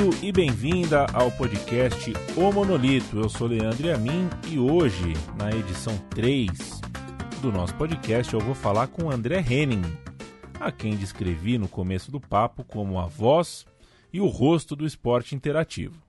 Bem-vindo 0.00 0.24
e 0.24 0.32
bem-vinda 0.32 1.06
ao 1.12 1.30
podcast 1.30 2.10
O 2.34 2.50
Monolito. 2.50 3.18
Eu 3.18 3.28
sou 3.28 3.46
Leandro 3.46 3.94
Amin 3.94 4.30
e 4.48 4.58
hoje, 4.58 5.12
na 5.36 5.50
edição 5.50 5.94
3 6.08 6.48
do 7.42 7.52
nosso 7.52 7.74
podcast, 7.74 8.32
eu 8.32 8.40
vou 8.40 8.54
falar 8.54 8.86
com 8.86 9.10
André 9.10 9.44
Henning, 9.46 9.82
a 10.58 10.72
quem 10.72 10.96
descrevi 10.96 11.58
no 11.58 11.68
começo 11.68 12.10
do 12.10 12.18
papo 12.18 12.64
como 12.64 12.98
a 12.98 13.06
voz 13.06 13.66
e 14.10 14.22
o 14.22 14.26
rosto 14.26 14.74
do 14.74 14.86
esporte 14.86 15.34
interativo. 15.34 16.02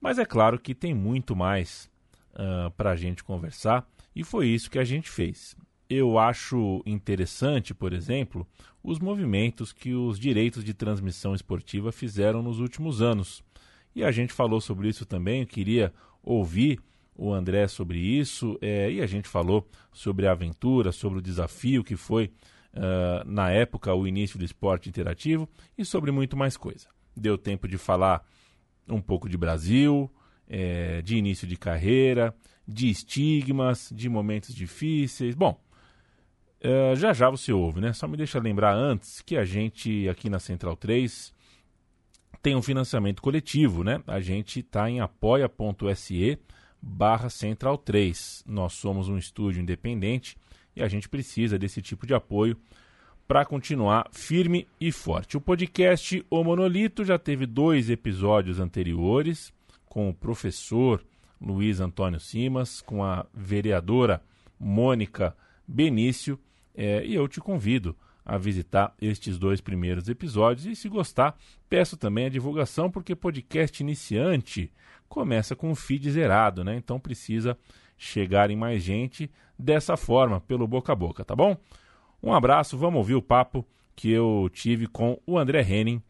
Mas 0.00 0.18
é 0.18 0.24
claro 0.24 0.58
que 0.58 0.74
tem 0.74 0.92
muito 0.92 1.36
mais 1.36 1.88
uh, 2.32 2.68
para 2.72 2.90
a 2.90 2.96
gente 2.96 3.22
conversar 3.22 3.86
e 4.12 4.24
foi 4.24 4.48
isso 4.48 4.68
que 4.68 4.78
a 4.80 4.84
gente 4.84 5.08
fez. 5.08 5.56
Eu 5.88 6.18
acho 6.18 6.82
interessante, 6.84 7.72
por 7.72 7.92
exemplo, 7.92 8.46
os 8.82 8.98
movimentos 8.98 9.72
que 9.72 9.94
os 9.94 10.18
direitos 10.18 10.64
de 10.64 10.74
transmissão 10.74 11.34
esportiva 11.34 11.92
fizeram 11.92 12.42
nos 12.42 12.58
últimos 12.58 13.00
anos. 13.00 13.42
E 13.94 14.02
a 14.04 14.10
gente 14.10 14.32
falou 14.32 14.60
sobre 14.60 14.88
isso 14.88 15.06
também. 15.06 15.40
Eu 15.40 15.46
queria 15.46 15.92
ouvir 16.22 16.80
o 17.14 17.32
André 17.32 17.66
sobre 17.68 17.98
isso. 17.98 18.58
É, 18.60 18.90
e 18.90 19.00
a 19.00 19.06
gente 19.06 19.28
falou 19.28 19.66
sobre 19.92 20.26
a 20.26 20.32
aventura, 20.32 20.92
sobre 20.92 21.18
o 21.18 21.22
desafio 21.22 21.82
que 21.82 21.96
foi, 21.96 22.32
uh, 22.74 23.24
na 23.24 23.50
época, 23.50 23.94
o 23.94 24.06
início 24.06 24.38
do 24.38 24.44
esporte 24.44 24.88
interativo 24.88 25.48
e 25.78 25.84
sobre 25.84 26.10
muito 26.10 26.36
mais 26.36 26.56
coisa. 26.56 26.88
Deu 27.16 27.38
tempo 27.38 27.66
de 27.66 27.78
falar 27.78 28.24
um 28.88 29.00
pouco 29.00 29.28
de 29.28 29.36
Brasil, 29.36 30.10
é, 30.48 31.00
de 31.02 31.16
início 31.16 31.46
de 31.46 31.56
carreira, 31.56 32.34
de 32.66 32.88
estigmas, 32.88 33.90
de 33.94 34.08
momentos 34.08 34.54
difíceis. 34.54 35.34
Bom, 35.34 35.60
é, 36.66 36.96
já 36.96 37.12
já 37.12 37.30
você 37.30 37.52
ouve, 37.52 37.80
né? 37.80 37.92
Só 37.92 38.08
me 38.08 38.16
deixa 38.16 38.40
lembrar 38.40 38.74
antes 38.74 39.20
que 39.20 39.36
a 39.36 39.44
gente 39.44 40.08
aqui 40.08 40.28
na 40.28 40.40
Central 40.40 40.76
3 40.76 41.32
tem 42.42 42.56
um 42.56 42.62
financiamento 42.62 43.22
coletivo, 43.22 43.84
né? 43.84 44.02
A 44.04 44.18
gente 44.18 44.60
está 44.60 44.90
em 44.90 45.00
apoia.se 45.00 46.38
barra 46.82 47.30
Central 47.30 47.78
3. 47.78 48.42
Nós 48.48 48.72
somos 48.72 49.08
um 49.08 49.16
estúdio 49.16 49.62
independente 49.62 50.36
e 50.74 50.82
a 50.82 50.88
gente 50.88 51.08
precisa 51.08 51.56
desse 51.56 51.80
tipo 51.80 52.04
de 52.04 52.14
apoio 52.14 52.56
para 53.28 53.44
continuar 53.44 54.08
firme 54.10 54.66
e 54.80 54.90
forte. 54.90 55.36
O 55.36 55.40
podcast 55.40 56.26
O 56.28 56.42
Monolito 56.42 57.04
já 57.04 57.16
teve 57.16 57.46
dois 57.46 57.90
episódios 57.90 58.58
anteriores 58.58 59.52
com 59.84 60.08
o 60.08 60.14
professor 60.14 61.00
Luiz 61.40 61.78
Antônio 61.78 62.18
Simas, 62.18 62.80
com 62.80 63.04
a 63.04 63.24
vereadora 63.32 64.20
Mônica 64.58 65.36
Benício 65.64 66.36
é, 66.76 67.04
e 67.04 67.14
eu 67.14 67.26
te 67.26 67.40
convido 67.40 67.96
a 68.24 68.36
visitar 68.36 68.92
estes 69.00 69.38
dois 69.38 69.60
primeiros 69.60 70.08
episódios. 70.08 70.66
E 70.66 70.74
se 70.74 70.88
gostar, 70.88 71.36
peço 71.68 71.96
também 71.96 72.26
a 72.26 72.30
divulgação, 72.30 72.90
porque 72.90 73.14
podcast 73.14 73.82
iniciante 73.82 74.70
começa 75.08 75.54
com 75.54 75.70
o 75.70 75.76
feed 75.76 76.10
zerado, 76.10 76.64
né? 76.64 76.76
Então 76.76 76.98
precisa 76.98 77.56
chegar 77.96 78.50
em 78.50 78.56
mais 78.56 78.82
gente 78.82 79.30
dessa 79.58 79.96
forma, 79.96 80.40
pelo 80.40 80.66
boca 80.66 80.92
a 80.92 80.96
boca, 80.96 81.24
tá 81.24 81.34
bom? 81.34 81.56
Um 82.22 82.32
abraço, 82.32 82.76
vamos 82.76 82.98
ouvir 82.98 83.14
o 83.14 83.22
papo 83.22 83.66
que 83.94 84.10
eu 84.10 84.50
tive 84.52 84.86
com 84.86 85.18
o 85.26 85.38
André 85.38 85.62
Henning, 85.62 86.02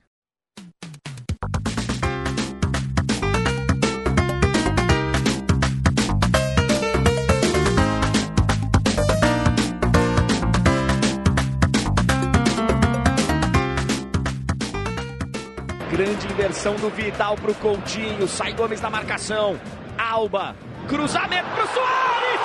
Inversão 16.37 16.77
do 16.77 16.91
Vital 16.91 17.35
pro 17.35 17.55
Coutinho. 17.55 18.29
Sai 18.29 18.53
Gomes 18.53 18.79
na 18.83 18.91
marcação. 18.91 19.59
Alba. 19.97 20.55
Cruzamento 20.87 21.49
pro 21.49 21.67
Soares. 21.69 22.41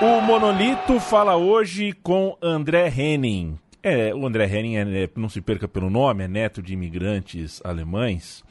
O 0.00 0.20
Monolito 0.20 1.00
fala 1.00 1.34
hoje 1.34 1.92
com 1.94 2.38
André 2.40 2.88
Henning. 2.96 3.58
É, 3.82 4.14
o 4.14 4.24
André 4.24 4.46
Henning, 4.46 4.76
é, 4.76 5.02
é, 5.02 5.10
não 5.16 5.28
se 5.28 5.40
perca 5.40 5.66
pelo 5.66 5.90
nome, 5.90 6.22
é 6.22 6.28
neto 6.28 6.62
de 6.62 6.74
imigrantes 6.74 7.60
alemães, 7.64 8.44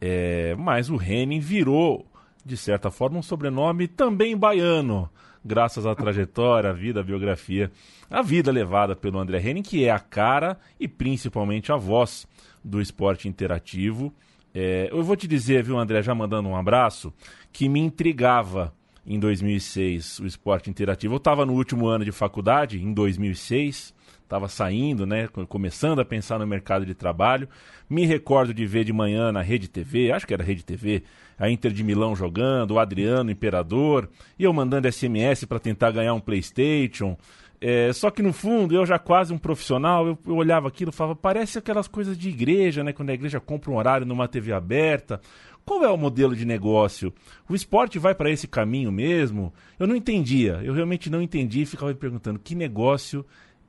é, 0.00 0.56
mas 0.58 0.90
o 0.90 1.00
Henning 1.00 1.38
virou, 1.38 2.04
de 2.46 2.56
certa 2.56 2.90
forma, 2.90 3.18
um 3.18 3.22
sobrenome 3.22 3.88
também 3.88 4.36
baiano 4.36 5.10
graças 5.44 5.86
à 5.86 5.94
trajetória, 5.94 6.70
à 6.70 6.72
vida, 6.72 7.00
à 7.00 7.02
biografia, 7.02 7.70
a 8.10 8.20
vida 8.20 8.50
levada 8.50 8.96
pelo 8.96 9.18
André 9.18 9.38
Henning, 9.38 9.62
que 9.62 9.84
é 9.84 9.90
a 9.90 9.98
cara 9.98 10.58
e 10.78 10.88
principalmente 10.88 11.70
a 11.70 11.76
voz 11.76 12.26
do 12.64 12.80
esporte 12.80 13.28
interativo. 13.28 14.12
É, 14.52 14.88
eu 14.90 15.02
vou 15.04 15.16
te 15.16 15.28
dizer, 15.28 15.62
viu, 15.62 15.78
André, 15.78 16.02
já 16.02 16.14
mandando 16.14 16.48
um 16.48 16.56
abraço, 16.56 17.12
que 17.52 17.68
me 17.68 17.78
intrigava 17.78 18.74
em 19.06 19.20
2006 19.20 20.18
o 20.18 20.26
esporte 20.26 20.68
interativo. 20.68 21.14
Eu 21.14 21.18
estava 21.18 21.46
no 21.46 21.52
último 21.52 21.86
ano 21.86 22.04
de 22.04 22.12
faculdade, 22.12 22.82
em 22.82 22.92
2006, 22.92 23.94
estava 24.26 24.48
saindo, 24.48 25.06
né, 25.06 25.28
começando 25.48 26.00
a 26.00 26.04
pensar 26.04 26.38
no 26.38 26.46
mercado 26.46 26.84
de 26.84 26.94
trabalho. 26.94 27.48
Me 27.88 28.04
recordo 28.04 28.52
de 28.52 28.66
ver 28.66 28.84
de 28.84 28.92
manhã 28.92 29.30
na 29.30 29.40
Rede 29.40 29.68
TV, 29.68 30.10
acho 30.10 30.26
que 30.26 30.34
era 30.34 30.42
Rede 30.42 30.64
TV, 30.64 31.04
a 31.38 31.48
Inter 31.48 31.72
de 31.72 31.84
Milão 31.84 32.14
jogando, 32.14 32.72
o 32.72 32.78
Adriano 32.78 33.30
Imperador, 33.30 34.08
e 34.38 34.44
eu 34.44 34.52
mandando 34.52 34.90
SMS 34.90 35.44
para 35.44 35.60
tentar 35.60 35.92
ganhar 35.92 36.12
um 36.12 36.20
PlayStation. 36.20 37.16
É, 37.60 37.92
só 37.92 38.10
que 38.10 38.20
no 38.20 38.32
fundo, 38.32 38.74
eu 38.74 38.84
já 38.84 38.98
quase 38.98 39.32
um 39.32 39.38
profissional, 39.38 40.06
eu, 40.06 40.18
eu 40.26 40.34
olhava 40.34 40.68
aquilo 40.68 40.90
e 40.90 40.94
falava, 40.94 41.16
parece 41.16 41.58
aquelas 41.58 41.88
coisas 41.88 42.18
de 42.18 42.28
igreja, 42.28 42.84
né? 42.84 42.92
Quando 42.92 43.10
a 43.10 43.14
igreja 43.14 43.40
compra 43.40 43.70
um 43.70 43.76
horário 43.76 44.06
numa 44.06 44.28
TV 44.28 44.52
aberta. 44.52 45.20
Qual 45.64 45.82
é 45.82 45.88
o 45.88 45.96
modelo 45.96 46.36
de 46.36 46.44
negócio? 46.44 47.12
O 47.48 47.54
esporte 47.54 47.98
vai 47.98 48.14
para 48.14 48.30
esse 48.30 48.46
caminho 48.46 48.92
mesmo? 48.92 49.52
Eu 49.80 49.86
não 49.88 49.96
entendia, 49.96 50.60
eu 50.62 50.72
realmente 50.72 51.10
não 51.10 51.20
entendi 51.20 51.62
e 51.62 51.66
ficava 51.66 51.88
me 51.88 51.98
perguntando 51.98 52.38
que 52.38 52.54
negócio 52.54 53.26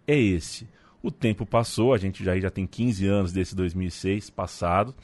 é 0.08 0.18
esse. 0.18 0.68
O 1.04 1.12
tempo 1.12 1.46
passou, 1.46 1.94
a 1.94 1.98
gente 1.98 2.24
já, 2.24 2.38
já 2.40 2.50
tem 2.50 2.66
15 2.66 3.06
anos 3.06 3.32
desse 3.32 3.56
2006 3.56 4.30
passado. 4.30 4.96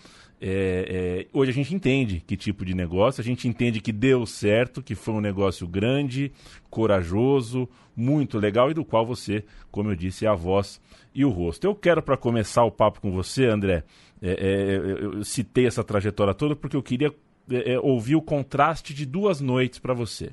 É, 0.45 1.25
é, 1.25 1.27
hoje 1.31 1.51
a 1.51 1.53
gente 1.53 1.73
entende 1.73 2.21
que 2.25 2.35
tipo 2.35 2.65
de 2.65 2.73
negócio, 2.73 3.21
a 3.21 3.23
gente 3.23 3.47
entende 3.47 3.79
que 3.79 3.93
deu 3.93 4.25
certo, 4.25 4.81
que 4.81 4.93
foi 4.93 5.13
um 5.13 5.21
negócio 5.21 5.65
grande, 5.65 6.33
corajoso, 6.69 7.69
muito 7.95 8.37
legal 8.37 8.69
e 8.69 8.73
do 8.73 8.83
qual 8.83 9.05
você, 9.05 9.45
como 9.71 9.91
eu 9.91 9.95
disse, 9.95 10.25
é 10.25 10.27
a 10.27 10.33
voz 10.33 10.81
e 11.15 11.23
o 11.23 11.29
rosto. 11.29 11.65
Eu 11.65 11.73
quero, 11.73 12.01
para 12.01 12.17
começar 12.17 12.65
o 12.65 12.71
papo 12.71 12.99
com 12.99 13.11
você, 13.11 13.45
André, 13.45 13.83
é, 14.21 14.31
é 14.31 14.75
eu 14.75 15.23
citei 15.23 15.65
essa 15.65 15.83
trajetória 15.83 16.33
toda 16.33 16.57
porque 16.57 16.75
eu 16.75 16.83
queria 16.83 17.13
é, 17.49 17.73
é, 17.73 17.79
ouvir 17.79 18.15
o 18.15 18.21
contraste 18.21 18.93
de 18.93 19.05
duas 19.05 19.39
noites 19.39 19.79
para 19.79 19.93
você. 19.93 20.31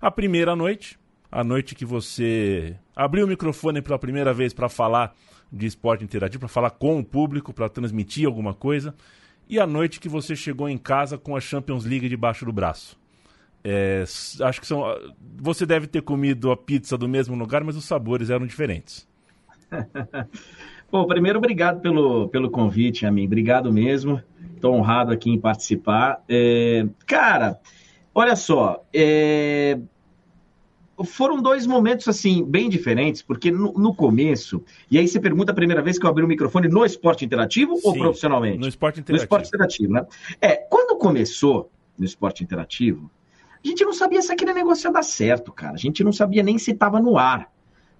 A 0.00 0.10
primeira 0.10 0.56
noite, 0.56 0.98
a 1.34 1.42
noite 1.42 1.74
que 1.74 1.84
você 1.84 2.76
abriu 2.94 3.26
o 3.26 3.28
microfone 3.28 3.82
pela 3.82 3.98
primeira 3.98 4.32
vez 4.32 4.54
para 4.54 4.68
falar 4.68 5.12
de 5.52 5.66
esporte 5.66 6.04
interativo, 6.04 6.38
para 6.38 6.48
falar 6.48 6.70
com 6.70 7.00
o 7.00 7.04
público, 7.04 7.52
para 7.52 7.68
transmitir 7.68 8.24
alguma 8.24 8.54
coisa, 8.54 8.94
e 9.48 9.58
a 9.58 9.66
noite 9.66 9.98
que 9.98 10.08
você 10.08 10.36
chegou 10.36 10.68
em 10.68 10.78
casa 10.78 11.18
com 11.18 11.34
a 11.36 11.40
Champions 11.40 11.84
League 11.84 12.08
debaixo 12.08 12.44
do 12.44 12.52
braço. 12.52 12.96
É, 13.64 14.04
acho 14.42 14.60
que 14.60 14.66
são. 14.66 14.84
Você 15.38 15.66
deve 15.66 15.88
ter 15.88 16.02
comido 16.02 16.52
a 16.52 16.56
pizza 16.56 16.96
do 16.96 17.08
mesmo 17.08 17.34
lugar, 17.34 17.64
mas 17.64 17.76
os 17.76 17.84
sabores 17.84 18.30
eram 18.30 18.46
diferentes. 18.46 19.08
Bom, 20.90 21.04
primeiro, 21.04 21.38
obrigado 21.38 21.80
pelo, 21.80 22.28
pelo 22.28 22.48
convite, 22.48 23.06
amigo. 23.06 23.26
Obrigado 23.26 23.72
mesmo. 23.72 24.22
Estou 24.54 24.72
honrado 24.72 25.12
aqui 25.12 25.30
em 25.30 25.40
participar. 25.40 26.22
É, 26.28 26.86
cara, 27.06 27.58
olha 28.14 28.36
só. 28.36 28.84
É, 28.94 29.80
foram 31.02 31.42
dois 31.42 31.66
momentos 31.66 32.06
assim 32.06 32.44
bem 32.44 32.68
diferentes, 32.68 33.22
porque 33.22 33.50
no, 33.50 33.72
no, 33.72 33.94
começo, 33.94 34.62
e 34.90 34.98
aí 34.98 35.08
você 35.08 35.18
pergunta 35.18 35.50
a 35.50 35.54
primeira 35.54 35.82
vez 35.82 35.98
que 35.98 36.06
eu 36.06 36.10
abri 36.10 36.22
o 36.22 36.28
microfone 36.28 36.68
no 36.68 36.84
esporte 36.84 37.24
interativo 37.24 37.76
Sim, 37.76 37.82
ou 37.84 37.94
profissionalmente? 37.94 38.58
No 38.58 38.68
esporte 38.68 39.00
interativo. 39.00 39.16
No 39.16 39.24
esporte 39.24 39.48
interativo, 39.48 39.92
né? 39.92 40.06
É, 40.40 40.56
quando 40.56 40.96
começou 40.98 41.70
no 41.98 42.04
esporte 42.04 42.44
interativo, 42.44 43.10
a 43.64 43.66
gente 43.66 43.84
não 43.84 43.92
sabia 43.92 44.20
se 44.20 44.30
aquele 44.30 44.52
negócio 44.52 44.86
ia 44.86 44.92
dar 44.92 45.02
certo, 45.02 45.50
cara. 45.50 45.72
A 45.74 45.78
gente 45.78 46.04
não 46.04 46.12
sabia 46.12 46.42
nem 46.42 46.58
se 46.58 46.72
estava 46.72 47.00
no 47.00 47.16
ar. 47.16 47.50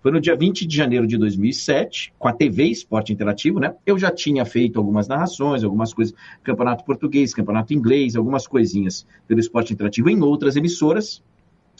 Foi 0.02 0.12
no 0.12 0.20
dia 0.20 0.36
20 0.36 0.66
de 0.66 0.76
janeiro 0.76 1.06
de 1.06 1.16
2007, 1.16 2.12
com 2.18 2.28
a 2.28 2.32
TV 2.34 2.64
Esporte 2.64 3.10
Interativo, 3.10 3.58
né? 3.58 3.74
Eu 3.86 3.98
já 3.98 4.10
tinha 4.10 4.44
feito 4.44 4.78
algumas 4.78 5.08
narrações, 5.08 5.64
algumas 5.64 5.94
coisas, 5.94 6.14
campeonato 6.42 6.84
português, 6.84 7.32
campeonato 7.32 7.72
inglês, 7.72 8.14
algumas 8.14 8.46
coisinhas 8.46 9.06
pelo 9.26 9.40
esporte 9.40 9.72
interativo 9.72 10.10
em 10.10 10.20
outras 10.20 10.56
emissoras. 10.56 11.22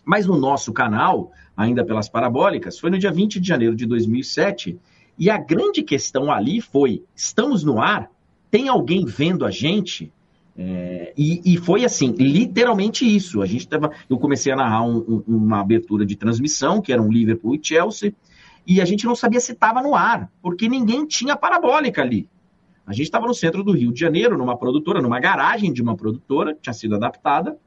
Mas 0.04 0.26
no 0.26 0.36
nosso 0.36 0.72
canal, 0.72 1.32
ainda 1.56 1.84
pelas 1.84 2.08
parabólicas, 2.08 2.78
foi 2.78 2.90
no 2.90 2.98
dia 2.98 3.10
20 3.10 3.40
de 3.40 3.48
janeiro 3.48 3.74
de 3.74 3.86
2007. 3.86 4.78
E 5.18 5.30
a 5.30 5.38
grande 5.38 5.82
questão 5.82 6.30
ali 6.30 6.60
foi: 6.60 7.02
estamos 7.14 7.64
no 7.64 7.80
ar? 7.80 8.10
Tem 8.50 8.68
alguém 8.68 9.04
vendo 9.04 9.44
a 9.44 9.50
gente? 9.50 10.12
É, 10.56 11.12
e, 11.16 11.54
e, 11.54 11.56
foi 11.56 11.84
assim, 11.84 12.12
literalmente 12.12 13.04
isso. 13.04 13.42
A 13.42 13.46
gente 13.46 13.66
tava, 13.66 13.90
eu 14.08 14.18
comecei 14.18 14.52
a 14.52 14.56
narrar 14.56 14.82
um, 14.82 14.98
um, 14.98 15.24
uma 15.26 15.60
abertura 15.60 16.06
de 16.06 16.14
transmissão, 16.14 16.80
que 16.80 16.92
era 16.92 17.02
um 17.02 17.10
Liverpool 17.10 17.56
e 17.56 17.60
Chelsea, 17.60 18.14
e 18.66 18.80
a 18.80 18.84
gente 18.84 19.04
não 19.04 19.16
sabia 19.16 19.40
se 19.40 19.52
estava 19.52 19.82
no 19.82 19.94
ar, 19.94 20.30
porque 20.40 20.68
ninguém 20.68 21.04
tinha 21.06 21.36
parabólica 21.36 22.02
ali. 22.02 22.28
A 22.86 22.92
gente 22.92 23.06
estava 23.06 23.26
no 23.26 23.34
centro 23.34 23.64
do 23.64 23.72
Rio 23.72 23.92
de 23.92 23.98
Janeiro, 23.98 24.38
numa 24.38 24.56
produtora, 24.56 25.00
numa 25.00 25.18
garagem 25.18 25.72
de 25.72 25.82
uma 25.82 25.96
produtora, 25.96 26.54
que 26.54 26.60
tinha 26.62 26.74
sido 26.74 26.94
adaptada, 26.94 27.58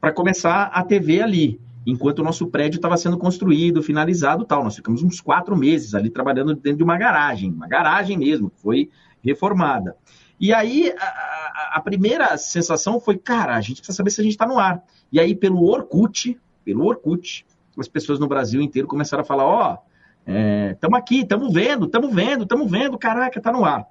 para 0.00 0.12
começar 0.12 0.64
a 0.64 0.82
TV 0.82 1.22
ali, 1.22 1.60
enquanto 1.86 2.18
o 2.18 2.24
nosso 2.24 2.48
prédio 2.48 2.78
estava 2.78 2.96
sendo 2.96 3.16
construído, 3.16 3.82
finalizado 3.82 4.44
tal. 4.44 4.64
Nós 4.64 4.74
ficamos 4.74 5.02
uns 5.02 5.20
quatro 5.20 5.56
meses 5.56 5.94
ali 5.94 6.10
trabalhando 6.10 6.54
dentro 6.54 6.78
de 6.78 6.82
uma 6.82 6.98
garagem, 6.98 7.52
uma 7.52 7.68
garagem 7.68 8.18
mesmo, 8.18 8.50
que 8.50 8.60
foi 8.60 8.90
reformada. 9.22 9.96
E 10.38 10.52
aí 10.52 10.92
a, 10.98 11.76
a, 11.76 11.80
primeira 11.80 12.36
sensação 12.36 13.00
foi, 13.00 13.16
cara, 13.16 13.54
a 13.56 13.60
gente 13.60 13.76
precisa 13.76 13.96
saber 13.96 14.10
se 14.10 14.20
a 14.20 14.24
gente 14.24 14.32
está 14.32 14.46
no 14.46 14.58
ar. 14.58 14.82
E 15.12 15.20
aí 15.20 15.34
pelo 15.34 15.64
Orkut, 15.64 16.36
pelo 16.64 16.84
Orkut, 16.84 17.46
as 17.78 17.88
pessoas 17.88 18.18
no 18.18 18.26
Brasil 18.26 18.60
inteiro 18.60 18.88
começaram 18.88 19.22
a 19.22 19.26
falar, 19.26 19.46
ó, 19.46 19.72
oh, 19.72 20.72
estamos 20.72 20.98
é, 20.98 21.00
aqui, 21.00 21.20
estamos 21.20 21.52
vendo, 21.52 21.86
estamos 21.86 22.12
vendo, 22.12 22.42
estamos 22.42 22.70
vendo, 22.70 22.98
caraca, 22.98 23.38
está 23.38 23.52
no 23.52 23.64
ar. 23.64 23.86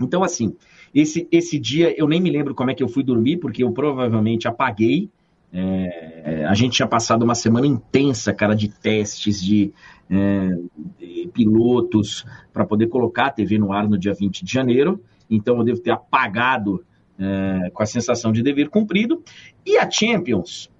Então, 0.00 0.22
assim, 0.22 0.56
esse, 0.94 1.28
esse 1.30 1.58
dia 1.58 1.94
eu 1.98 2.08
nem 2.08 2.20
me 2.20 2.30
lembro 2.30 2.54
como 2.54 2.70
é 2.70 2.74
que 2.74 2.82
eu 2.82 2.88
fui 2.88 3.02
dormir, 3.02 3.38
porque 3.38 3.64
eu 3.64 3.72
provavelmente 3.72 4.48
apaguei. 4.48 5.10
É, 5.52 6.44
a 6.48 6.54
gente 6.54 6.74
tinha 6.74 6.86
passado 6.86 7.22
uma 7.22 7.34
semana 7.34 7.66
intensa, 7.66 8.32
cara, 8.32 8.54
de 8.54 8.68
testes, 8.68 9.42
de, 9.42 9.72
é, 10.08 10.56
de 10.98 11.30
pilotos, 11.32 12.24
para 12.52 12.64
poder 12.64 12.88
colocar 12.88 13.26
a 13.26 13.30
TV 13.30 13.58
no 13.58 13.72
ar 13.72 13.88
no 13.88 13.98
dia 13.98 14.14
20 14.14 14.44
de 14.44 14.52
janeiro. 14.52 15.02
Então, 15.28 15.58
eu 15.58 15.64
devo 15.64 15.80
ter 15.80 15.90
apagado 15.90 16.84
é, 17.18 17.70
com 17.70 17.82
a 17.82 17.86
sensação 17.86 18.32
de 18.32 18.42
dever 18.42 18.68
cumprido. 18.68 19.22
E 19.66 19.76
a 19.76 19.90
Champions, 19.90 20.70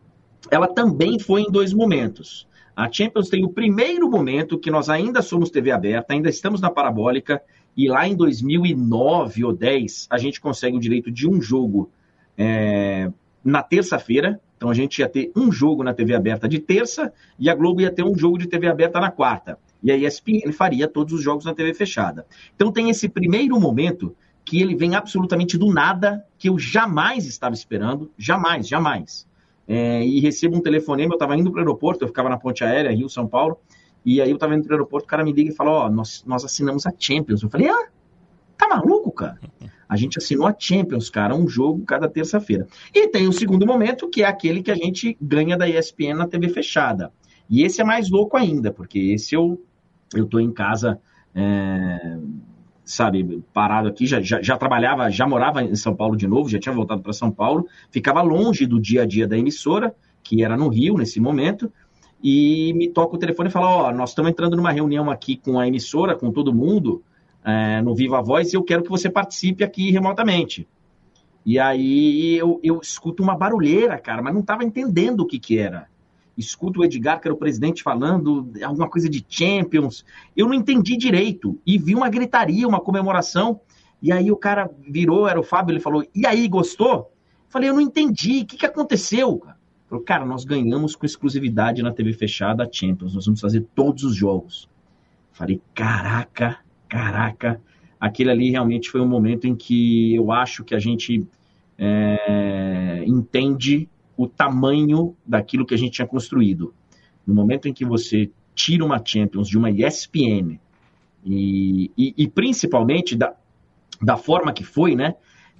ela 0.50 0.66
também 0.66 1.18
foi 1.18 1.42
em 1.42 1.50
dois 1.50 1.72
momentos. 1.72 2.48
A 2.74 2.90
Champions 2.90 3.28
tem 3.28 3.44
o 3.44 3.50
primeiro 3.50 4.08
momento 4.08 4.58
que 4.58 4.70
nós 4.70 4.88
ainda 4.88 5.20
somos 5.20 5.50
TV 5.50 5.70
aberta, 5.70 6.14
ainda 6.14 6.30
estamos 6.30 6.60
na 6.60 6.70
parabólica, 6.70 7.42
e 7.76 7.88
lá 7.88 8.08
em 8.08 8.16
2009 8.16 9.44
ou 9.44 9.52
10 9.52 10.06
a 10.10 10.18
gente 10.18 10.40
consegue 10.40 10.76
o 10.76 10.80
direito 10.80 11.10
de 11.10 11.28
um 11.28 11.40
jogo 11.40 11.90
é, 12.38 13.10
na 13.44 13.62
terça-feira. 13.62 14.40
Então 14.60 14.68
a 14.68 14.74
gente 14.74 14.98
ia 14.98 15.08
ter 15.08 15.32
um 15.34 15.50
jogo 15.50 15.82
na 15.82 15.94
TV 15.94 16.14
aberta 16.14 16.46
de 16.46 16.58
terça 16.58 17.10
e 17.38 17.48
a 17.48 17.54
Globo 17.54 17.80
ia 17.80 17.90
ter 17.90 18.04
um 18.04 18.14
jogo 18.14 18.36
de 18.36 18.46
TV 18.46 18.68
aberta 18.68 19.00
na 19.00 19.10
quarta. 19.10 19.58
E 19.82 19.90
a 19.90 19.96
ESPN 19.96 20.52
faria 20.52 20.86
todos 20.86 21.14
os 21.14 21.22
jogos 21.22 21.46
na 21.46 21.54
TV 21.54 21.72
fechada. 21.72 22.26
Então 22.54 22.70
tem 22.70 22.90
esse 22.90 23.08
primeiro 23.08 23.58
momento 23.58 24.14
que 24.44 24.60
ele 24.60 24.74
vem 24.74 24.94
absolutamente 24.94 25.56
do 25.56 25.72
nada, 25.72 26.22
que 26.36 26.50
eu 26.50 26.58
jamais 26.58 27.24
estava 27.24 27.54
esperando, 27.54 28.10
jamais, 28.18 28.68
jamais 28.68 29.26
é, 29.72 30.04
e 30.04 30.18
recebo 30.18 30.56
um 30.56 30.60
telefonema, 30.60 31.12
eu 31.12 31.16
estava 31.16 31.36
indo 31.36 31.48
para 31.52 31.58
o 31.58 31.60
aeroporto, 31.60 32.02
eu 32.02 32.08
ficava 32.08 32.28
na 32.28 32.36
ponte 32.36 32.64
aérea, 32.64 32.90
Rio, 32.90 33.08
São 33.08 33.28
Paulo, 33.28 33.56
e 34.04 34.20
aí 34.20 34.28
eu 34.28 34.34
estava 34.34 34.52
indo 34.52 34.64
para 34.64 34.72
o 34.72 34.74
aeroporto, 34.74 35.06
o 35.06 35.08
cara 35.08 35.22
me 35.22 35.32
liga 35.32 35.52
e 35.52 35.54
fala, 35.54 35.70
ó, 35.70 35.86
oh, 35.86 35.88
nós, 35.88 36.24
nós 36.26 36.44
assinamos 36.44 36.86
a 36.86 36.92
Champions. 36.98 37.44
Eu 37.44 37.48
falei, 37.48 37.68
ah, 37.68 37.86
tá 38.58 38.68
maluco, 38.68 39.12
cara? 39.12 39.38
A 39.90 39.96
gente 39.96 40.18
assinou 40.18 40.46
a 40.46 40.54
Champions, 40.56 41.10
cara, 41.10 41.34
um 41.34 41.48
jogo 41.48 41.84
cada 41.84 42.08
terça-feira. 42.08 42.68
E 42.94 43.08
tem 43.08 43.26
o 43.26 43.32
segundo 43.32 43.66
momento, 43.66 44.08
que 44.08 44.22
é 44.22 44.26
aquele 44.26 44.62
que 44.62 44.70
a 44.70 44.76
gente 44.76 45.16
ganha 45.20 45.56
da 45.56 45.68
ESPN 45.68 46.14
na 46.14 46.28
TV 46.28 46.48
fechada. 46.48 47.12
E 47.48 47.64
esse 47.64 47.80
é 47.80 47.84
mais 47.84 48.08
louco 48.08 48.36
ainda, 48.36 48.72
porque 48.72 49.00
esse 49.00 49.34
eu, 49.34 49.60
eu 50.14 50.24
tô 50.26 50.38
em 50.38 50.52
casa... 50.52 51.00
É 51.34 52.16
sabe, 52.90 53.40
parado 53.54 53.88
aqui, 53.88 54.04
já, 54.04 54.20
já, 54.20 54.42
já, 54.42 54.56
trabalhava, 54.56 55.08
já 55.10 55.26
morava 55.26 55.62
em 55.62 55.76
São 55.76 55.94
Paulo 55.94 56.16
de 56.16 56.26
novo, 56.26 56.48
já 56.48 56.58
tinha 56.58 56.74
voltado 56.74 57.00
para 57.00 57.12
São 57.12 57.30
Paulo, 57.30 57.68
ficava 57.88 58.20
longe 58.20 58.66
do 58.66 58.80
dia 58.80 59.02
a 59.02 59.06
dia 59.06 59.28
da 59.28 59.38
emissora, 59.38 59.94
que 60.24 60.42
era 60.42 60.56
no 60.56 60.68
Rio 60.68 60.96
nesse 60.96 61.20
momento, 61.20 61.72
e 62.22 62.72
me 62.74 62.88
toca 62.88 63.14
o 63.14 63.18
telefone 63.18 63.48
e 63.48 63.52
fala: 63.52 63.66
Ó, 63.66 63.88
oh, 63.88 63.92
nós 63.92 64.10
estamos 64.10 64.30
entrando 64.30 64.56
numa 64.56 64.72
reunião 64.72 65.08
aqui 65.08 65.36
com 65.36 65.58
a 65.58 65.68
emissora, 65.68 66.16
com 66.16 66.32
todo 66.32 66.52
mundo, 66.52 67.02
é, 67.44 67.80
no 67.82 67.94
Viva 67.94 68.20
Voz, 68.22 68.52
e 68.52 68.56
eu 68.56 68.62
quero 68.62 68.82
que 68.82 68.90
você 68.90 69.08
participe 69.08 69.64
aqui 69.64 69.90
remotamente. 69.90 70.68
E 71.44 71.58
aí 71.58 72.36
eu, 72.36 72.60
eu 72.62 72.80
escuto 72.82 73.22
uma 73.22 73.36
barulheira, 73.36 73.98
cara, 73.98 74.20
mas 74.22 74.34
não 74.34 74.40
estava 74.40 74.64
entendendo 74.64 75.20
o 75.20 75.26
que, 75.26 75.38
que 75.38 75.58
era 75.58 75.88
escuto 76.40 76.80
o 76.80 76.84
Edgar, 76.84 77.20
que 77.20 77.28
era 77.28 77.34
o 77.34 77.38
presidente, 77.38 77.82
falando 77.82 78.50
alguma 78.64 78.88
coisa 78.88 79.08
de 79.08 79.24
Champions. 79.28 80.04
Eu 80.36 80.46
não 80.46 80.54
entendi 80.54 80.96
direito. 80.96 81.60
E 81.66 81.78
vi 81.78 81.94
uma 81.94 82.08
gritaria, 82.08 82.66
uma 82.66 82.80
comemoração. 82.80 83.60
E 84.02 84.10
aí 84.10 84.32
o 84.32 84.36
cara 84.36 84.68
virou, 84.80 85.28
era 85.28 85.38
o 85.38 85.44
Fábio, 85.44 85.74
ele 85.74 85.80
falou: 85.80 86.04
E 86.14 86.26
aí, 86.26 86.48
gostou? 86.48 87.12
Falei: 87.48 87.68
Eu 87.68 87.74
não 87.74 87.80
entendi. 87.80 88.40
O 88.40 88.46
que, 88.46 88.56
que 88.56 88.66
aconteceu? 88.66 89.42
Falei, 89.88 90.04
cara, 90.04 90.24
nós 90.24 90.44
ganhamos 90.44 90.96
com 90.96 91.04
exclusividade 91.04 91.82
na 91.82 91.92
TV 91.92 92.12
fechada 92.12 92.64
a 92.64 92.68
Champions. 92.70 93.14
Nós 93.14 93.26
vamos 93.26 93.40
fazer 93.40 93.66
todos 93.74 94.02
os 94.02 94.16
jogos. 94.16 94.68
Falei: 95.32 95.60
Caraca, 95.74 96.58
caraca. 96.90 97.62
Aquele 97.98 98.30
ali 98.30 98.50
realmente 98.50 98.90
foi 98.90 99.00
um 99.00 99.08
momento 99.08 99.46
em 99.46 99.54
que 99.54 100.14
eu 100.14 100.32
acho 100.32 100.64
que 100.64 100.74
a 100.74 100.78
gente 100.78 101.26
é, 101.78 103.04
entende 103.06 103.88
o 104.16 104.26
tamanho 104.26 105.14
daquilo 105.24 105.64
que 105.64 105.72
a 105.72 105.78
gente 105.78 105.92
tinha 105.92 106.06
construído. 106.06 106.74
No 107.26 107.32
momento 107.32 107.68
em 107.68 107.72
que 107.72 107.84
você 107.84 108.30
tira 108.54 108.84
uma 108.84 109.00
Champions 109.02 109.48
de 109.48 109.56
uma 109.56 109.70
ESPN 109.70 110.58
e, 111.24 111.90
e, 111.96 112.14
e 112.16 112.28
principalmente 112.28 113.16
da, 113.16 113.34
da 114.02 114.16
forma 114.16 114.52
que 114.52 114.64
foi, 114.64 114.96
né? 114.96 115.14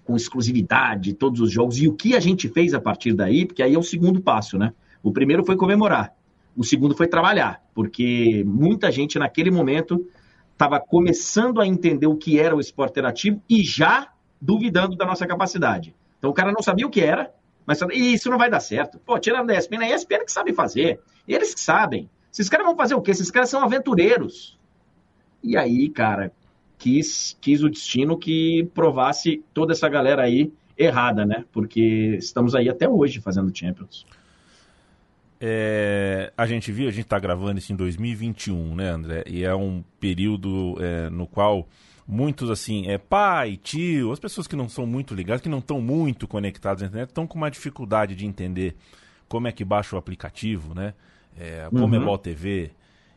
Com 0.05 0.17
exclusividade, 0.17 1.15
todos 1.15 1.41
os 1.41 1.53
jogos, 1.53 1.79
e 1.79 1.87
o 1.87 1.94
que 1.94 2.17
a 2.17 2.21
gente 2.21 2.49
fez 2.49 2.75
a 2.75 2.81
partir 2.81 3.12
daí, 3.12 3.47
porque 3.47 3.62
aí 3.62 3.75
é 3.75 3.79
o 3.79 3.82
segundo 3.82 4.21
passo, 4.21 4.59
né? 4.59 4.73
O 5.03 5.12
primeiro 5.12 5.44
foi 5.44 5.56
comemorar, 5.56 6.12
o 6.56 6.65
segundo 6.65 6.94
foi 6.94 7.06
trabalhar, 7.06 7.62
porque 7.75 8.43
muita 8.47 8.91
gente 8.91 9.19
naquele 9.19 9.50
momento 9.50 10.06
estava 10.61 10.79
começando 10.79 11.59
a 11.59 11.67
entender 11.67 12.07
o 12.07 12.17
que 12.17 12.39
era 12.39 12.55
o 12.55 12.61
esporte 12.61 12.91
interativo 12.91 13.43
e 13.49 13.62
já 13.62 14.12
duvidando 14.39 14.95
da 14.95 15.07
nossa 15.07 15.27
capacidade. 15.27 15.95
Então 16.19 16.29
o 16.29 16.35
cara 16.35 16.53
não 16.53 16.62
sabia 16.62 16.87
o 16.87 16.91
que 16.91 17.01
era, 17.01 17.33
mas 17.65 17.81
isso 17.95 18.29
não 18.29 18.37
vai 18.37 18.51
dar 18.51 18.61
certo. 18.61 18.99
Pô, 18.99 19.19
tirando 19.19 19.47
da 19.47 19.57
ESPN, 19.57 19.85
a 19.85 19.95
ESPN 19.95 20.23
que 20.27 20.31
sabe 20.31 20.53
fazer. 20.53 21.01
Eles 21.27 21.55
que 21.55 21.61
sabem. 21.61 22.11
Esses 22.31 22.51
caras 22.51 22.67
vão 22.67 22.77
fazer 22.77 22.95
o 22.95 23.01
quê? 23.01 23.11
Esses 23.11 23.31
caras 23.31 23.49
são 23.49 23.62
aventureiros. 23.62 24.59
E 25.43 25.56
aí, 25.56 25.89
cara, 25.89 26.31
quis, 26.77 27.39
quis 27.41 27.63
o 27.63 27.70
destino 27.70 28.19
que 28.19 28.69
provasse 28.75 29.43
toda 29.55 29.73
essa 29.73 29.89
galera 29.89 30.25
aí 30.25 30.53
errada, 30.77 31.25
né? 31.25 31.46
Porque 31.53 32.17
estamos 32.19 32.55
aí 32.55 32.69
até 32.69 32.87
hoje 32.87 33.19
fazendo 33.19 33.56
Champions. 33.56 34.05
É, 35.41 36.32
a 36.37 36.47
gente 36.47 36.70
viu, 36.70 36.87
a 36.87 36.91
gente 36.91 37.05
está 37.05 37.19
gravando 37.19 37.59
isso 37.59 37.73
em 37.73 37.77
2021, 37.77 38.75
né, 38.75 38.91
André? 38.91 39.25
E 39.27 39.43
é 39.43 39.55
um 39.55 39.82
período 39.99 40.77
é, 40.79 41.09
no 41.09 41.27
qual 41.27 41.67
muitos 42.06 42.51
assim, 42.51 42.89
é 42.89 42.99
pai, 42.99 43.56
tio, 43.56 44.13
as 44.13 44.19
pessoas 44.19 44.47
que 44.47 44.56
não 44.56 44.69
são 44.69 44.85
muito 44.85 45.15
ligadas, 45.15 45.41
que 45.41 45.49
não 45.49 45.61
estão 45.61 45.81
muito 45.81 46.29
conectadas 46.29 46.82
na 46.82 46.89
internet, 46.89 47.09
estão 47.09 47.27
com 47.27 47.39
uma 47.39 47.51
dificuldade 47.51 48.15
de 48.15 48.27
entender 48.27 48.77
como 49.29 49.49
é 49.49 49.53
que 49.53 49.65
baixa 49.65 49.97
o 49.97 49.99
aplicativo, 49.99 50.75
né? 50.75 50.93
É, 51.39 51.69
Comebol 51.70 52.15
uhum. 52.15 52.19
TV, 52.19 52.73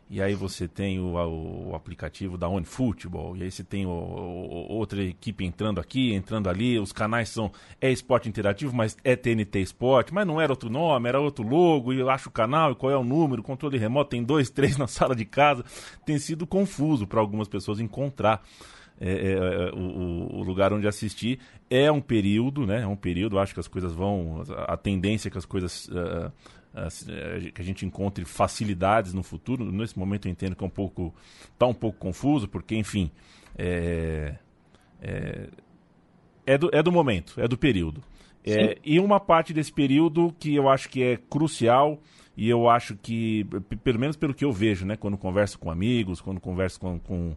e 0.08 0.20
aí 0.20 0.34
você 0.34 0.68
tem 0.68 1.00
o, 1.00 1.14
o, 1.14 1.74
aplicativo 1.74 2.36
da 2.36 2.48
OneFootball, 2.48 3.36
e 3.36 3.42
aí 3.42 3.50
você 3.50 3.64
tem 3.64 3.86
o, 3.86 3.90
o, 3.90 4.72
outra 4.72 5.02
equipe 5.02 5.44
entrando 5.44 5.80
aqui, 5.80 6.12
entrando 6.12 6.48
ali, 6.48 6.78
os 6.78 6.92
canais 6.92 7.30
são 7.30 7.50
é 7.80 7.90
esporte 7.90 8.28
interativo, 8.28 8.74
mas 8.74 8.96
é 9.02 9.16
TNT 9.16 9.60
Esporte, 9.60 10.12
mas 10.12 10.26
não 10.26 10.40
era 10.40 10.52
outro 10.52 10.68
nome, 10.68 11.08
era 11.08 11.20
outro 11.20 11.46
logo, 11.46 11.92
e 11.92 11.98
eu 11.98 12.10
acho 12.10 12.28
o 12.28 12.32
canal, 12.32 12.72
e 12.72 12.74
qual 12.74 12.92
é 12.92 12.96
o 12.96 13.04
número, 13.04 13.42
controle 13.42 13.78
remoto, 13.78 14.10
tem 14.10 14.22
dois, 14.22 14.48
três 14.50 14.76
na 14.76 14.86
sala 14.86 15.14
de 15.16 15.24
casa, 15.24 15.64
tem 16.04 16.18
sido 16.18 16.46
confuso 16.46 17.06
para 17.06 17.20
algumas 17.20 17.48
pessoas 17.48 17.80
encontrar 17.80 18.42
é, 19.00 19.10
é, 19.10 19.32
é, 19.32 19.70
o, 19.74 20.38
o, 20.38 20.42
lugar 20.44 20.72
onde 20.72 20.86
assistir. 20.86 21.40
É 21.68 21.90
um 21.90 22.00
período, 22.00 22.64
né? 22.64 22.82
É 22.82 22.86
um 22.86 22.96
período, 22.96 23.38
acho 23.38 23.52
que 23.52 23.60
as 23.60 23.66
coisas 23.66 23.92
vão. 23.92 24.42
A, 24.68 24.76
tendência 24.76 25.28
é 25.28 25.30
que 25.30 25.38
as 25.38 25.44
coisas. 25.44 25.88
Uh, 25.88 26.30
que 27.54 27.60
a 27.60 27.64
gente 27.64 27.86
encontre 27.86 28.24
facilidades 28.24 29.14
no 29.14 29.22
futuro. 29.22 29.70
Nesse 29.70 29.98
momento 29.98 30.26
eu 30.26 30.32
entendo 30.32 30.56
que 30.56 30.64
é 30.64 30.66
um 30.66 30.70
pouco. 30.70 31.14
está 31.52 31.66
um 31.66 31.74
pouco 31.74 31.98
confuso, 31.98 32.48
porque, 32.48 32.76
enfim. 32.76 33.10
É, 33.56 34.34
é, 35.00 35.48
é, 36.46 36.58
do, 36.58 36.70
é 36.72 36.82
do 36.82 36.90
momento, 36.90 37.40
é 37.40 37.46
do 37.46 37.56
período. 37.56 38.02
É, 38.44 38.78
e 38.84 39.00
uma 39.00 39.18
parte 39.18 39.54
desse 39.54 39.72
período 39.72 40.34
que 40.38 40.54
eu 40.54 40.68
acho 40.68 40.88
que 40.90 41.02
é 41.02 41.16
crucial 41.16 41.98
e 42.36 42.48
eu 42.48 42.68
acho 42.68 42.94
que, 42.96 43.46
pelo 43.82 43.98
menos 43.98 44.16
pelo 44.16 44.34
que 44.34 44.44
eu 44.44 44.52
vejo, 44.52 44.84
né, 44.84 44.96
quando 44.96 45.16
converso 45.16 45.58
com 45.58 45.70
amigos, 45.70 46.20
quando 46.20 46.40
converso 46.40 46.78
com, 46.78 46.98
com, 46.98 47.34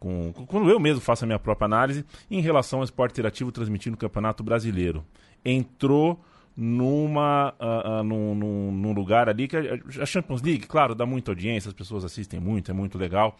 com, 0.00 0.32
quando 0.32 0.68
eu 0.68 0.80
mesmo 0.80 1.00
faço 1.00 1.24
a 1.24 1.26
minha 1.26 1.38
própria 1.38 1.66
análise 1.66 2.04
em 2.28 2.40
relação 2.40 2.80
ao 2.80 2.84
esporte 2.84 3.12
interativo 3.12 3.52
transmitindo 3.52 3.94
o 3.94 3.98
Campeonato 3.98 4.42
Brasileiro. 4.42 5.04
Entrou 5.44 6.20
numa 6.60 7.54
uh, 7.60 8.00
uh, 8.00 8.02
num, 8.02 8.72
num, 8.72 8.92
lugar 8.92 9.28
ali 9.28 9.46
que 9.46 9.56
a, 9.56 10.02
a, 10.02 10.04
Champions 10.04 10.42
League, 10.42 10.66
claro, 10.66 10.92
dá 10.92 11.06
muita 11.06 11.30
audiência, 11.30 11.68
as 11.68 11.72
pessoas 11.72 12.04
assistem 12.04 12.40
muito, 12.40 12.68
é 12.68 12.74
muito 12.74 12.98
legal. 12.98 13.36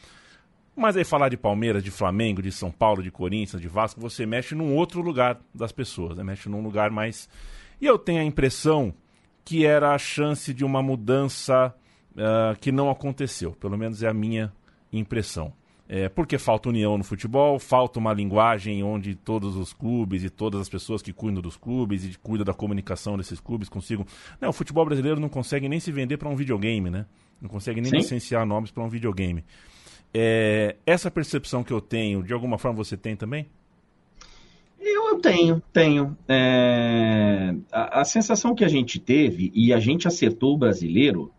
Mas 0.77 0.97
aí 0.97 1.03
falar 1.03 1.29
de 1.29 1.37
Palmeiras, 1.37 1.83
de 1.83 1.91
Flamengo, 1.91 2.41
de 2.41 2.53
São 2.53 2.71
Paulo, 2.71 3.03
de 3.03 3.11
Corinthians, 3.11 3.61
de 3.61 3.67
Vasco, 3.67 4.01
você 4.01 4.25
mexe 4.25 4.55
num 4.55 4.73
outro 4.73 5.03
lugar 5.03 5.41
das 5.53 5.73
pessoas, 5.73 6.17
né? 6.17 6.23
mexe 6.23 6.49
num 6.49 6.63
lugar 6.63 6.93
mais. 6.93 7.29
E 7.81 7.87
eu 7.87 7.99
tenho 7.99 8.21
a 8.21 8.25
impressão 8.25 8.95
que 9.45 9.67
era 9.67 9.93
a 9.93 9.99
chance 9.99 10.55
de 10.55 10.65
uma 10.65 10.81
mudança 10.81 11.75
uh, 12.13 12.57
que 12.61 12.71
não 12.71 12.89
aconteceu. 12.89 13.51
Pelo 13.51 13.77
menos 13.77 14.01
é 14.01 14.09
a 14.09 14.15
minha 14.15 14.53
impressão. 14.93 15.53
É, 15.91 16.07
porque 16.07 16.37
falta 16.37 16.69
união 16.69 16.99
no 16.99 17.05
futebol, 17.05 17.59
falta 17.59 17.99
uma 17.99 18.13
linguagem 18.13 18.83
onde 18.83 19.15
todos 19.15 19.57
os 19.57 19.73
clubes 19.73 20.23
e 20.23 20.29
todas 20.29 20.61
as 20.61 20.69
pessoas 20.69 21.01
que 21.01 21.15
cuidam 21.15 21.41
dos 21.41 21.57
clubes 21.57 22.05
e 22.05 22.19
cuidam 22.19 22.45
da 22.45 22.53
comunicação 22.53 23.17
desses 23.17 23.41
clubes 23.41 23.71
consigam. 23.71 24.05
Não, 24.39 24.51
o 24.51 24.53
futebol 24.53 24.85
brasileiro 24.85 25.19
não 25.19 25.31
consegue 25.31 25.67
nem 25.67 25.81
se 25.81 25.91
vender 25.91 26.19
para 26.19 26.29
um 26.29 26.37
videogame, 26.37 26.91
né? 26.91 27.07
Não 27.41 27.49
consegue 27.49 27.81
nem 27.81 27.91
Sim. 27.91 27.97
licenciar 27.97 28.45
nomes 28.45 28.71
para 28.71 28.83
um 28.83 28.89
videogame. 28.89 29.43
É, 30.13 30.77
essa 30.85 31.11
percepção 31.11 31.65
que 31.65 31.73
eu 31.73 31.81
tenho, 31.81 32.23
de 32.23 32.35
alguma 32.35 32.59
forma 32.59 32.77
você 32.77 32.97
tem 32.97 33.17
também? 33.17 33.47
Eu, 34.79 35.19
tenho, 35.21 35.63
tenho. 35.73 36.17
É, 36.29 37.55
a, 37.73 38.03
a, 38.03 38.05
sensação 38.05 38.55
que 38.55 38.65
a 38.65 38.69
gente 38.69 39.01
teve, 39.01 39.51
e 39.55 39.73
a 39.73 39.81
gente 39.81 40.07
acertou 40.07 40.55
o 40.55 40.59
brasileiro 40.59 41.33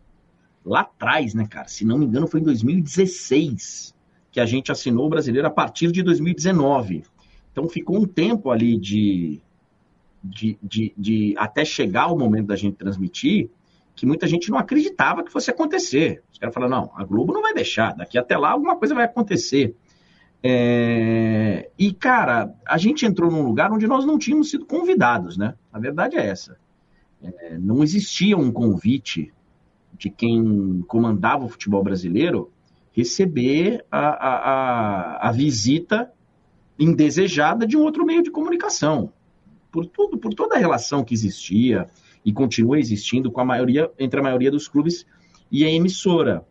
lá 0.66 0.82
atrás, 0.82 1.36
né, 1.36 1.46
cara? 1.48 1.68
Se 1.68 1.86
não 1.86 2.00
me 2.00 2.06
engano, 2.06 2.28
foi 2.28 2.40
em 2.40 2.44
2016 2.44 3.94
que 4.40 4.42
a 4.42 4.46
gente 4.46 4.72
assinou 4.72 5.08
o 5.08 5.10
brasileiro 5.10 5.48
a 5.48 5.52
partir 5.52 5.92
de 5.92 6.02
2019. 6.02 7.04
Então 7.52 7.68
ficou 7.68 7.98
um 7.98 8.06
tempo 8.06 8.50
ali 8.50 8.78
de, 8.78 9.42
de, 10.24 10.58
de, 10.64 10.94
de 10.98 11.36
até 11.38 11.66
chegar 11.66 12.08
o 12.08 12.18
momento 12.18 12.48
da 12.48 12.56
gente 12.56 12.78
transmitir, 12.78 13.50
que 13.94 14.06
muita 14.06 14.28
gente 14.28 14.50
não 14.50 14.58
acreditava 14.58 15.24
que 15.24 15.32
fosse 15.32 15.52
acontecer. 15.52 16.24
Os 16.32 16.40
caras 16.40 16.54
falaram, 16.54 16.72
não, 16.72 16.92
a 16.96 17.04
Globo 17.04 17.34
não 17.34 17.42
vai 17.42 17.54
deixar, 17.54 17.94
daqui 17.94 18.18
até 18.18 18.38
lá 18.38 18.52
alguma 18.52 18.78
coisa 18.78 18.96
vai 18.96 19.04
acontecer. 19.04 19.76
É... 20.42 21.70
E, 21.78 21.92
cara, 21.92 22.54
a 22.66 22.78
gente 22.78 23.06
entrou 23.06 23.30
num 23.30 23.42
lugar 23.42 23.74
onde 23.74 23.88
nós 23.88 24.06
não 24.06 24.18
tínhamos 24.18 24.50
sido 24.50 24.66
convidados, 24.66 25.38
né? 25.38 25.56
A 25.74 25.80
verdade 25.80 26.16
é 26.16 26.26
essa. 26.26 26.58
É, 27.22 27.58
não 27.58 27.84
existia 27.84 28.38
um 28.38 28.54
convite 28.54 29.34
de 29.98 30.10
quem 30.10 30.82
comandava 30.88 31.44
o 31.44 31.50
futebol 31.50 31.84
brasileiro 31.84 32.50
receber 33.00 33.86
a, 33.90 34.00
a, 34.00 34.36
a, 34.36 35.30
a 35.30 35.32
visita 35.32 36.12
indesejada 36.78 37.66
de 37.66 37.78
um 37.78 37.82
outro 37.82 38.06
meio 38.06 38.22
de 38.22 38.30
comunicação. 38.30 39.12
Por 39.72 39.86
tudo, 39.86 40.18
por 40.18 40.34
toda 40.34 40.56
a 40.56 40.60
relação 40.60 41.04
que 41.04 41.14
existia 41.14 41.88
e 42.26 42.34
continua 42.34 42.78
existindo 42.78 43.32
com 43.32 43.40
a 43.40 43.46
maioria, 43.46 43.90
entre 43.98 44.20
a 44.20 44.24
maioria 44.24 44.52
dos 44.52 44.68
clubes 44.68 45.06
e 45.50 45.64
a 45.64 45.72
emissora. 45.72 46.46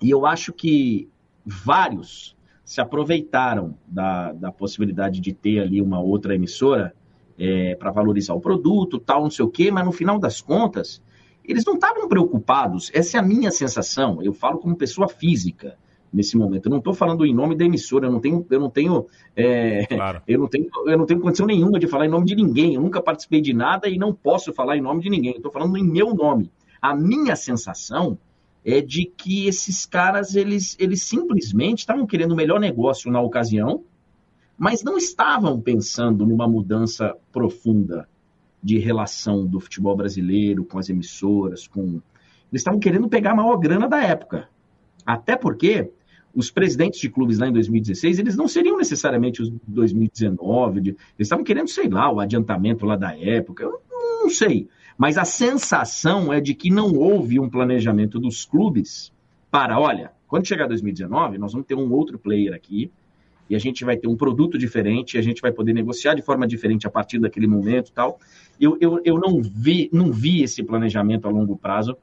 E 0.00 0.08
eu 0.08 0.24
acho 0.24 0.52
que 0.52 1.08
vários 1.44 2.34
se 2.64 2.80
aproveitaram 2.80 3.76
da, 3.86 4.32
da 4.32 4.50
possibilidade 4.50 5.20
de 5.20 5.34
ter 5.34 5.60
ali 5.60 5.82
uma 5.82 6.00
outra 6.00 6.34
emissora 6.34 6.94
é, 7.38 7.74
para 7.74 7.90
valorizar 7.90 8.34
o 8.34 8.40
produto, 8.40 8.98
tal, 8.98 9.24
não 9.24 9.30
sei 9.30 9.44
o 9.44 9.50
quê, 9.50 9.70
mas 9.70 9.84
no 9.84 9.92
final 9.92 10.18
das 10.18 10.40
contas, 10.40 11.02
eles 11.44 11.64
não 11.64 11.74
estavam 11.74 12.08
preocupados, 12.08 12.90
essa 12.94 13.16
é 13.16 13.20
a 13.20 13.22
minha 13.22 13.50
sensação, 13.50 14.22
eu 14.22 14.32
falo 14.32 14.58
como 14.58 14.76
pessoa 14.76 15.08
física 15.08 15.76
nesse 16.12 16.36
momento. 16.36 16.66
Eu 16.66 16.70
não 16.70 16.78
estou 16.78 16.92
falando 16.92 17.24
em 17.24 17.34
nome 17.34 17.56
da 17.56 17.64
emissora, 17.64 18.06
eu 18.06 18.12
não 18.12 18.20
tenho, 18.20 18.46
eu 18.50 18.60
não 18.60 18.68
tenho, 18.68 19.06
é, 19.34 19.86
claro. 19.86 20.22
eu 20.28 20.38
não 20.38 20.48
tenho, 20.48 20.68
eu 20.86 20.98
não 20.98 21.06
tenho 21.06 21.20
condição 21.20 21.46
nenhuma 21.46 21.78
de 21.78 21.86
falar 21.86 22.06
em 22.06 22.10
nome 22.10 22.26
de 22.26 22.36
ninguém. 22.36 22.74
Eu 22.74 22.80
nunca 22.80 23.00
participei 23.00 23.40
de 23.40 23.54
nada 23.54 23.88
e 23.88 23.96
não 23.96 24.12
posso 24.12 24.52
falar 24.52 24.76
em 24.76 24.80
nome 24.80 25.00
de 25.00 25.08
ninguém. 25.08 25.36
Estou 25.36 25.50
falando 25.50 25.76
em 25.76 25.84
meu 25.84 26.14
nome. 26.14 26.50
A 26.80 26.94
minha 26.94 27.34
sensação 27.36 28.18
é 28.64 28.80
de 28.80 29.06
que 29.06 29.46
esses 29.46 29.86
caras 29.86 30.36
eles, 30.36 30.76
eles 30.78 31.02
simplesmente 31.02 31.80
estavam 31.80 32.06
querendo 32.06 32.32
o 32.32 32.36
melhor 32.36 32.60
negócio 32.60 33.10
na 33.10 33.20
ocasião, 33.20 33.84
mas 34.56 34.84
não 34.84 34.96
estavam 34.96 35.60
pensando 35.60 36.26
numa 36.26 36.46
mudança 36.46 37.16
profunda 37.32 38.08
de 38.62 38.78
relação 38.78 39.44
do 39.44 39.58
futebol 39.58 39.96
brasileiro 39.96 40.64
com 40.64 40.78
as 40.78 40.88
emissoras, 40.88 41.66
com 41.66 42.00
eles 42.52 42.60
estavam 42.60 42.78
querendo 42.78 43.08
pegar 43.08 43.32
a 43.32 43.34
maior 43.34 43.56
grana 43.56 43.88
da 43.88 44.02
época. 44.04 44.48
Até 45.06 45.36
porque 45.36 45.90
os 46.34 46.50
presidentes 46.50 47.00
de 47.00 47.08
clubes 47.08 47.38
lá 47.38 47.48
em 47.48 47.52
2016, 47.52 48.18
eles 48.18 48.36
não 48.36 48.48
seriam 48.48 48.76
necessariamente 48.76 49.42
os 49.42 49.50
2019, 49.66 50.80
eles 50.80 50.96
estavam 51.18 51.44
querendo, 51.44 51.68
sei 51.68 51.88
lá, 51.88 52.10
o 52.10 52.20
adiantamento 52.20 52.86
lá 52.86 52.96
da 52.96 53.16
época, 53.16 53.64
eu 53.64 53.80
não 54.22 54.30
sei. 54.30 54.68
Mas 54.96 55.18
a 55.18 55.24
sensação 55.24 56.32
é 56.32 56.40
de 56.40 56.54
que 56.54 56.70
não 56.70 56.94
houve 56.94 57.38
um 57.38 57.48
planejamento 57.48 58.18
dos 58.18 58.44
clubes 58.44 59.12
para, 59.50 59.78
olha, 59.78 60.12
quando 60.26 60.46
chegar 60.46 60.66
2019, 60.66 61.38
nós 61.38 61.52
vamos 61.52 61.66
ter 61.66 61.74
um 61.74 61.92
outro 61.92 62.18
player 62.18 62.54
aqui, 62.54 62.90
e 63.50 63.54
a 63.54 63.58
gente 63.58 63.84
vai 63.84 63.98
ter 63.98 64.08
um 64.08 64.16
produto 64.16 64.56
diferente, 64.56 65.18
a 65.18 65.22
gente 65.22 65.42
vai 65.42 65.52
poder 65.52 65.74
negociar 65.74 66.14
de 66.14 66.22
forma 66.22 66.46
diferente 66.46 66.86
a 66.86 66.90
partir 66.90 67.18
daquele 67.18 67.46
momento 67.46 67.88
e 67.88 67.92
tal. 67.92 68.18
Eu, 68.58 68.78
eu, 68.80 69.00
eu 69.04 69.18
não, 69.18 69.42
vi, 69.42 69.90
não 69.92 70.10
vi 70.10 70.42
esse 70.42 70.62
planejamento 70.62 71.28
a 71.28 71.30
longo 71.30 71.54
prazo 71.56 71.94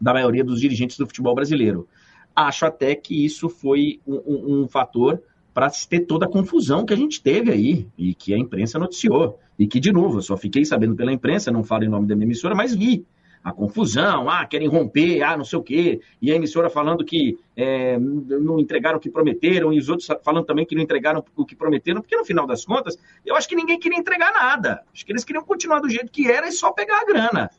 da 0.00 0.12
maioria 0.12 0.44
dos 0.44 0.60
dirigentes 0.60 0.96
do 0.96 1.06
futebol 1.06 1.34
brasileiro. 1.34 1.88
Acho 2.34 2.66
até 2.66 2.94
que 2.94 3.24
isso 3.24 3.48
foi 3.48 4.00
um, 4.06 4.16
um, 4.26 4.62
um 4.62 4.68
fator 4.68 5.22
para 5.52 5.70
ter 5.88 6.00
toda 6.00 6.26
a 6.26 6.28
confusão 6.28 6.84
que 6.84 6.92
a 6.92 6.96
gente 6.96 7.22
teve 7.22 7.52
aí 7.52 7.86
e 7.96 8.12
que 8.12 8.34
a 8.34 8.38
imprensa 8.38 8.78
noticiou. 8.78 9.38
E 9.56 9.68
que, 9.68 9.78
de 9.78 9.92
novo, 9.92 10.18
eu 10.18 10.22
só 10.22 10.36
fiquei 10.36 10.64
sabendo 10.64 10.96
pela 10.96 11.12
imprensa, 11.12 11.52
não 11.52 11.62
falo 11.62 11.84
em 11.84 11.88
nome 11.88 12.08
da 12.08 12.16
minha 12.16 12.26
emissora, 12.26 12.56
mas 12.56 12.74
vi 12.74 13.06
a 13.44 13.52
confusão, 13.52 14.28
ah, 14.30 14.46
querem 14.46 14.66
romper, 14.66 15.22
ah, 15.22 15.36
não 15.36 15.44
sei 15.44 15.58
o 15.58 15.62
quê, 15.62 16.00
e 16.20 16.32
a 16.32 16.34
emissora 16.34 16.70
falando 16.70 17.04
que 17.04 17.38
é, 17.54 17.98
não 17.98 18.58
entregaram 18.58 18.96
o 18.96 19.00
que 19.00 19.10
prometeram, 19.10 19.70
e 19.70 19.78
os 19.78 19.90
outros 19.90 20.08
falando 20.24 20.46
também 20.46 20.64
que 20.64 20.74
não 20.74 20.82
entregaram 20.82 21.22
o 21.36 21.44
que 21.44 21.54
prometeram, 21.54 22.00
porque 22.00 22.16
no 22.16 22.24
final 22.24 22.46
das 22.46 22.64
contas, 22.64 22.98
eu 23.24 23.36
acho 23.36 23.46
que 23.46 23.54
ninguém 23.54 23.78
queria 23.78 23.98
entregar 23.98 24.32
nada. 24.32 24.82
Acho 24.92 25.04
que 25.04 25.12
eles 25.12 25.24
queriam 25.24 25.44
continuar 25.44 25.80
do 25.80 25.90
jeito 25.90 26.10
que 26.10 26.26
era 26.26 26.48
e 26.48 26.52
só 26.52 26.72
pegar 26.72 27.02
a 27.02 27.04
grana. 27.04 27.50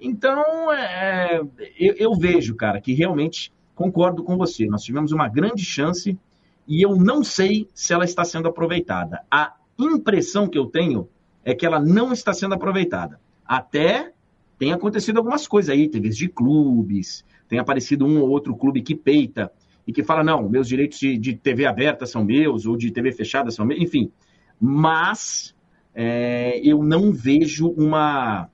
Então, 0.00 0.72
é, 0.72 1.40
eu, 1.78 1.94
eu 1.96 2.14
vejo, 2.14 2.56
cara, 2.56 2.80
que 2.80 2.92
realmente 2.92 3.52
concordo 3.74 4.22
com 4.22 4.36
você. 4.36 4.66
Nós 4.66 4.82
tivemos 4.82 5.12
uma 5.12 5.28
grande 5.28 5.64
chance 5.64 6.18
e 6.66 6.82
eu 6.82 6.96
não 6.96 7.24
sei 7.24 7.68
se 7.74 7.92
ela 7.92 8.04
está 8.04 8.24
sendo 8.24 8.48
aproveitada. 8.48 9.22
A 9.30 9.54
impressão 9.78 10.48
que 10.48 10.58
eu 10.58 10.66
tenho 10.66 11.08
é 11.44 11.54
que 11.54 11.64
ela 11.64 11.80
não 11.80 12.12
está 12.12 12.32
sendo 12.32 12.54
aproveitada. 12.54 13.20
Até 13.44 14.12
tem 14.58 14.72
acontecido 14.72 15.16
algumas 15.16 15.48
coisas 15.48 15.70
aí, 15.70 15.88
TVs 15.88 16.16
de 16.16 16.28
clubes, 16.28 17.24
tem 17.48 17.58
aparecido 17.58 18.06
um 18.06 18.20
ou 18.20 18.28
outro 18.28 18.54
clube 18.54 18.82
que 18.82 18.94
peita 18.94 19.50
e 19.86 19.92
que 19.92 20.04
fala, 20.04 20.22
não, 20.22 20.48
meus 20.48 20.68
direitos 20.68 20.98
de, 20.98 21.18
de 21.18 21.34
TV 21.34 21.66
aberta 21.66 22.06
são 22.06 22.24
meus, 22.24 22.66
ou 22.66 22.76
de 22.76 22.92
TV 22.92 23.10
fechada 23.10 23.50
são 23.50 23.64
meus, 23.64 23.80
enfim. 23.80 24.12
Mas 24.60 25.56
é, 25.94 26.60
eu 26.62 26.82
não 26.82 27.10
vejo 27.10 27.68
uma, 27.70 28.48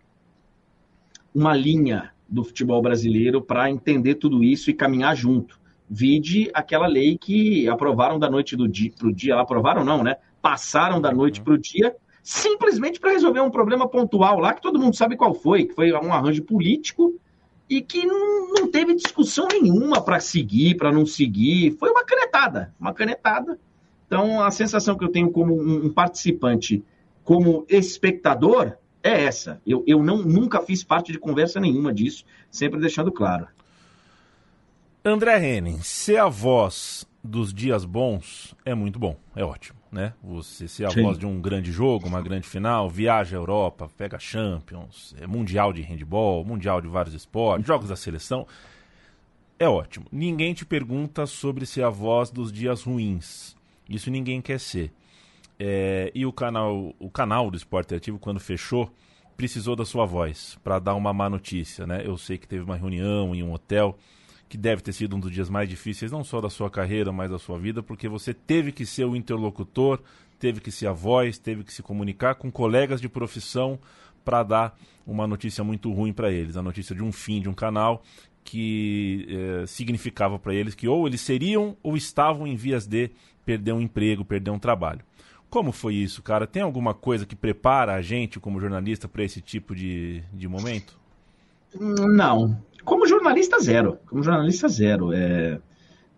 uma 1.35 1.55
linha 1.55 2.13
do 2.29 2.45
futebol 2.45 2.83
brasileiro 2.83 3.41
para 3.41 3.71
entender 3.71 4.17
tudo 4.17 4.43
isso 4.43 4.71
e 4.71 4.75
caminhar 4.75 5.17
junto. 5.17 5.59
Vide 5.89 6.51
aquela 6.53 6.87
lei 6.87 7.17
que 7.17 7.69
aprovaram 7.69 8.19
da 8.19 8.29
noite 8.29 8.57
do 8.57 8.67
dia 8.67 8.93
para 8.97 9.07
o 9.07 9.13
dia, 9.13 9.39
aprovaram 9.39 9.85
não, 9.85 10.03
né? 10.03 10.17
Passaram 10.43 11.01
da 11.01 11.13
noite 11.13 11.41
para 11.41 11.55
o 11.55 11.59
dia, 11.59 11.95
simplesmente 12.23 12.99
para 12.99 13.13
resolver 13.13 13.41
um 13.41 13.51
problema 13.51 13.89
pontual 13.89 14.41
lá 14.41 14.53
que 14.53 14.63
todo 14.63 14.81
mundo 14.81 14.97
sabe 14.97 15.17
qual 15.17 15.33
foi, 15.33 15.65
que 15.65 15.75
foi 15.75 15.93
um 15.93 16.13
arranjo 16.13 16.43
político 16.43 17.15
e 17.69 17.81
que 17.81 18.05
não, 18.05 18.53
não 18.53 18.71
teve 18.71 18.95
discussão 18.95 19.47
nenhuma 19.49 20.01
para 20.01 20.19
seguir, 20.19 20.77
para 20.77 20.91
não 20.91 21.07
seguir. 21.07 21.77
Foi 21.79 21.91
uma 21.91 22.05
canetada, 22.05 22.75
uma 22.81 22.93
canetada. 22.93 23.59
Então 24.07 24.43
a 24.43 24.51
sensação 24.51 24.97
que 24.97 25.05
eu 25.05 25.09
tenho 25.09 25.31
como 25.31 25.55
um 25.55 25.93
participante, 25.93 26.83
como 27.23 27.65
espectador, 27.69 28.77
é 29.07 29.25
essa. 29.25 29.61
Eu, 29.67 29.85
eu 29.87 30.03
não, 30.03 30.19
nunca 30.19 30.61
fiz 30.61 30.83
parte 30.83 31.13
de 31.13 31.19
conversa 31.19 31.61
nenhuma 31.61 31.93
disso, 31.93 32.25
sempre 32.51 32.81
deixando 32.81 33.13
claro. 33.13 33.47
André 35.05 35.39
Henning, 35.57 35.81
ser 35.83 36.19
a 36.19 36.29
voz 36.29 37.07
dos 37.23 37.53
dias 37.53 37.85
bons 37.85 38.55
é 38.65 38.75
muito 38.75 38.99
bom, 38.99 39.17
é 39.35 39.45
ótimo, 39.45 39.79
né? 39.91 40.15
Você 40.23 40.67
ser 40.67 40.85
a 40.85 40.91
Sim. 40.91 41.03
voz 41.03 41.19
de 41.19 41.27
um 41.27 41.41
grande 41.41 41.71
jogo, 41.71 42.09
uma 42.09 42.21
grande 42.21 42.49
final, 42.49 42.89
viaja 42.89 43.37
à 43.37 43.39
Europa, 43.39 43.89
pega 43.97 44.19
Champions, 44.19 45.15
é 45.21 45.27
mundial 45.27 45.73
de 45.73 45.83
handball, 45.83 46.45
mundial 46.45 46.81
de 46.81 46.89
vários 46.89 47.15
esportes, 47.15 47.67
jogos 47.67 47.89
da 47.89 47.97
seleção, 47.97 48.47
é 49.59 49.69
ótimo. 49.69 50.07
Ninguém 50.11 50.55
te 50.55 50.65
pergunta 50.65 51.27
sobre 51.27 51.67
ser 51.67 51.83
a 51.83 51.91
voz 51.91 52.31
dos 52.31 52.53
dias 52.53 52.83
ruins. 52.83 53.57
Isso 53.89 54.11
ninguém 54.11 54.43
quer 54.43 54.61
ser. 54.61 54.93
É, 55.59 56.11
e 56.15 56.27
o 56.27 56.33
canal, 56.33 56.95
o 56.99 57.11
canal 57.11 57.51
do 57.51 57.57
Esporte 57.57 57.95
Ativo, 57.95 58.19
quando 58.19 58.39
fechou, 58.39 58.91
precisou 59.37 59.77
da 59.77 59.85
sua 59.85 60.05
voz 60.07 60.59
para 60.63 60.79
dar 60.79 60.95
uma 60.95 61.13
má 61.13 61.29
notícia, 61.29 61.87
né? 61.87 62.03
Eu 62.05 62.17
sei 62.17 62.39
que 62.39 62.49
teve 62.49 62.65
uma 62.65 62.77
reunião 62.77 63.35
em 63.35 63.43
um 63.43 63.53
hotel 63.53 63.97
que 64.49 64.57
deve 64.57 64.81
ter 64.83 64.93
sido 64.93 65.17
um 65.17 65.21
dos 65.21 65.33
dias 65.33 65.51
mais 65.51 65.69
difíceis, 65.69 66.13
não 66.13 66.23
só 66.23 66.41
da 66.41 66.49
sua 66.49 66.71
carreira, 66.71 67.11
mas 67.11 67.31
da 67.31 67.39
sua 67.39 67.59
vida, 67.59 67.83
porque 67.83 68.09
você 68.09 68.33
teve 68.33 68.71
que 68.71 68.87
ser 68.87 69.05
o 69.05 69.17
interlocutor, 69.17 70.01
teve 70.39 70.61
que 70.61 70.71
ser 70.71 70.87
a 70.87 70.93
voz, 70.93 71.39
teve 71.39 71.65
que 71.65 71.73
se 71.73 71.83
comunicar 71.83 72.37
com 72.37 72.51
colegas 72.51 73.01
de 73.01 73.09
profissão 73.09 73.79
para 74.25 74.43
dar 74.43 74.79
uma 75.07 75.27
notícia 75.27 75.63
muito 75.65 75.93
ruim 75.93 76.13
para 76.13 76.31
eles, 76.31 76.57
a 76.57 76.63
notícia 76.63 76.95
de 76.95 77.03
um 77.03 77.13
fim 77.13 77.41
de 77.41 77.49
um 77.49 77.55
canal 77.55 78.03
que 78.45 79.27
é, 79.29 79.67
significava 79.67 80.39
para 80.39 80.55
eles 80.55 80.75
que 80.75 80.87
ou 80.87 81.07
eles 81.07 81.21
seriam 81.21 81.77
ou 81.83 81.97
estavam 81.97 82.47
em 82.47 82.55
vias 82.55 82.87
de 82.87 83.11
perder 83.45 83.73
um 83.73 83.81
emprego, 83.81 84.25
perder 84.25 84.51
um 84.51 84.59
trabalho. 84.59 85.05
Como 85.57 85.73
foi 85.73 85.95
isso, 85.95 86.23
cara? 86.23 86.47
Tem 86.47 86.61
alguma 86.61 86.93
coisa 86.93 87.25
que 87.25 87.35
prepara 87.35 87.95
a 87.95 88.03
gente 88.03 88.39
como 88.39 88.61
jornalista 88.61 89.09
para 89.09 89.25
esse 89.25 89.41
tipo 89.41 89.75
de, 89.75 90.23
de 90.31 90.47
momento? 90.47 91.01
Não. 91.81 92.63
Como 92.85 93.07
jornalista, 93.07 93.59
zero. 93.59 93.99
Como 94.07 94.23
jornalista, 94.23 94.69
zero. 94.69 95.15
É... 95.15 95.59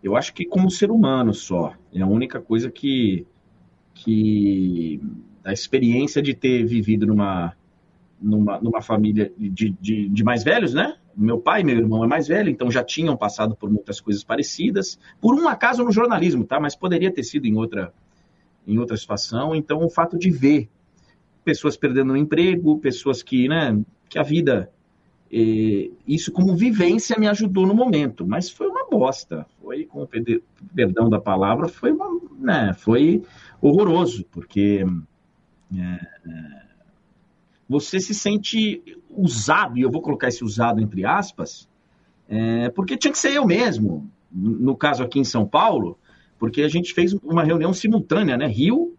Eu 0.02 0.16
acho 0.16 0.34
que 0.34 0.44
como 0.44 0.68
ser 0.68 0.90
humano 0.90 1.32
só. 1.32 1.72
É 1.94 2.02
a 2.02 2.06
única 2.08 2.40
coisa 2.40 2.68
que. 2.68 3.28
que 3.94 5.00
a 5.44 5.52
experiência 5.52 6.20
de 6.20 6.34
ter 6.34 6.64
vivido 6.64 7.06
numa, 7.06 7.54
numa, 8.20 8.60
numa 8.60 8.82
família 8.82 9.32
de, 9.38 9.70
de, 9.80 10.08
de 10.08 10.24
mais 10.24 10.42
velhos, 10.42 10.74
né? 10.74 10.96
Meu 11.16 11.38
pai 11.38 11.60
e 11.60 11.64
meu 11.64 11.76
irmão 11.78 12.02
é 12.02 12.08
mais 12.08 12.26
velho, 12.26 12.50
então 12.50 12.72
já 12.72 12.82
tinham 12.82 13.16
passado 13.16 13.54
por 13.54 13.70
muitas 13.70 14.00
coisas 14.00 14.24
parecidas. 14.24 14.98
Por 15.20 15.32
um 15.36 15.46
acaso 15.46 15.84
no 15.84 15.92
jornalismo, 15.92 16.42
tá? 16.42 16.58
Mas 16.58 16.74
poderia 16.74 17.12
ter 17.12 17.22
sido 17.22 17.46
em 17.46 17.54
outra, 17.54 17.94
em 18.68 18.78
outra 18.78 18.96
situação. 18.96 19.54
Então, 19.54 19.82
o 19.82 19.88
fato 19.88 20.16
de 20.18 20.30
ver 20.30 20.68
pessoas 21.44 21.76
perdendo 21.76 22.12
o 22.12 22.16
emprego, 22.16 22.78
pessoas 22.78 23.22
que, 23.22 23.48
né, 23.48 23.80
que 24.08 24.18
a 24.18 24.22
vida 24.22 24.70
isso 26.06 26.32
como 26.32 26.56
vivência 26.56 27.18
me 27.18 27.26
ajudou 27.28 27.66
no 27.66 27.74
momento, 27.74 28.26
mas 28.26 28.48
foi 28.48 28.66
uma 28.66 28.88
bosta. 28.88 29.46
Foi, 29.60 29.84
com 29.84 30.02
o 30.02 30.08
perdão 30.74 31.10
da 31.10 31.20
palavra, 31.20 31.68
foi, 31.68 31.92
uma, 31.92 32.18
né, 32.38 32.72
foi 32.74 33.22
horroroso, 33.60 34.24
porque 34.30 34.86
é, 35.76 36.62
você 37.68 38.00
se 38.00 38.14
sente 38.14 38.82
usado, 39.10 39.78
e 39.78 39.82
eu 39.82 39.90
vou 39.90 40.00
colocar 40.00 40.28
esse 40.28 40.42
usado 40.42 40.80
entre 40.80 41.04
aspas, 41.04 41.68
é, 42.28 42.70
porque 42.70 42.96
tinha 42.96 43.12
que 43.12 43.18
ser 43.18 43.32
eu 43.32 43.46
mesmo. 43.46 44.10
No 44.30 44.76
caso 44.76 45.02
aqui 45.02 45.18
em 45.18 45.24
São 45.24 45.46
Paulo, 45.46 45.98
porque 46.38 46.62
a 46.62 46.68
gente 46.68 46.94
fez 46.94 47.12
uma 47.14 47.42
reunião 47.42 47.72
simultânea, 47.72 48.36
né? 48.36 48.46
Rio, 48.46 48.96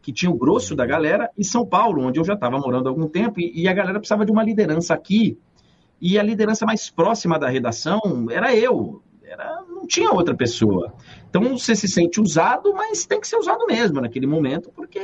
que 0.00 0.12
tinha 0.12 0.30
o 0.30 0.36
grosso 0.36 0.74
da 0.74 0.86
galera, 0.86 1.30
e 1.36 1.44
São 1.44 1.66
Paulo, 1.66 2.02
onde 2.02 2.18
eu 2.18 2.24
já 2.24 2.34
estava 2.34 2.58
morando 2.58 2.86
há 2.86 2.90
algum 2.90 3.06
tempo, 3.06 3.40
e, 3.40 3.62
e 3.62 3.68
a 3.68 3.72
galera 3.72 3.98
precisava 3.98 4.24
de 4.24 4.32
uma 4.32 4.42
liderança 4.42 4.94
aqui 4.94 5.38
e 6.00 6.18
a 6.18 6.22
liderança 6.22 6.64
mais 6.64 6.88
próxima 6.88 7.38
da 7.38 7.48
redação 7.48 8.28
era 8.30 8.54
eu. 8.54 9.02
Era, 9.22 9.62
não 9.68 9.86
tinha 9.86 10.10
outra 10.10 10.34
pessoa. 10.34 10.94
Então 11.28 11.42
você 11.58 11.74
se 11.74 11.88
sente 11.88 12.20
usado, 12.20 12.72
mas 12.72 13.04
tem 13.04 13.20
que 13.20 13.28
ser 13.28 13.36
usado 13.36 13.66
mesmo 13.66 14.00
naquele 14.00 14.26
momento, 14.26 14.70
porque 14.74 15.00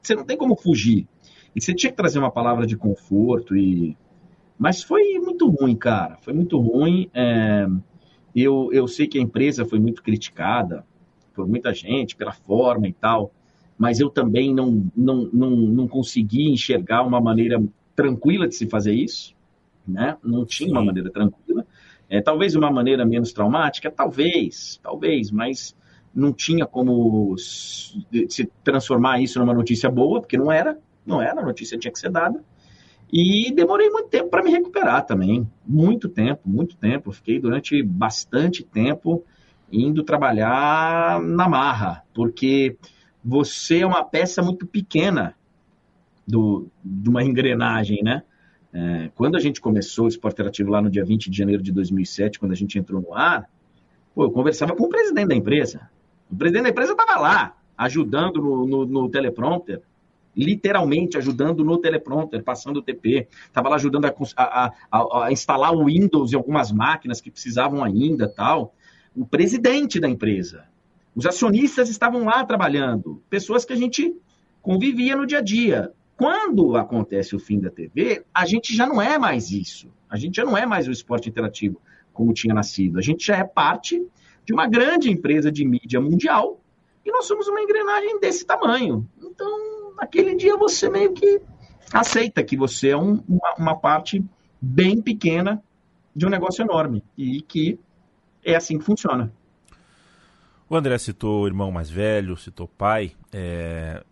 você 0.00 0.14
não 0.14 0.24
tem 0.24 0.36
como 0.36 0.54
fugir. 0.54 1.08
E 1.54 1.60
você 1.60 1.74
tinha 1.74 1.90
que 1.90 1.96
trazer 1.96 2.18
uma 2.18 2.30
palavra 2.30 2.66
de 2.66 2.76
conforto 2.76 3.56
e 3.56 3.96
mas 4.58 4.82
foi 4.82 5.18
muito 5.18 5.48
ruim, 5.48 5.74
cara. 5.74 6.18
Foi 6.20 6.32
muito 6.32 6.56
ruim. 6.56 7.10
É... 7.12 7.66
Eu, 8.34 8.70
eu 8.72 8.86
sei 8.86 9.08
que 9.08 9.18
a 9.18 9.20
empresa 9.20 9.64
foi 9.64 9.80
muito 9.80 10.02
criticada 10.02 10.86
por 11.32 11.46
muita 11.46 11.72
gente, 11.72 12.16
pela 12.16 12.32
forma 12.32 12.86
e 12.86 12.92
tal, 12.92 13.32
mas 13.78 14.00
eu 14.00 14.10
também 14.10 14.54
não, 14.54 14.86
não, 14.96 15.28
não, 15.32 15.50
não 15.50 15.88
consegui 15.88 16.50
enxergar 16.50 17.02
uma 17.02 17.20
maneira 17.20 17.62
tranquila 17.96 18.46
de 18.46 18.54
se 18.54 18.66
fazer 18.66 18.92
isso 18.92 19.34
né? 19.86 20.16
Não 20.22 20.44
tinha 20.44 20.68
Sim. 20.68 20.72
uma 20.72 20.84
maneira 20.84 21.10
tranquila. 21.10 21.66
É, 22.08 22.20
talvez 22.20 22.54
uma 22.54 22.70
maneira 22.70 23.04
menos 23.04 23.32
traumática, 23.32 23.90
talvez, 23.90 24.78
talvez, 24.82 25.30
mas 25.30 25.74
não 26.14 26.32
tinha 26.32 26.66
como 26.66 27.34
se 27.38 28.50
transformar 28.62 29.20
isso 29.20 29.38
numa 29.38 29.54
notícia 29.54 29.90
boa, 29.90 30.20
porque 30.20 30.36
não 30.36 30.52
era, 30.52 30.78
não 31.06 31.22
era, 31.22 31.40
a 31.40 31.44
notícia 31.44 31.78
tinha 31.78 31.90
que 31.90 31.98
ser 31.98 32.10
dada. 32.10 32.42
E 33.10 33.52
demorei 33.52 33.90
muito 33.90 34.08
tempo 34.08 34.28
para 34.28 34.42
me 34.42 34.50
recuperar 34.50 35.04
também, 35.04 35.48
muito 35.66 36.08
tempo, 36.08 36.42
muito 36.46 36.76
tempo. 36.76 37.12
Fiquei 37.12 37.38
durante 37.38 37.82
bastante 37.82 38.62
tempo 38.62 39.24
indo 39.72 40.02
trabalhar 40.02 41.20
na 41.22 41.48
marra, 41.48 42.04
porque 42.14 42.76
você 43.24 43.80
é 43.80 43.86
uma 43.86 44.04
peça 44.04 44.42
muito 44.42 44.66
pequena 44.66 45.34
do, 46.26 46.68
de 46.84 47.08
uma 47.08 47.24
engrenagem, 47.24 48.02
né? 48.02 48.22
É, 48.72 49.10
quando 49.14 49.36
a 49.36 49.40
gente 49.40 49.60
começou 49.60 50.06
o 50.06 50.08
Esporte 50.08 50.34
Interativo 50.34 50.70
lá 50.70 50.80
no 50.80 50.90
dia 50.90 51.04
20 51.04 51.30
de 51.30 51.36
janeiro 51.36 51.62
de 51.62 51.70
2007, 51.70 52.38
quando 52.38 52.52
a 52.52 52.56
gente 52.56 52.78
entrou 52.78 53.00
no 53.02 53.14
ar, 53.14 53.48
pô, 54.14 54.24
eu 54.24 54.30
conversava 54.30 54.74
com 54.74 54.84
o 54.84 54.88
presidente 54.88 55.28
da 55.28 55.34
empresa. 55.34 55.90
O 56.30 56.36
presidente 56.36 56.64
da 56.64 56.70
empresa 56.70 56.92
estava 56.92 57.20
lá, 57.20 57.56
ajudando 57.76 58.40
no, 58.40 58.66
no, 58.66 58.86
no, 58.86 59.08
teleprompter, 59.10 59.82
literalmente 60.34 61.18
ajudando 61.18 61.62
no 61.62 61.76
teleprompter, 61.76 62.42
passando 62.42 62.78
o 62.78 62.82
TP. 62.82 63.28
Estava 63.46 63.68
lá 63.68 63.76
ajudando 63.76 64.06
a, 64.06 64.14
a, 64.36 64.72
a, 64.90 65.26
a, 65.26 65.32
instalar 65.32 65.74
o 65.74 65.84
Windows 65.84 66.32
em 66.32 66.36
algumas 66.36 66.72
máquinas 66.72 67.20
que 67.20 67.30
precisavam 67.30 67.84
ainda 67.84 68.26
tal. 68.26 68.74
O 69.14 69.26
presidente 69.26 70.00
da 70.00 70.08
empresa. 70.08 70.64
Os 71.14 71.26
acionistas 71.26 71.90
estavam 71.90 72.24
lá 72.24 72.44
trabalhando. 72.44 73.22
Pessoas 73.28 73.64
que 73.64 73.72
a 73.72 73.76
gente 73.76 74.14
convivia 74.62 75.16
no 75.16 75.26
dia 75.26 75.38
a 75.38 75.42
dia. 75.42 75.92
Quando 76.16 76.76
acontece 76.76 77.34
o 77.34 77.38
fim 77.38 77.58
da 77.58 77.70
TV, 77.70 78.24
a 78.32 78.46
gente 78.46 78.74
já 78.74 78.86
não 78.86 79.02
é 79.02 79.18
mais 79.18 79.50
isso. 79.50 79.92
A 80.08 80.16
gente 80.16 80.36
já 80.36 80.44
não 80.44 80.56
é 80.56 80.64
mais 80.64 80.88
o 80.88 80.92
esporte 80.92 81.28
interativo 81.28 81.80
como 82.12 82.32
tinha 82.32 82.54
nascido. 82.54 82.98
A 82.98 83.02
gente 83.02 83.26
já 83.26 83.36
é 83.36 83.44
parte 83.44 84.04
de 84.44 84.52
uma 84.52 84.66
grande 84.66 85.10
empresa 85.10 85.50
de 85.50 85.64
mídia 85.64 86.00
mundial 86.00 86.60
e 87.04 87.10
nós 87.10 87.26
somos 87.26 87.48
uma 87.48 87.60
engrenagem 87.60 88.20
desse 88.20 88.44
tamanho. 88.44 89.08
Então, 89.20 89.94
naquele 89.96 90.34
dia 90.34 90.56
você 90.56 90.88
meio 90.88 91.12
que 91.12 91.40
aceita 91.92 92.42
que 92.42 92.56
você 92.56 92.90
é 92.90 92.96
um, 92.96 93.22
uma, 93.28 93.54
uma 93.58 93.76
parte 93.76 94.24
bem 94.60 95.00
pequena 95.00 95.62
de 96.14 96.26
um 96.26 96.30
negócio 96.30 96.62
enorme 96.62 97.02
e 97.16 97.40
que 97.42 97.78
é 98.44 98.54
assim 98.54 98.78
que 98.78 98.84
funciona. 98.84 99.32
O 100.68 100.76
André 100.76 100.96
citou 100.98 101.42
o 101.42 101.46
irmão 101.46 101.70
mais 101.70 101.90
velho, 101.90 102.36
citou 102.36 102.66
pai. 102.66 103.12
É, 103.32 104.02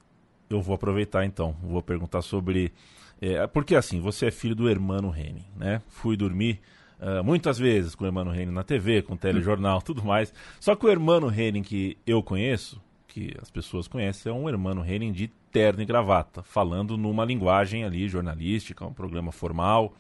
eu 0.49 0.61
vou 0.61 0.75
aproveitar 0.75 1.25
então, 1.25 1.57
vou 1.63 1.83
perguntar 1.83 2.23
sobre. 2.23 2.73
É, 3.21 3.47
porque 3.47 3.75
assim, 3.75 4.01
você 4.01 4.27
é 4.27 4.31
filho 4.31 4.55
do 4.55 4.69
Hermano 4.69 5.15
Henning, 5.15 5.47
né? 5.57 5.81
Fui 5.89 6.17
dormir 6.17 6.61
uh, 7.01 7.25
muitas 7.25 7.59
vezes 7.59 7.95
com 7.95 8.05
o 8.05 8.07
Hermano 8.07 8.35
Henning 8.35 8.53
na 8.53 8.63
TV, 8.63 9.03
com 9.03 9.17
telejornal, 9.17 9.81
tudo 9.83 10.05
mais. 10.05 10.33
Só 10.59 10.75
que 10.75 10.85
o 10.85 10.91
Hermano 10.91 11.33
Henning 11.33 11.63
que 11.63 11.97
eu 12.07 12.23
conheço, 12.23 12.81
que 13.07 13.35
as 13.41 13.51
pessoas 13.51 13.89
conhecem, 13.89 14.31
é 14.31 14.35
um 14.35 14.49
Hermano 14.49 14.85
Henning 14.85 15.13
de 15.13 15.29
terno 15.51 15.83
e 15.83 15.87
gravata, 15.87 16.43
falando 16.43 16.97
numa 16.97 17.25
linguagem 17.25 17.85
ali 17.85 18.09
jornalística, 18.09 18.85
um 18.85 18.93
programa 18.93 19.33
formal, 19.33 19.95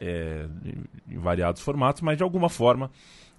é, 0.00 0.46
em 1.08 1.18
variados 1.18 1.62
formatos, 1.62 2.02
mas 2.02 2.16
de 2.16 2.22
alguma 2.22 2.48
forma 2.48 2.90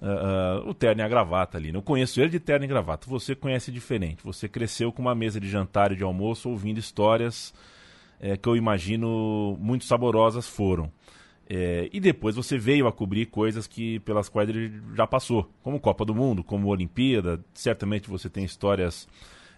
uh, 0.02 0.66
uh, 0.66 0.70
o 0.70 0.74
terno 0.74 1.02
e 1.02 1.04
a 1.04 1.08
gravata 1.08 1.58
ali. 1.58 1.72
Né? 1.72 1.78
Eu 1.78 1.82
conheço 1.82 2.20
ele 2.22 2.30
de 2.30 2.40
terno 2.40 2.66
e 2.66 2.68
gravata. 2.68 3.10
Você 3.10 3.36
conhece 3.36 3.72
diferente. 3.72 4.24
Você 4.24 4.48
cresceu 4.48 4.92
com 4.92 5.02
uma 5.02 5.16
mesa 5.16 5.40
de 5.40 5.50
jantar 5.50 5.92
e 5.92 5.96
de 5.96 6.04
almoço 6.04 6.50
ouvindo 6.50 6.80
histórias 6.80 7.54
é, 8.20 8.36
que 8.36 8.48
eu 8.48 8.56
imagino 8.56 9.58
muito 9.60 9.86
saborosas 9.86 10.48
foram. 10.48 10.92
É, 11.50 11.90
e 11.94 12.00
depois 12.00 12.36
você 12.36 12.58
veio 12.58 12.88
a 12.88 12.92
cobrir 12.92 13.28
coisas 13.28 13.68
que 13.68 14.00
pelas 14.02 14.28
quais 14.28 14.50
ele 14.50 14.82
já 14.96 15.08
passou, 15.08 15.50
como 15.64 15.80
Copa 15.80 16.04
do 16.04 16.14
Mundo, 16.14 16.44
como 16.44 16.68
Olimpíada. 16.68 17.44
Certamente 17.54 18.10
você 18.10 18.30
tem 18.30 18.44
histórias 18.44 19.08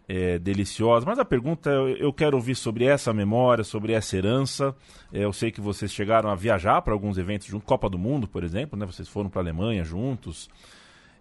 é, 0.10 0.40
deliciosa. 0.40 1.06
Mas 1.06 1.20
a 1.20 1.24
pergunta 1.24 1.70
eu 1.70 2.12
quero 2.12 2.36
ouvir 2.36 2.56
sobre 2.56 2.86
essa 2.86 3.14
memória, 3.14 3.64
sobre 3.64 3.94
essa 3.94 4.18
herança. 4.18 4.76
É, 5.14 5.24
eu 5.24 5.32
sei 5.32 5.52
que 5.52 5.62
vocês 5.62 5.94
chegaram 5.94 6.32
a 6.32 6.36
viajar 6.36 6.82
para 6.82 6.94
alguns 6.94 7.20
eventos 7.20 7.48
junto, 7.48 7.64
Copa 7.64 7.88
do 7.88 8.00
Mundo, 8.00 8.28
por 8.28 8.44
exemplo, 8.44 8.78
né? 8.78 8.88
Vocês 8.88 9.08
foram 9.08 9.30
para 9.30 9.42
a 9.42 9.44
Alemanha 9.44 9.84
juntos. 9.84 10.50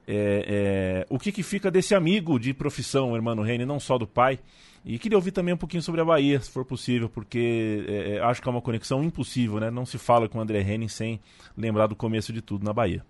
É, 0.07 1.05
é, 1.05 1.07
o 1.11 1.18
que, 1.18 1.31
que 1.31 1.42
fica 1.42 1.70
desse 1.70 1.94
amigo 1.94 2.40
de 2.40 2.55
profissão, 2.55 3.14
irmão 3.14 3.38
Reine, 3.42 3.66
não 3.66 3.79
só 3.79 3.98
do 3.98 4.07
pai? 4.07 4.38
E 4.83 4.98
queria 4.98 5.18
ouvir 5.18 5.33
também 5.33 5.53
um 5.53 5.59
pouquinho 5.59 5.83
sobre 5.83 6.01
a 6.01 6.05
Bahia, 6.05 6.40
se 6.40 6.51
for 6.51 6.64
possível, 6.64 7.11
porque 7.11 7.85
é, 7.87 8.14
é, 8.14 8.20
acho 8.22 8.40
que 8.40 8.48
é 8.48 8.51
uma 8.51 8.62
conexão 8.62 9.05
impossível, 9.05 9.61
né? 9.61 9.70
Não 9.70 9.85
se 9.85 9.98
fala 9.98 10.31
com 10.31 10.38
o 10.38 10.40
André 10.40 10.62
Henning 10.62 10.88
sem 10.88 11.20
lembrar 11.55 11.88
do 11.88 11.94
começo 11.94 12.33
de 12.33 12.40
tudo 12.40 12.64
na 12.64 12.72
Bahia. 12.72 13.05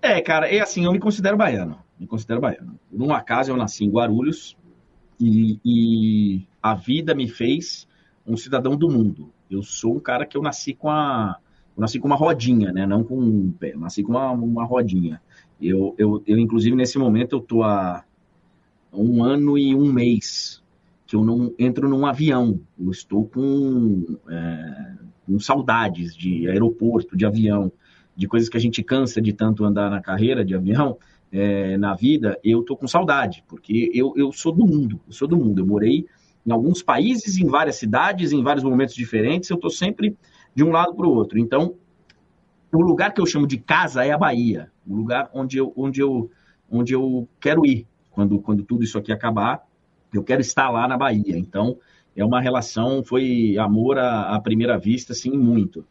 É, 0.00 0.18
cara, 0.22 0.48
é 0.48 0.60
assim, 0.60 0.86
eu 0.86 0.92
me 0.92 0.98
considero 0.98 1.36
baiano. 1.36 1.78
Me 1.98 2.06
considero 2.06 2.40
baiano. 2.40 2.78
Por 2.90 3.02
um 3.02 3.12
acaso 3.12 3.50
eu 3.50 3.56
nasci 3.56 3.84
em 3.84 3.90
Guarulhos 3.90 4.56
e, 5.20 5.58
e, 5.64 6.46
a 6.62 6.74
vida 6.74 7.14
me 7.14 7.28
fez 7.28 7.88
um 8.26 8.36
cidadão 8.36 8.76
do 8.76 8.90
mundo. 8.90 9.30
Eu 9.50 9.62
sou 9.62 9.96
um 9.96 10.00
cara 10.00 10.26
que 10.26 10.36
eu 10.36 10.42
nasci 10.42 10.74
com 10.74 10.90
a. 10.90 11.36
Eu 11.76 11.80
nasci 11.80 11.98
com 11.98 12.06
uma 12.06 12.16
rodinha, 12.16 12.72
né? 12.72 12.86
Não 12.86 13.04
com 13.04 13.18
um 13.18 13.52
pé. 13.52 13.72
Eu 13.74 13.80
nasci 13.80 14.02
com 14.02 14.12
uma, 14.12 14.30
uma 14.30 14.64
rodinha. 14.64 15.20
Eu, 15.60 15.94
eu, 15.96 16.22
eu, 16.26 16.38
inclusive, 16.38 16.76
nesse 16.76 16.98
momento, 16.98 17.36
eu 17.36 17.40
tô 17.40 17.62
há 17.62 18.04
um 18.92 19.22
ano 19.22 19.56
e 19.56 19.74
um 19.74 19.92
mês 19.92 20.62
que 21.06 21.14
eu 21.14 21.24
não 21.24 21.54
entro 21.58 21.88
num 21.88 22.04
avião. 22.04 22.60
Eu 22.78 22.90
estou 22.90 23.26
com, 23.26 24.18
é, 24.28 24.94
com 25.24 25.38
saudades 25.38 26.14
de 26.14 26.48
aeroporto, 26.48 27.16
de 27.16 27.24
avião 27.24 27.70
de 28.16 28.26
coisas 28.26 28.48
que 28.48 28.56
a 28.56 28.60
gente 28.60 28.82
cansa 28.82 29.20
de 29.20 29.32
tanto 29.32 29.64
andar 29.64 29.90
na 29.90 30.00
carreira 30.00 30.42
de 30.42 30.54
avião, 30.54 30.96
é, 31.32 31.76
na 31.76 31.94
vida, 31.94 32.38
eu 32.42 32.62
tô 32.62 32.76
com 32.76 32.86
saudade, 32.86 33.44
porque 33.48 33.90
eu, 33.94 34.14
eu 34.16 34.32
sou 34.32 34.52
do 34.52 34.66
mundo, 34.66 35.00
eu 35.06 35.12
sou 35.12 35.26
do 35.26 35.36
mundo. 35.36 35.60
Eu 35.60 35.66
morei 35.66 36.06
em 36.46 36.52
alguns 36.52 36.82
países, 36.82 37.38
em 37.38 37.46
várias 37.46 37.76
cidades, 37.76 38.32
em 38.32 38.42
vários 38.42 38.64
momentos 38.64 38.94
diferentes, 38.94 39.50
eu 39.50 39.56
tô 39.56 39.68
sempre 39.68 40.16
de 40.54 40.62
um 40.62 40.70
lado 40.70 40.94
para 40.94 41.06
o 41.06 41.10
outro. 41.12 41.38
Então, 41.38 41.74
o 42.72 42.80
lugar 42.80 43.12
que 43.12 43.20
eu 43.20 43.26
chamo 43.26 43.46
de 43.46 43.58
casa 43.58 44.04
é 44.04 44.12
a 44.12 44.18
Bahia, 44.18 44.70
o 44.86 44.94
lugar 44.94 45.28
onde 45.34 45.58
eu, 45.58 45.72
onde 45.76 46.00
eu, 46.00 46.30
onde 46.70 46.92
eu 46.92 47.28
quero 47.40 47.66
ir 47.66 47.86
quando, 48.10 48.38
quando 48.40 48.62
tudo 48.62 48.84
isso 48.84 48.96
aqui 48.96 49.12
acabar. 49.12 49.66
Eu 50.12 50.22
quero 50.22 50.40
estar 50.40 50.70
lá 50.70 50.86
na 50.86 50.96
Bahia. 50.96 51.36
Então, 51.36 51.78
é 52.14 52.24
uma 52.24 52.40
relação, 52.40 53.04
foi 53.04 53.58
amor 53.58 53.98
à, 53.98 54.34
à 54.34 54.40
primeira 54.40 54.78
vista, 54.78 55.12
sim, 55.12 55.36
muito. 55.36 55.84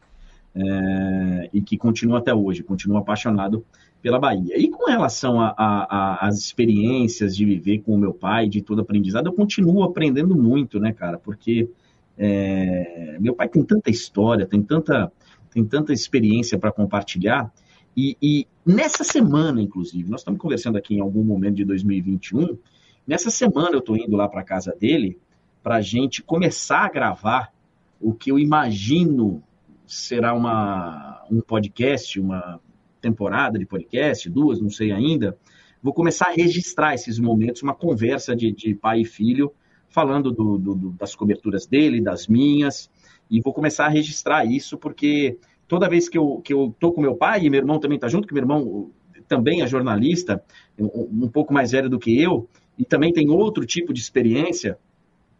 É, 0.55 1.49
e 1.53 1.61
que 1.61 1.77
continua 1.77 2.19
até 2.19 2.33
hoje, 2.33 2.63
continuo 2.63 2.97
apaixonado 2.97 3.65
pela 4.05 4.19
Bahia. 4.19 4.55
E 4.55 4.69
com 4.69 4.85
relação 4.85 5.37
às 5.57 6.37
experiências 6.37 7.35
de 7.35 7.43
viver 7.43 7.79
com 7.79 7.95
o 7.95 7.97
meu 7.97 8.13
pai, 8.13 8.47
de 8.47 8.61
todo 8.61 8.81
aprendizado, 8.81 9.25
eu 9.25 9.33
continuo 9.33 9.81
aprendendo 9.81 10.35
muito, 10.35 10.79
né, 10.79 10.93
cara? 10.93 11.17
Porque 11.17 11.67
é, 12.15 13.17
meu 13.19 13.33
pai 13.33 13.49
tem 13.49 13.63
tanta 13.63 13.89
história, 13.89 14.45
tem 14.45 14.61
tanta, 14.61 15.11
tem 15.49 15.65
tanta 15.65 15.91
experiência 15.91 16.55
para 16.55 16.71
compartilhar. 16.71 17.51
E, 17.97 18.15
e, 18.21 18.47
nessa 18.63 19.03
semana, 19.03 19.59
inclusive, 19.59 20.07
nós 20.07 20.21
estamos 20.21 20.39
conversando 20.39 20.77
aqui 20.77 20.93
em 20.93 20.99
algum 20.99 21.23
momento 21.23 21.55
de 21.55 21.65
2021. 21.65 22.59
Nessa 23.07 23.31
semana 23.31 23.71
eu 23.71 23.79
estou 23.79 23.97
indo 23.97 24.15
lá 24.15 24.29
para 24.29 24.43
casa 24.43 24.71
dele 24.79 25.17
para 25.63 25.77
a 25.77 25.81
gente 25.81 26.21
começar 26.21 26.85
a 26.85 26.89
gravar 26.89 27.51
o 27.99 28.13
que 28.13 28.31
eu 28.31 28.37
imagino 28.37 29.41
será 29.87 30.35
uma, 30.35 31.23
um 31.31 31.41
podcast, 31.41 32.19
uma 32.19 32.59
temporada 33.05 33.59
de 33.59 33.65
podcast, 33.67 34.27
duas, 34.27 34.59
não 34.59 34.69
sei 34.69 34.91
ainda. 34.91 35.37
Vou 35.81 35.93
começar 35.93 36.29
a 36.29 36.33
registrar 36.33 36.95
esses 36.95 37.19
momentos, 37.19 37.61
uma 37.61 37.75
conversa 37.75 38.35
de, 38.35 38.51
de 38.51 38.73
pai 38.73 39.01
e 39.01 39.05
filho, 39.05 39.53
falando 39.87 40.31
do, 40.31 40.57
do, 40.57 40.75
das 40.93 41.13
coberturas 41.13 41.67
dele, 41.67 42.01
das 42.01 42.27
minhas, 42.27 42.89
e 43.29 43.39
vou 43.39 43.53
começar 43.53 43.85
a 43.85 43.89
registrar 43.89 44.43
isso, 44.43 44.75
porque 44.77 45.37
toda 45.67 45.87
vez 45.87 46.09
que 46.09 46.17
eu, 46.17 46.41
que 46.43 46.51
eu 46.51 46.75
tô 46.79 46.91
com 46.91 46.99
meu 46.99 47.15
pai, 47.15 47.45
e 47.45 47.49
meu 47.49 47.59
irmão 47.59 47.79
também 47.79 47.97
está 47.97 48.07
junto, 48.07 48.27
que 48.27 48.33
meu 48.33 48.41
irmão 48.41 48.89
também 49.27 49.61
é 49.61 49.67
jornalista, 49.67 50.43
um, 50.79 51.25
um 51.25 51.29
pouco 51.29 51.53
mais 51.53 51.71
velho 51.71 51.89
do 51.89 51.99
que 51.99 52.19
eu, 52.19 52.49
e 52.77 52.83
também 52.83 53.13
tem 53.13 53.29
outro 53.29 53.65
tipo 53.65 53.93
de 53.93 54.01
experiência, 54.01 54.79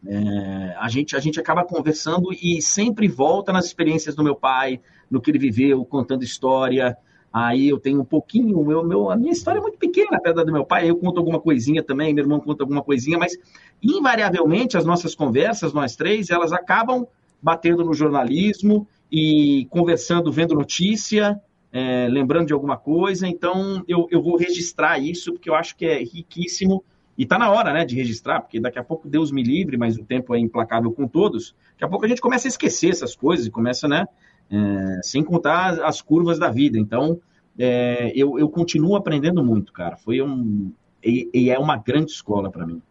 é, 0.06 0.76
a, 0.78 0.88
gente, 0.88 1.16
a 1.16 1.20
gente 1.20 1.40
acaba 1.40 1.64
conversando 1.64 2.32
e 2.32 2.62
sempre 2.62 3.08
volta 3.08 3.52
nas 3.52 3.66
experiências 3.66 4.14
do 4.14 4.22
meu 4.22 4.36
pai, 4.36 4.80
no 5.10 5.20
que 5.20 5.32
ele 5.32 5.38
viveu, 5.38 5.84
contando 5.84 6.22
história. 6.22 6.96
Aí 7.38 7.68
eu 7.68 7.78
tenho 7.78 8.00
um 8.00 8.04
pouquinho, 8.04 8.64
meu, 8.64 8.82
meu, 8.82 9.10
a 9.10 9.14
minha 9.14 9.30
história 9.30 9.58
é 9.58 9.60
muito 9.60 9.76
pequena, 9.76 10.18
perto 10.18 10.42
do 10.42 10.50
meu 10.50 10.64
pai, 10.64 10.88
eu 10.88 10.96
conto 10.96 11.18
alguma 11.18 11.38
coisinha 11.38 11.82
também, 11.82 12.14
meu 12.14 12.24
irmão 12.24 12.40
conta 12.40 12.62
alguma 12.62 12.82
coisinha, 12.82 13.18
mas 13.18 13.36
invariavelmente 13.82 14.78
as 14.78 14.86
nossas 14.86 15.14
conversas, 15.14 15.74
nós 15.74 15.94
três, 15.94 16.30
elas 16.30 16.50
acabam 16.50 17.06
batendo 17.42 17.84
no 17.84 17.92
jornalismo 17.92 18.88
e 19.12 19.66
conversando, 19.68 20.32
vendo 20.32 20.54
notícia, 20.54 21.38
é, 21.70 22.08
lembrando 22.08 22.46
de 22.46 22.54
alguma 22.54 22.78
coisa. 22.78 23.28
Então 23.28 23.84
eu, 23.86 24.08
eu 24.10 24.22
vou 24.22 24.38
registrar 24.38 24.98
isso, 24.98 25.34
porque 25.34 25.50
eu 25.50 25.54
acho 25.54 25.76
que 25.76 25.84
é 25.84 25.98
riquíssimo 25.98 26.82
e 27.18 27.24
está 27.24 27.38
na 27.38 27.50
hora, 27.50 27.70
né, 27.70 27.84
de 27.84 27.94
registrar, 27.94 28.40
porque 28.40 28.58
daqui 28.58 28.78
a 28.78 28.84
pouco 28.84 29.06
Deus 29.06 29.30
me 29.30 29.42
livre, 29.42 29.76
mas 29.76 29.98
o 29.98 30.04
tempo 30.04 30.34
é 30.34 30.38
implacável 30.38 30.90
com 30.90 31.06
todos. 31.06 31.54
Daqui 31.72 31.84
a 31.84 31.88
pouco 31.88 32.06
a 32.06 32.08
gente 32.08 32.22
começa 32.22 32.48
a 32.48 32.50
esquecer 32.50 32.92
essas 32.92 33.14
coisas 33.14 33.44
e 33.44 33.50
começa, 33.50 33.86
né, 33.86 34.06
é, 34.50 35.00
sem 35.02 35.22
contar 35.22 35.82
as 35.82 36.00
curvas 36.00 36.38
da 36.38 36.50
vida. 36.50 36.78
Então, 36.78 37.20
é, 37.58 38.12
eu, 38.14 38.38
eu 38.38 38.48
continuo 38.48 38.96
aprendendo 38.96 39.42
muito, 39.44 39.72
cara. 39.72 39.96
Foi 39.96 40.20
um 40.22 40.72
e, 41.02 41.30
e 41.32 41.50
é 41.50 41.58
uma 41.58 41.76
grande 41.76 42.10
escola 42.10 42.50
para 42.50 42.66
mim. 42.66 42.82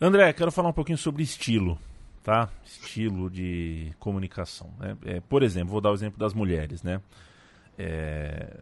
André, 0.00 0.32
quero 0.32 0.52
falar 0.52 0.68
um 0.68 0.72
pouquinho 0.72 0.98
sobre 0.98 1.22
estilo, 1.22 1.78
tá? 2.22 2.48
Estilo 2.64 3.30
de 3.30 3.92
comunicação. 3.98 4.70
Né? 4.78 4.96
É, 5.04 5.20
por 5.20 5.42
exemplo, 5.42 5.70
vou 5.70 5.80
dar 5.80 5.90
o 5.90 5.94
exemplo 5.94 6.18
das 6.18 6.34
mulheres, 6.34 6.82
né? 6.82 7.00
É, 7.76 8.58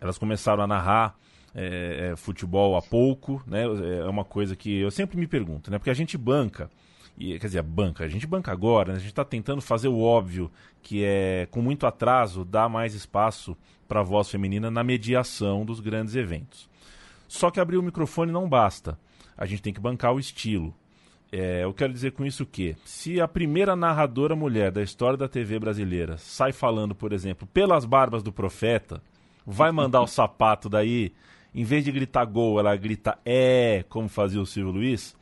elas 0.00 0.18
começaram 0.18 0.62
a 0.62 0.66
narrar 0.66 1.16
é, 1.54 2.10
é, 2.12 2.16
futebol 2.16 2.76
há 2.76 2.82
pouco, 2.82 3.42
né? 3.46 3.64
É 3.64 4.08
uma 4.08 4.24
coisa 4.24 4.56
que 4.56 4.78
eu 4.78 4.90
sempre 4.90 5.16
me 5.16 5.26
pergunto, 5.26 5.70
né? 5.70 5.78
Porque 5.78 5.90
a 5.90 5.94
gente 5.94 6.18
banca, 6.18 6.70
e, 7.20 7.38
quer 7.38 7.48
dizer, 7.48 7.62
banca, 7.62 8.02
a 8.02 8.08
gente 8.08 8.26
banca 8.26 8.50
agora, 8.50 8.92
né? 8.92 8.96
a 8.96 8.98
gente 8.98 9.10
está 9.10 9.24
tentando 9.24 9.60
fazer 9.60 9.88
o 9.88 10.00
óbvio, 10.00 10.50
que 10.82 11.04
é 11.04 11.46
com 11.50 11.60
muito 11.60 11.86
atraso 11.86 12.46
dar 12.46 12.66
mais 12.66 12.94
espaço 12.94 13.54
para 13.86 14.00
a 14.00 14.02
voz 14.02 14.30
feminina 14.30 14.70
na 14.70 14.82
mediação 14.82 15.66
dos 15.66 15.80
grandes 15.80 16.16
eventos. 16.16 16.66
Só 17.28 17.50
que 17.50 17.60
abrir 17.60 17.76
o 17.76 17.82
microfone 17.82 18.32
não 18.32 18.48
basta. 18.48 18.98
A 19.36 19.44
gente 19.44 19.60
tem 19.60 19.72
que 19.72 19.80
bancar 19.80 20.14
o 20.14 20.18
estilo. 20.18 20.74
É, 21.30 21.62
eu 21.62 21.74
quero 21.74 21.92
dizer 21.92 22.12
com 22.12 22.24
isso 22.24 22.46
que, 22.46 22.74
se 22.86 23.20
a 23.20 23.28
primeira 23.28 23.76
narradora 23.76 24.34
mulher 24.34 24.72
da 24.72 24.82
história 24.82 25.18
da 25.18 25.28
TV 25.28 25.58
brasileira 25.58 26.16
sai 26.16 26.52
falando, 26.52 26.94
por 26.94 27.12
exemplo, 27.12 27.46
pelas 27.52 27.84
barbas 27.84 28.22
do 28.22 28.32
profeta, 28.32 29.02
vai 29.44 29.70
mandar 29.70 30.00
o 30.00 30.06
sapato 30.08 30.70
daí 30.70 31.12
em 31.54 31.64
vez 31.64 31.84
de 31.84 31.92
gritar 31.92 32.24
gol, 32.24 32.58
ela 32.58 32.74
grita 32.76 33.18
é, 33.24 33.84
como 33.88 34.08
fazia 34.08 34.40
o 34.40 34.46
Silvio 34.46 34.72
Luiz, 34.72 35.14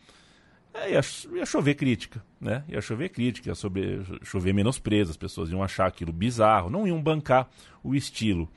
é, 0.84 0.92
ia, 0.92 1.00
ia, 1.34 1.46
chover 1.46 1.74
crítica, 1.74 2.22
né? 2.40 2.64
Ia 2.68 2.80
chover 2.80 3.08
crítica, 3.10 3.48
ia 3.48 3.54
sobre, 3.54 4.00
chover 4.22 4.52
menosprezo, 4.52 5.10
as 5.10 5.16
pessoas 5.16 5.50
iam 5.50 5.62
achar 5.62 5.86
aquilo 5.86 6.12
bizarro, 6.12 6.70
não 6.70 6.86
iam 6.86 7.02
bancar 7.02 7.48
o 7.82 7.94
estilo. 7.94 8.48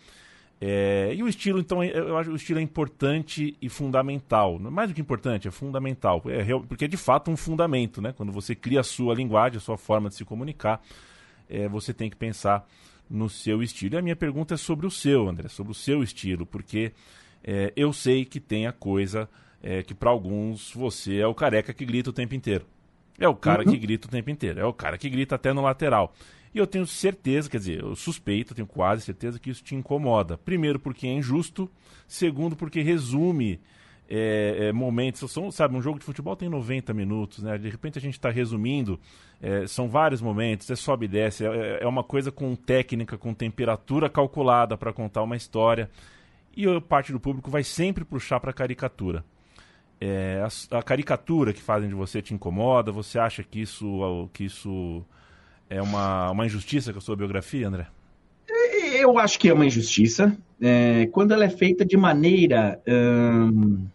É, 0.63 1.11
e 1.15 1.23
o 1.23 1.27
estilo, 1.27 1.59
então, 1.59 1.83
eu 1.83 2.15
acho 2.17 2.29
que 2.29 2.33
o 2.33 2.35
estilo 2.35 2.59
é 2.59 2.61
importante 2.61 3.57
e 3.59 3.67
fundamental. 3.67 4.59
Mais 4.59 4.89
do 4.89 4.93
que 4.93 5.01
importante, 5.01 5.47
é 5.47 5.51
fundamental. 5.51 6.21
É, 6.27 6.45
porque 6.67 6.85
é 6.85 6.87
de 6.87 6.97
fato 6.97 7.31
um 7.31 7.35
fundamento, 7.35 7.99
né? 7.99 8.13
Quando 8.15 8.31
você 8.31 8.53
cria 8.53 8.81
a 8.81 8.83
sua 8.83 9.15
linguagem, 9.15 9.57
a 9.57 9.61
sua 9.61 9.77
forma 9.77 10.07
de 10.09 10.15
se 10.15 10.23
comunicar, 10.23 10.79
é, 11.49 11.67
você 11.67 11.93
tem 11.93 12.11
que 12.11 12.15
pensar 12.15 12.67
no 13.09 13.27
seu 13.27 13.63
estilo. 13.63 13.95
E 13.95 13.97
a 13.97 14.01
minha 14.03 14.15
pergunta 14.15 14.53
é 14.53 14.57
sobre 14.57 14.85
o 14.85 14.91
seu, 14.91 15.27
André, 15.27 15.49
sobre 15.49 15.71
o 15.71 15.75
seu 15.75 16.03
estilo, 16.03 16.45
porque 16.45 16.91
é, 17.43 17.73
eu 17.75 17.91
sei 17.91 18.23
que 18.23 18.39
tem 18.39 18.67
a 18.67 18.71
coisa 18.71 19.27
é, 19.61 19.83
que 19.83 19.93
para 19.93 20.09
alguns 20.09 20.73
você 20.73 21.17
é 21.17 21.27
o 21.27 21.33
careca 21.33 21.73
que 21.73 21.85
grita 21.85 22.09
o 22.09 22.13
tempo 22.13 22.35
inteiro. 22.35 22.65
É 23.19 23.27
o 23.27 23.35
cara 23.35 23.63
uhum. 23.63 23.71
que 23.71 23.77
grita 23.77 24.07
o 24.07 24.11
tempo 24.11 24.29
inteiro. 24.29 24.59
É 24.59 24.65
o 24.65 24.73
cara 24.73 24.97
que 24.97 25.09
grita 25.09 25.35
até 25.35 25.53
no 25.53 25.61
lateral. 25.61 26.13
E 26.53 26.57
eu 26.57 26.67
tenho 26.67 26.85
certeza, 26.85 27.49
quer 27.49 27.57
dizer, 27.57 27.81
eu 27.81 27.95
suspeito, 27.95 28.55
tenho 28.55 28.67
quase 28.67 29.03
certeza 29.03 29.39
que 29.39 29.49
isso 29.49 29.63
te 29.63 29.75
incomoda. 29.75 30.37
Primeiro, 30.37 30.79
porque 30.79 31.07
é 31.07 31.11
injusto. 31.11 31.69
Segundo, 32.07 32.55
porque 32.55 32.81
resume 32.81 33.59
é, 34.09 34.67
é, 34.67 34.71
momentos. 34.73 35.31
São, 35.31 35.51
sabe, 35.51 35.75
um 35.75 35.81
jogo 35.81 35.99
de 35.99 36.05
futebol 36.05 36.35
tem 36.35 36.49
90 36.49 36.93
minutos, 36.93 37.43
né? 37.43 37.57
De 37.57 37.69
repente 37.69 37.97
a 37.97 38.01
gente 38.01 38.15
está 38.15 38.29
resumindo. 38.29 38.99
É, 39.41 39.65
são 39.67 39.87
vários 39.87 40.21
momentos, 40.21 40.69
é 40.69 40.75
sobe 40.75 41.05
e 41.05 41.09
desce. 41.09 41.45
É, 41.45 41.83
é 41.83 41.87
uma 41.87 42.03
coisa 42.03 42.31
com 42.31 42.55
técnica, 42.55 43.17
com 43.17 43.33
temperatura 43.33 44.09
calculada 44.09 44.77
para 44.77 44.91
contar 44.91 45.21
uma 45.21 45.37
história 45.37 45.89
e 46.55 46.67
a 46.67 46.81
parte 46.81 47.11
do 47.11 47.19
público 47.19 47.49
vai 47.49 47.63
sempre 47.63 48.03
puxar 48.03 48.39
para 48.39 48.51
a 48.51 48.53
caricatura. 48.53 49.23
É, 50.03 50.43
a, 50.43 50.79
a, 50.79 50.81
caricatura 50.81 51.53
que 51.53 51.61
fazem 51.61 51.87
de 51.87 51.93
você 51.93 52.23
te 52.23 52.33
incomoda? 52.33 52.91
Você 52.91 53.19
acha 53.19 53.43
que 53.43 53.61
isso, 53.61 54.27
que 54.33 54.45
isso 54.45 55.05
é 55.69 55.79
uma, 55.79 56.31
uma 56.31 56.43
injustiça 56.43 56.91
com 56.91 56.97
a 56.97 57.01
sua 57.01 57.15
biografia, 57.15 57.67
André? 57.67 57.85
Eu 58.95 59.19
acho 59.19 59.37
que 59.37 59.47
é 59.47 59.53
uma 59.53 59.65
injustiça 59.65 60.35
é, 60.59 61.05
quando 61.11 61.33
ela 61.33 61.45
é 61.45 61.49
feita 61.49 61.85
de 61.85 61.95
maneira. 61.95 62.81
Hum, 62.87 63.85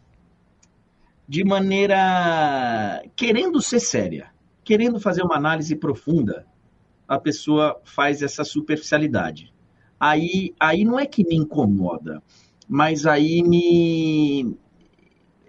de 1.28 1.42
maneira. 1.42 3.02
querendo 3.16 3.60
ser 3.60 3.80
séria, 3.80 4.30
querendo 4.62 5.00
fazer 5.00 5.22
uma 5.22 5.36
análise 5.36 5.74
profunda, 5.74 6.46
a 7.08 7.18
pessoa 7.18 7.80
faz 7.82 8.22
essa 8.22 8.44
superficialidade. 8.44 9.52
Aí, 9.98 10.54
aí 10.60 10.84
não 10.84 11.00
é 11.00 11.04
que 11.04 11.26
me 11.26 11.34
incomoda 11.34 12.22
mas 12.68 13.06
aí 13.06 13.42
me 13.42 14.56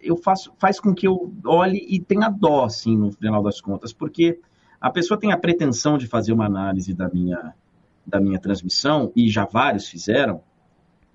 eu 0.10 0.18
faço 0.18 0.54
faz 0.58 0.80
com 0.80 0.94
que 0.94 1.08
eu 1.08 1.34
olhe 1.46 1.86
e 1.90 2.00
tenha 2.00 2.30
dó 2.30 2.66
assim 2.66 2.98
no 2.98 3.12
final 3.12 3.44
das 3.44 3.62
contas, 3.62 3.94
porque 3.94 4.40
a 4.80 4.90
pessoa 4.90 5.20
tem 5.20 5.32
a 5.32 5.38
pretensão 5.38 5.98
de 5.98 6.08
fazer 6.08 6.34
uma 6.34 6.46
análise 6.46 6.94
da 6.94 7.10
minha 7.10 7.54
da 8.06 8.22
minha 8.22 8.40
transmissão 8.40 9.12
e 9.16 9.30
já 9.30 9.46
vários 9.46 9.88
fizeram 9.88 10.42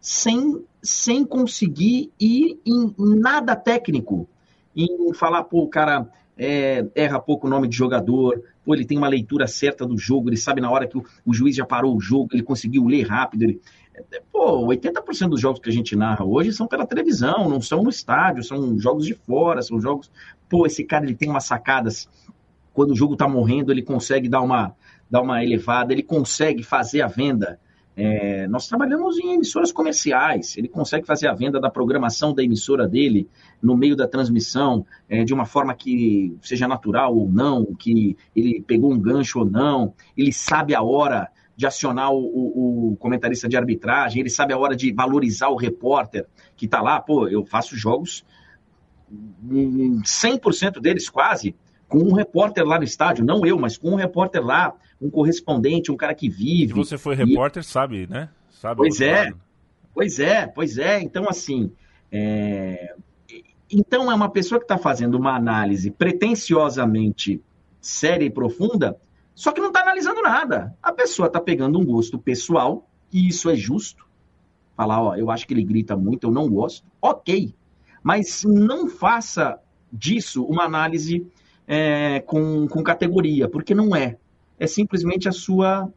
sem 0.01 0.65
sem 0.83 1.25
conseguir 1.25 2.13
ir 2.19 2.61
em 2.67 2.93
nada 2.99 3.55
técnico, 3.55 4.29
em 4.75 5.15
falar, 5.15 5.45
pô, 5.45 5.63
o 5.63 5.69
cara 5.69 6.11
é, 6.37 6.85
erra 6.95 7.21
pouco 7.21 7.47
o 7.47 7.51
nome 7.51 7.69
de 7.69 7.77
jogador, 7.77 8.43
pô, 8.65 8.75
ele 8.75 8.85
tem 8.85 8.99
uma 8.99 9.09
leitura 9.09 9.47
certa 9.47 9.87
do 9.87 9.99
jogo, 9.99 10.29
ele 10.29 10.37
sabe 10.37 10.61
na 10.61 10.71
hora 10.71 10.87
que 10.87 10.97
o, 10.99 11.05
o 11.25 11.33
juiz 11.33 11.55
já 11.57 11.65
parou 11.65 11.97
o 11.97 12.01
jogo, 12.01 12.31
ele 12.33 12.43
conseguiu 12.43 12.87
ler 12.87 13.07
rápido, 13.07 13.43
ele, 13.43 13.61
Pô, 14.33 14.67
80% 14.67 15.29
dos 15.29 15.41
jogos 15.41 15.61
que 15.61 15.69
a 15.69 15.73
gente 15.73 15.95
narra 15.95 16.25
hoje 16.25 16.53
são 16.53 16.67
pela 16.67 16.87
televisão, 16.87 17.49
não 17.49 17.61
são 17.61 17.83
no 17.83 17.91
estádio, 17.91 18.43
são 18.43 18.79
jogos 18.79 19.05
de 19.05 19.15
fora, 19.15 19.61
são 19.63 19.81
jogos. 19.81 20.11
Pô, 20.49 20.67
esse 20.67 20.83
cara 20.85 21.05
ele 21.05 21.15
tem 21.15 21.29
umas 21.29 21.45
sacadas. 21.45 22.09
Quando 22.73 22.93
o 22.93 22.97
jogo 22.97 23.17
tá 23.17 23.29
morrendo, 23.29 23.71
ele 23.71 23.83
consegue 23.83 24.29
dar 24.29 24.41
uma, 24.41 24.75
dar 25.11 25.21
uma 25.21 25.45
elevada, 25.45 25.93
ele 25.93 26.03
consegue 26.03 26.63
fazer 26.63 27.03
a 27.03 27.07
venda. 27.07 27.61
É, 27.95 28.47
nós 28.49 28.67
trabalhamos 28.69 29.19
em 29.19 29.35
emissoras 29.35 29.71
comerciais, 29.71 30.57
ele 30.57 30.67
consegue 30.67 31.07
fazer 31.07 31.29
a 31.29 31.35
venda 31.35 31.61
da 31.61 31.71
programação 31.71 32.33
da 32.33 32.43
emissora 32.43 32.89
dele 32.89 33.29
no 33.63 33.77
meio 33.77 33.95
da 33.95 34.09
transmissão, 34.09 34.87
é, 35.09 35.25
de 35.25 35.35
uma 35.35 35.45
forma 35.45 35.75
que 35.75 36.35
seja 36.41 36.67
natural 36.67 37.15
ou 37.15 37.29
não, 37.31 37.67
que 37.75 38.17
ele 38.35 38.63
pegou 38.63 38.93
um 38.93 38.99
gancho 38.99 39.41
ou 39.41 39.45
não, 39.45 39.93
ele 40.17 40.33
sabe 40.33 40.75
a 40.75 40.83
hora 40.83 41.29
de 41.55 41.67
acionar 41.67 42.11
o, 42.11 42.19
o, 42.19 42.93
o, 42.93 42.97
comentarista 42.97 43.47
de 43.47 43.57
arbitragem, 43.59 44.21
ele 44.21 44.31
sabe 44.31 44.55
a 44.55 44.59
hora 44.59 44.75
de 44.75 44.91
valorizar 44.93 45.49
o 45.49 45.57
repórter 45.57 46.27
que 46.57 46.65
está 46.65 46.81
lá. 46.81 46.99
Pô, 46.99 47.29
eu 47.29 47.45
faço 47.45 47.77
jogos, 47.77 48.25
100% 49.47 50.81
deles 50.81 51.11
quase, 51.11 51.55
com 51.89 51.99
um 51.99 52.15
repórter 52.15 52.65
lá 52.65 52.79
no 52.79 52.85
estádio, 52.85 53.23
não 53.25 53.45
eu, 53.45 53.59
mas 53.59 53.77
com 53.77 53.91
um 53.91 53.97
repórter 53.97 54.43
lá, 54.43 54.75
um 55.03 55.11
correspondente, 55.11 55.91
um 55.91 55.97
cara 55.97 56.15
que 56.15 56.29
vive. 56.29 56.69
Se 56.69 56.75
você 56.75 56.97
foi 56.97 57.17
repórter, 57.17 57.63
e... 57.63 57.67
sabe, 57.67 58.07
né? 58.07 58.29
Sabe 58.51 58.77
pois 58.77 59.01
é, 59.01 59.25
lado. 59.25 59.41
pois 59.93 60.19
é, 60.21 60.47
pois 60.47 60.79
é. 60.79 61.03
Então, 61.03 61.29
assim, 61.29 61.73
é... 62.11 62.95
então 63.71 64.11
é 64.11 64.15
uma 64.15 64.31
pessoa 64.31 64.61
que 64.61 64.65
está 64.65 64.79
fazendo 64.79 65.17
uma 65.17 65.35
análise 65.35 65.91
pretensiosamente 65.91 67.43
séria 67.81 68.25
e 68.25 68.31
profunda, 68.31 68.97
só 69.35 69.51
que 69.51 69.61
não 69.61 69.69
está 69.69 69.81
analisando 69.81 70.23
nada. 70.23 70.77
A 70.81 70.93
pessoa 70.93 71.27
está 71.27 71.41
pegando 71.41 71.81
um 71.81 71.85
gosto 71.85 72.17
pessoal, 72.17 72.89
e 73.13 73.29
isso 73.29 73.51
é 73.51 73.57
justo. 73.57 74.07
Falar, 74.77 75.03
ó, 75.03 75.17
eu 75.17 75.31
acho 75.31 75.47
que 75.47 75.53
ele 75.53 75.65
grita 75.65 75.97
muito, 75.97 76.29
eu 76.29 76.31
não 76.31 76.49
gosto. 76.49 76.87
Ok. 77.01 77.55
Mas 78.03 78.45
não 78.45 78.89
faça 78.89 79.59
disso 79.93 80.45
uma 80.45 80.65
análise 80.65 81.27
é, 81.67 82.21
com, 82.21 82.67
com 82.69 82.83
categoria, 82.83 83.49
porque 83.49 83.75
não 83.75 83.95
é. 83.95 84.17
É 84.59 84.67
simplesmente 84.67 85.29
a 85.29 85.33
sua, 85.33 85.93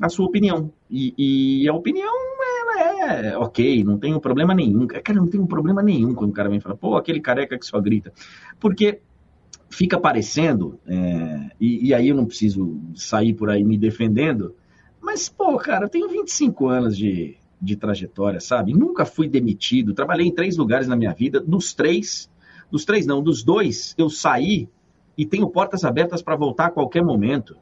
a 0.00 0.08
sua 0.08 0.26
opinião. 0.26 0.72
E, 0.90 1.62
e 1.62 1.68
a 1.68 1.74
opinião 1.74 2.12
ela 2.70 3.16
é 3.16 3.36
ok, 3.36 3.84
não 3.84 3.98
tem 3.98 4.18
problema 4.18 4.54
nenhum. 4.54 4.86
Cara, 4.86 5.18
não 5.18 5.26
tem 5.26 5.44
problema 5.46 5.82
nenhum 5.82 6.14
quando 6.14 6.30
o 6.30 6.34
cara 6.34 6.48
vem 6.48 6.60
falar, 6.60 6.76
pô, 6.76 6.96
aquele 6.96 7.20
careca 7.20 7.58
que 7.58 7.66
só 7.66 7.80
grita. 7.80 8.12
Porque 8.58 9.00
fica 9.70 9.98
parecendo, 10.00 10.78
é, 10.86 11.50
e, 11.60 11.88
e, 11.88 11.94
aí 11.94 12.08
eu 12.08 12.16
não 12.16 12.24
preciso 12.24 12.80
sair 12.94 13.34
por 13.34 13.50
aí 13.50 13.62
me 13.62 13.76
defendendo, 13.76 14.54
mas, 15.00 15.28
pô, 15.28 15.56
cara, 15.58 15.84
eu 15.84 15.88
tenho 15.88 16.08
25 16.08 16.66
anos 16.68 16.96
de, 16.96 17.36
de 17.60 17.76
trajetória, 17.76 18.40
sabe? 18.40 18.72
Nunca 18.72 19.04
fui 19.04 19.28
demitido, 19.28 19.94
trabalhei 19.94 20.26
em 20.26 20.34
três 20.34 20.56
lugares 20.56 20.88
na 20.88 20.96
minha 20.96 21.12
vida, 21.12 21.40
dos 21.40 21.74
três, 21.74 22.30
dos 22.70 22.84
três 22.84 23.06
não, 23.06 23.22
dos 23.22 23.42
dois, 23.42 23.94
eu 23.98 24.08
saí 24.08 24.68
e 25.16 25.26
tenho 25.26 25.48
portas 25.48 25.84
abertas 25.84 26.22
para 26.22 26.36
voltar 26.36 26.66
a 26.66 26.70
qualquer 26.70 27.02
momento, 27.02 27.56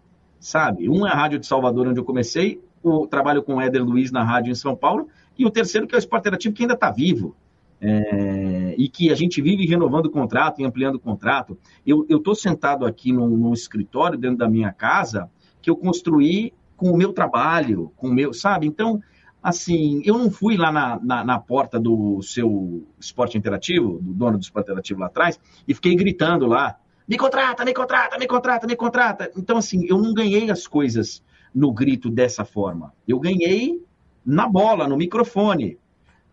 sabe? 0.47 0.89
Um 0.89 1.05
é 1.05 1.11
a 1.11 1.15
Rádio 1.15 1.41
de 1.41 1.47
Salvador, 1.47 1.89
onde 1.89 1.99
eu 1.99 2.05
comecei, 2.05 2.63
o 2.81 3.05
trabalho 3.05 3.43
com 3.43 3.57
o 3.57 3.61
Éder 3.61 3.85
Luiz 3.85 4.13
na 4.13 4.23
rádio 4.23 4.53
em 4.53 4.55
São 4.55 4.77
Paulo, 4.77 5.09
e 5.37 5.45
o 5.45 5.51
terceiro 5.51 5.89
que 5.89 5.95
é 5.95 5.99
o 5.99 5.99
Esporte 5.99 6.23
Interativo, 6.23 6.55
que 6.55 6.63
ainda 6.63 6.75
está 6.75 6.89
vivo. 6.89 7.35
É, 7.79 8.75
e 8.79 8.89
que 8.89 9.11
a 9.11 9.15
gente 9.15 9.43
vive 9.43 9.67
renovando 9.67 10.07
o 10.07 10.11
contrato 10.11 10.63
e 10.63 10.65
ampliando 10.65 10.95
o 10.95 11.01
contrato. 11.01 11.59
Eu 11.85 12.07
estou 12.09 12.35
sentado 12.35 12.87
aqui 12.87 13.13
num, 13.13 13.29
num, 13.37 13.53
escritório 13.53 14.17
dentro 14.17 14.39
da 14.39 14.49
minha 14.49 14.73
casa 14.73 15.29
que 15.61 15.69
eu 15.69 15.77
construí 15.77 16.55
com 16.75 16.91
o 16.91 16.97
meu 16.97 17.13
trabalho, 17.13 17.93
com 17.97 18.09
o 18.09 18.15
meu, 18.15 18.33
sabe? 18.33 18.67
Então, 18.67 19.03
assim, 19.43 20.01
eu 20.07 20.17
não 20.17 20.31
fui 20.31 20.57
lá 20.57 20.73
na, 20.73 20.99
na, 21.03 21.25
na, 21.25 21.39
porta 21.39 21.79
do 21.79 22.23
seu 22.23 22.87
esporte 22.99 23.37
interativo, 23.37 23.99
do 24.01 24.15
dono 24.15 24.39
do 24.39 24.43
esporte 24.43 24.67
interativo 24.67 25.01
lá 25.01 25.07
atrás, 25.07 25.39
e 25.69 25.75
fiquei 25.75 25.95
gritando 25.97 26.47
lá, 26.47 26.77
me 27.09 27.17
contrata, 27.17 27.65
me 27.65 27.73
contrata, 27.73 28.19
me 28.19 28.27
contrata, 28.27 28.67
me 28.67 28.77
contrata. 28.77 29.33
Então, 29.37 29.59
assim, 29.59 29.87
eu 29.87 29.99
não 29.99 30.13
ganhei 30.13 30.51
as 30.51 30.67
coisas 30.67 31.23
no 31.55 31.73
grito 31.73 32.11
dessa 32.11 32.45
forma. 32.45 32.93
Eu 33.07 33.21
ganhei 33.21 33.83
na 34.25 34.49
bola, 34.49 34.89
no 34.89 34.97
microfone. 34.97 35.79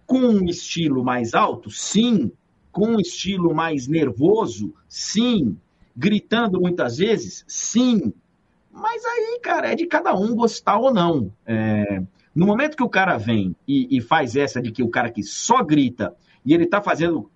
Com 0.05 0.19
um 0.19 0.45
estilo 0.45 1.03
mais 1.03 1.33
alto? 1.33 1.69
Sim. 1.69 2.31
Com 2.71 2.95
um 2.95 2.99
estilo 2.99 3.53
mais 3.53 3.87
nervoso? 3.87 4.73
Sim. 4.89 5.57
Gritando 5.95 6.59
muitas 6.59 6.97
vezes? 6.97 7.45
Sim. 7.47 8.11
Mas 8.71 9.05
aí, 9.05 9.39
cara, 9.41 9.71
é 9.71 9.75
de 9.75 9.85
cada 9.85 10.15
um 10.15 10.35
gostar 10.35 10.79
ou 10.79 10.91
não. 10.91 11.31
É... 11.45 12.01
No 12.33 12.47
momento 12.47 12.75
que 12.75 12.83
o 12.83 12.89
cara 12.89 13.15
vem 13.15 13.55
e, 13.67 13.95
e, 13.95 14.01
faz 14.01 14.35
essa 14.35 14.59
de 14.59 14.71
que 14.71 14.81
o 14.81 14.89
cara 14.89 15.11
que 15.11 15.21
só 15.21 15.63
grita 15.63 16.15
e 16.43 16.51
ele 16.51 16.65
tá 16.65 16.81
fazendo 16.81 17.29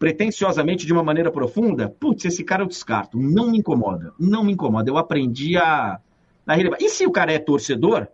pretensiosamente 0.00 0.86
de 0.86 0.94
uma 0.94 1.04
maneira 1.04 1.30
profunda, 1.30 1.86
putz, 1.86 2.24
esse 2.24 2.42
cara 2.42 2.62
eu 2.62 2.66
descarto. 2.66 3.18
Não 3.18 3.50
me 3.50 3.58
incomoda. 3.58 4.14
Não 4.18 4.42
me 4.42 4.54
incomoda. 4.54 4.90
Eu 4.90 4.96
aprendi 4.96 5.58
a, 5.58 6.00
a 6.46 6.54
relevar. 6.54 6.78
E 6.80 6.88
se 6.88 7.06
o 7.06 7.12
cara 7.12 7.30
é 7.30 7.38
torcedor, 7.38 8.08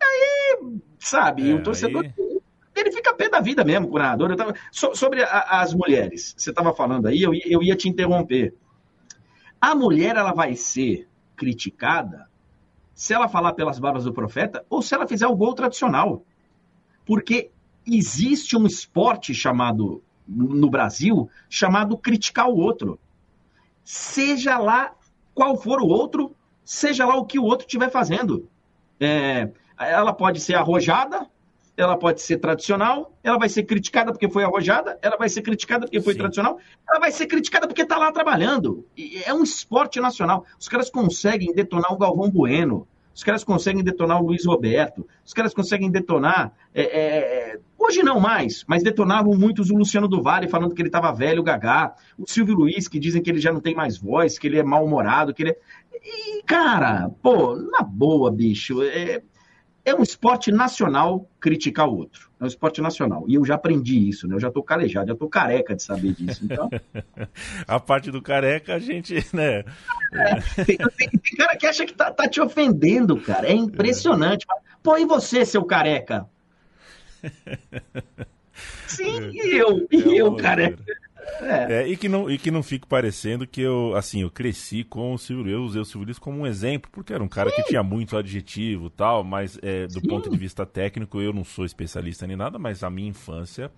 aí, 0.00 0.78
sabe, 1.00 1.50
é, 1.50 1.52
o 1.52 1.60
torcedor. 1.64 2.04
Aí... 2.04 2.40
Ele 2.76 2.92
fica 2.92 3.12
pé 3.12 3.28
da 3.28 3.40
vida 3.40 3.64
mesmo 3.64 3.88
com 3.88 3.96
o 3.96 3.98
narrador. 3.98 4.30
Eu 4.30 4.36
tava, 4.36 4.54
so, 4.70 4.94
sobre 4.94 5.24
a, 5.24 5.60
as 5.62 5.74
mulheres, 5.74 6.32
você 6.38 6.50
estava 6.50 6.72
falando 6.72 7.08
aí, 7.08 7.20
eu, 7.20 7.32
eu 7.34 7.60
ia 7.60 7.74
te 7.74 7.88
interromper. 7.88 8.54
A 9.60 9.74
mulher, 9.74 10.14
ela 10.14 10.32
vai 10.32 10.54
ser 10.54 11.08
criticada 11.34 12.28
se 12.94 13.12
ela 13.12 13.28
falar 13.28 13.54
pelas 13.54 13.80
barbas 13.80 14.04
do 14.04 14.12
profeta 14.12 14.64
ou 14.70 14.80
se 14.80 14.94
ela 14.94 15.08
fizer 15.08 15.26
o 15.26 15.34
gol 15.34 15.54
tradicional. 15.54 16.24
Porque 17.04 17.50
existe 17.84 18.56
um 18.56 18.64
esporte 18.64 19.34
chamado 19.34 20.00
no 20.26 20.70
Brasil 20.70 21.28
chamado 21.48 21.96
criticar 21.96 22.48
o 22.48 22.56
outro. 22.56 22.98
Seja 23.82 24.58
lá 24.58 24.94
qual 25.34 25.56
for 25.56 25.80
o 25.80 25.86
outro, 25.86 26.34
seja 26.64 27.04
lá 27.04 27.16
o 27.16 27.26
que 27.26 27.38
o 27.38 27.44
outro 27.44 27.66
estiver 27.66 27.90
fazendo. 27.90 28.48
É, 28.98 29.50
ela 29.78 30.12
pode 30.12 30.40
ser 30.40 30.54
arrojada, 30.54 31.28
ela 31.76 31.96
pode 31.98 32.22
ser 32.22 32.38
tradicional, 32.38 33.12
ela 33.22 33.38
vai 33.38 33.48
ser 33.48 33.64
criticada 33.64 34.12
porque 34.12 34.28
foi 34.28 34.44
arrojada, 34.44 34.98
ela 35.02 35.16
vai 35.16 35.28
ser 35.28 35.42
criticada 35.42 35.86
porque 35.86 36.00
foi 36.00 36.12
Sim. 36.12 36.20
tradicional, 36.20 36.58
ela 36.88 37.00
vai 37.00 37.10
ser 37.10 37.26
criticada 37.26 37.66
porque 37.66 37.82
está 37.82 37.98
lá 37.98 38.12
trabalhando. 38.12 38.86
E 38.96 39.22
é 39.24 39.34
um 39.34 39.42
esporte 39.42 40.00
nacional. 40.00 40.44
Os 40.58 40.68
caras 40.68 40.88
conseguem 40.88 41.52
detonar 41.52 41.92
o 41.92 41.98
Galvão 41.98 42.30
Bueno, 42.30 42.86
os 43.14 43.22
caras 43.22 43.44
conseguem 43.44 43.82
detonar 43.82 44.20
o 44.20 44.26
Luiz 44.26 44.44
Roberto, 44.46 45.06
os 45.24 45.32
caras 45.32 45.52
conseguem 45.52 45.90
detonar. 45.90 46.52
É, 46.72 46.82
é, 46.82 47.18
é 47.54 47.60
hoje 47.84 48.02
não 48.02 48.18
mais, 48.20 48.64
mas 48.66 48.82
detonavam 48.82 49.34
muitos 49.34 49.70
o 49.70 49.76
Luciano 49.76 50.08
do 50.08 50.22
Vale 50.22 50.48
falando 50.48 50.74
que 50.74 50.80
ele 50.80 50.88
estava 50.88 51.12
velho, 51.12 51.42
gagá. 51.42 51.94
O 52.18 52.28
Silvio 52.28 52.54
Luiz, 52.54 52.88
que 52.88 52.98
dizem 52.98 53.22
que 53.22 53.30
ele 53.30 53.40
já 53.40 53.52
não 53.52 53.60
tem 53.60 53.74
mais 53.74 53.98
voz, 53.98 54.38
que 54.38 54.46
ele 54.46 54.58
é 54.58 54.62
mal-humorado, 54.62 55.34
que 55.34 55.42
ele 55.42 55.50
é. 55.50 55.56
E, 56.02 56.42
cara, 56.42 57.10
pô, 57.22 57.56
na 57.56 57.82
boa, 57.82 58.30
bicho. 58.30 58.82
É, 58.82 59.22
é 59.84 59.94
um 59.94 60.02
esporte 60.02 60.50
nacional 60.50 61.28
criticar 61.38 61.88
o 61.88 61.96
outro. 61.96 62.30
É 62.40 62.44
um 62.44 62.46
esporte 62.46 62.80
nacional. 62.80 63.24
E 63.28 63.34
eu 63.34 63.44
já 63.44 63.54
aprendi 63.54 64.08
isso, 64.08 64.26
né? 64.26 64.34
Eu 64.34 64.40
já 64.40 64.50
tô 64.50 64.62
calejado, 64.62 65.08
já 65.08 65.14
tô 65.14 65.28
careca 65.28 65.74
de 65.74 65.82
saber 65.82 66.12
disso. 66.12 66.44
Então... 66.44 66.70
a 67.68 67.78
parte 67.78 68.10
do 68.10 68.22
careca, 68.22 68.74
a 68.74 68.78
gente, 68.78 69.14
né? 69.34 69.64
É, 70.12 70.64
tem, 70.64 70.76
tem, 70.76 71.08
tem, 71.10 71.36
cara 71.36 71.56
que 71.56 71.66
acha 71.66 71.84
que 71.84 71.92
tá, 71.92 72.10
tá 72.10 72.26
te 72.26 72.40
ofendendo, 72.40 73.20
cara. 73.20 73.46
É 73.46 73.52
impressionante. 73.52 74.46
É. 74.50 74.74
Pô, 74.82 74.96
e 74.96 75.04
você, 75.04 75.44
seu 75.44 75.64
careca? 75.64 76.26
Sim, 78.86 79.30
e 79.32 79.56
eu, 79.56 79.86
e 79.90 79.96
é 79.96 80.20
eu, 80.20 80.34
careca. 80.36 80.82
É. 81.40 81.80
é. 81.80 81.88
e, 81.88 81.96
que 81.96 82.08
não, 82.08 82.30
e 82.30 82.38
que 82.38 82.50
não 82.50 82.62
fique 82.62 82.86
parecendo 82.86 83.46
que 83.46 83.60
eu, 83.60 83.94
assim, 83.96 84.22
eu 84.22 84.30
cresci 84.30 84.84
com 84.84 85.14
o 85.14 85.18
Silvio, 85.18 85.52
eu 85.52 85.62
usei 85.62 85.80
o 85.80 85.84
Silvio 85.84 86.06
Luiz 86.06 86.18
como 86.18 86.40
um 86.40 86.46
exemplo, 86.46 86.90
porque 86.92 87.12
era 87.12 87.22
um 87.22 87.28
cara 87.28 87.50
Sim. 87.50 87.56
que 87.56 87.68
tinha 87.68 87.82
muito 87.82 88.16
adjetivo 88.16 88.90
tal, 88.90 89.24
mas 89.24 89.58
é, 89.62 89.86
do 89.86 90.00
Sim. 90.00 90.08
ponto 90.08 90.30
de 90.30 90.36
vista 90.36 90.66
técnico 90.66 91.20
eu 91.20 91.32
não 91.32 91.44
sou 91.44 91.64
especialista 91.64 92.26
nem 92.26 92.36
nada, 92.36 92.58
mas 92.58 92.84
a 92.84 92.90
minha 92.90 93.08
infância, 93.08 93.70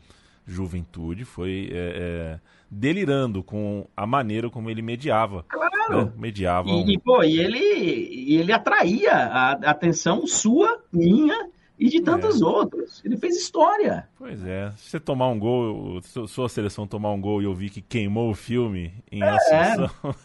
juventude, 0.47 1.25
foi 1.25 1.71
é, 1.73 2.39
é 2.39 2.41
delirando 2.69 3.45
com 3.45 3.87
a 3.97 4.07
maneira 4.07 4.51
como 4.51 4.69
ele 4.69 4.83
mediava. 4.83 5.45
Claro. 5.49 6.07
Né? 6.07 6.13
Mediava. 6.17 6.69
E, 6.69 6.73
um... 6.73 6.91
e, 6.91 6.99
pô, 6.99 7.23
e 7.23 7.39
ele, 7.39 8.35
ele 8.35 8.53
atraía 8.53 9.13
a 9.13 9.53
atenção 9.53 10.27
sua, 10.27 10.81
minha 10.93 11.49
e 11.79 11.89
de 11.89 12.01
tantos 12.01 12.41
é. 12.41 12.45
outros. 12.45 13.03
Ele 13.05 13.17
fez 13.17 13.37
história. 13.37 14.09
Pois 14.19 14.45
é. 14.45 14.71
Se 14.77 14.91
você 14.91 15.01
tomar 15.01 15.29
um 15.29 15.39
gol, 15.39 16.01
se 16.03 16.27
sua 16.29 16.49
seleção 16.49 16.87
tomar 16.87 17.13
um 17.13 17.21
gol 17.21 17.43
e 17.43 17.45
eu 17.45 17.55
vi 17.55 17.69
que 17.69 17.83
queimou 17.83 18.31
o 18.31 18.35
filme 18.35 18.93
em 19.11 19.23
é. 19.23 19.29
Assunção. 19.29 19.91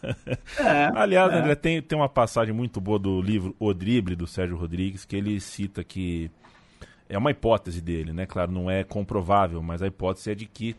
É. 0.60 0.92
Aliás, 0.96 1.32
é. 1.32 1.38
André, 1.38 1.56
tem, 1.56 1.82
tem 1.82 1.98
uma 1.98 2.10
passagem 2.10 2.54
muito 2.54 2.80
boa 2.80 2.98
do 2.98 3.22
livro 3.22 3.56
O 3.60 3.74
Drible, 3.74 4.16
do 4.16 4.28
Sérgio 4.28 4.56
Rodrigues, 4.56 5.06
que 5.06 5.16
ele 5.16 5.40
cita 5.40 5.84
que 5.84 6.32
é 7.10 7.18
uma 7.18 7.32
hipótese 7.32 7.82
dele, 7.82 8.14
né? 8.14 8.26
Claro, 8.26 8.52
não 8.52 8.70
é 8.70 8.84
comprovável, 8.84 9.62
mas 9.62 9.82
a 9.82 9.88
hipótese 9.88 10.32
é 10.32 10.36
de 10.36 10.46
que 10.46 10.76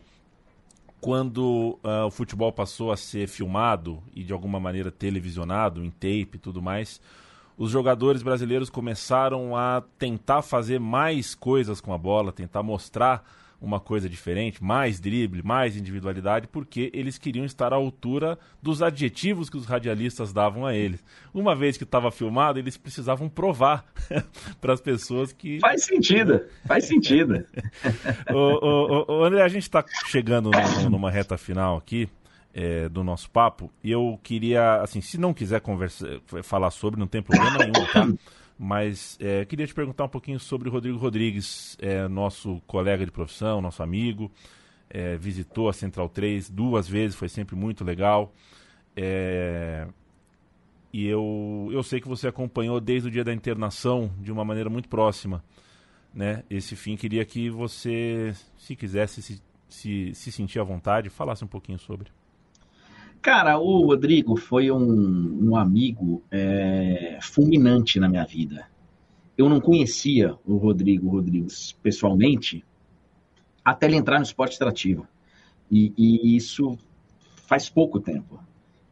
quando 0.99 1.77
uh, 1.83 2.05
o 2.07 2.11
futebol 2.11 2.51
passou 2.51 2.91
a 2.91 2.97
ser 2.97 3.27
filmado 3.27 4.01
e 4.15 4.23
de 4.23 4.31
alguma 4.31 4.59
maneira 4.59 4.89
televisionado, 4.89 5.83
em 5.83 5.91
tape 5.91 6.31
e 6.35 6.39
tudo 6.39 6.61
mais, 6.61 7.01
os 7.57 7.71
jogadores 7.71 8.23
brasileiros 8.23 8.69
começaram 8.69 9.55
a 9.55 9.83
tentar 9.97 10.41
fazer 10.41 10.79
mais 10.79 11.35
coisas 11.35 11.79
com 11.79 11.93
a 11.93 11.97
bola, 11.97 12.31
tentar 12.31 12.63
mostrar 12.63 13.23
uma 13.63 13.79
coisa 13.79 14.09
diferente, 14.09 14.61
mais 14.61 14.99
drible, 14.99 15.41
mais 15.41 15.77
individualidade, 15.77 16.47
porque 16.47 16.91
eles 16.93 17.17
queriam 17.17 17.45
estar 17.45 17.71
à 17.71 17.77
altura 17.77 18.37
dos 18.61 18.81
adjetivos 18.81 19.49
que 19.49 19.55
os 19.55 19.65
radialistas 19.65 20.33
davam 20.33 20.65
a 20.65 20.75
eles. 20.75 21.01
Uma 21.33 21.55
vez 21.55 21.77
que 21.77 21.85
estava 21.85 22.11
filmado, 22.11 22.59
eles 22.59 22.75
precisavam 22.75 23.29
provar 23.29 23.85
para 24.59 24.73
as 24.73 24.81
pessoas 24.81 25.31
que. 25.31 25.61
Faz 25.61 25.85
sentido, 25.85 26.41
faz 26.65 26.85
sentido. 26.85 27.45
o, 28.29 28.35
o, 28.35 29.19
o, 29.19 29.23
André, 29.23 29.41
a 29.41 29.47
gente 29.47 29.63
está 29.63 29.83
chegando 30.07 30.51
numa 30.89 31.09
reta 31.09 31.37
final 31.37 31.77
aqui 31.77 32.09
é, 32.53 32.87
do 32.87 33.03
nosso 33.03 33.29
papo. 33.29 33.71
E 33.83 33.91
eu 33.91 34.19
queria, 34.21 34.81
assim, 34.81 35.01
se 35.01 35.17
não 35.17 35.33
quiser 35.33 35.59
conversar, 35.61 36.07
falar 36.43 36.71
sobre, 36.71 36.99
não 36.99 37.07
tem 37.07 37.21
problema 37.21 37.57
nenhum, 37.57 37.85
tá? 37.91 38.07
Mas 38.57 39.17
é, 39.19 39.43
queria 39.45 39.65
te 39.65 39.73
perguntar 39.73 40.05
um 40.05 40.09
pouquinho 40.09 40.39
sobre 40.39 40.69
o 40.69 40.71
Rodrigo 40.71 40.97
Rodrigues, 40.97 41.75
é, 41.81 42.07
nosso 42.07 42.61
colega 42.67 43.03
de 43.03 43.11
profissão, 43.11 43.61
nosso 43.61 43.81
amigo. 43.81 44.31
É, 44.89 45.17
visitou 45.17 45.67
a 45.67 45.73
Central 45.73 46.07
3 46.07 46.51
duas 46.51 46.87
vezes, 46.87 47.15
foi 47.15 47.27
sempre 47.27 47.55
muito 47.55 47.83
legal. 47.83 48.31
É, 48.95 49.87
e 50.93 51.07
eu, 51.07 51.69
eu 51.71 51.81
sei 51.81 51.99
que 51.99 52.07
você 52.07 52.27
acompanhou 52.27 52.79
desde 52.79 53.07
o 53.07 53.11
dia 53.11 53.23
da 53.23 53.33
internação 53.33 54.13
de 54.19 54.31
uma 54.31 54.45
maneira 54.45 54.69
muito 54.69 54.87
próxima. 54.87 55.43
Né? 56.13 56.43
Esse 56.47 56.75
fim, 56.75 56.95
queria 56.95 57.25
que 57.25 57.49
você, 57.49 58.35
se 58.55 58.75
quisesse 58.75 59.19
se, 59.23 59.41
se, 59.67 60.13
se 60.13 60.31
sentir 60.31 60.59
à 60.59 60.63
vontade, 60.63 61.09
falasse 61.09 61.43
um 61.43 61.47
pouquinho 61.47 61.79
sobre. 61.79 62.11
Cara, 63.23 63.57
o 63.57 63.85
Rodrigo 63.85 64.35
foi 64.35 64.69
um, 64.69 65.49
um 65.49 65.55
amigo 65.55 66.21
é, 66.29 67.17
fulminante 67.21 67.97
na 67.97 68.09
minha 68.09 68.25
vida. 68.25 68.67
Eu 69.37 69.47
não 69.47 69.61
conhecia 69.61 70.35
o 70.45 70.57
Rodrigo 70.57 71.09
Rodrigues 71.09 71.71
pessoalmente 71.81 72.65
até 73.63 73.85
ele 73.87 73.95
entrar 73.95 74.17
no 74.17 74.25
esporte 74.25 74.51
extrativo. 74.51 75.07
E, 75.71 75.93
e, 75.97 76.35
isso 76.35 76.77
faz 77.47 77.69
pouco 77.69 77.97
tempo. 77.97 78.43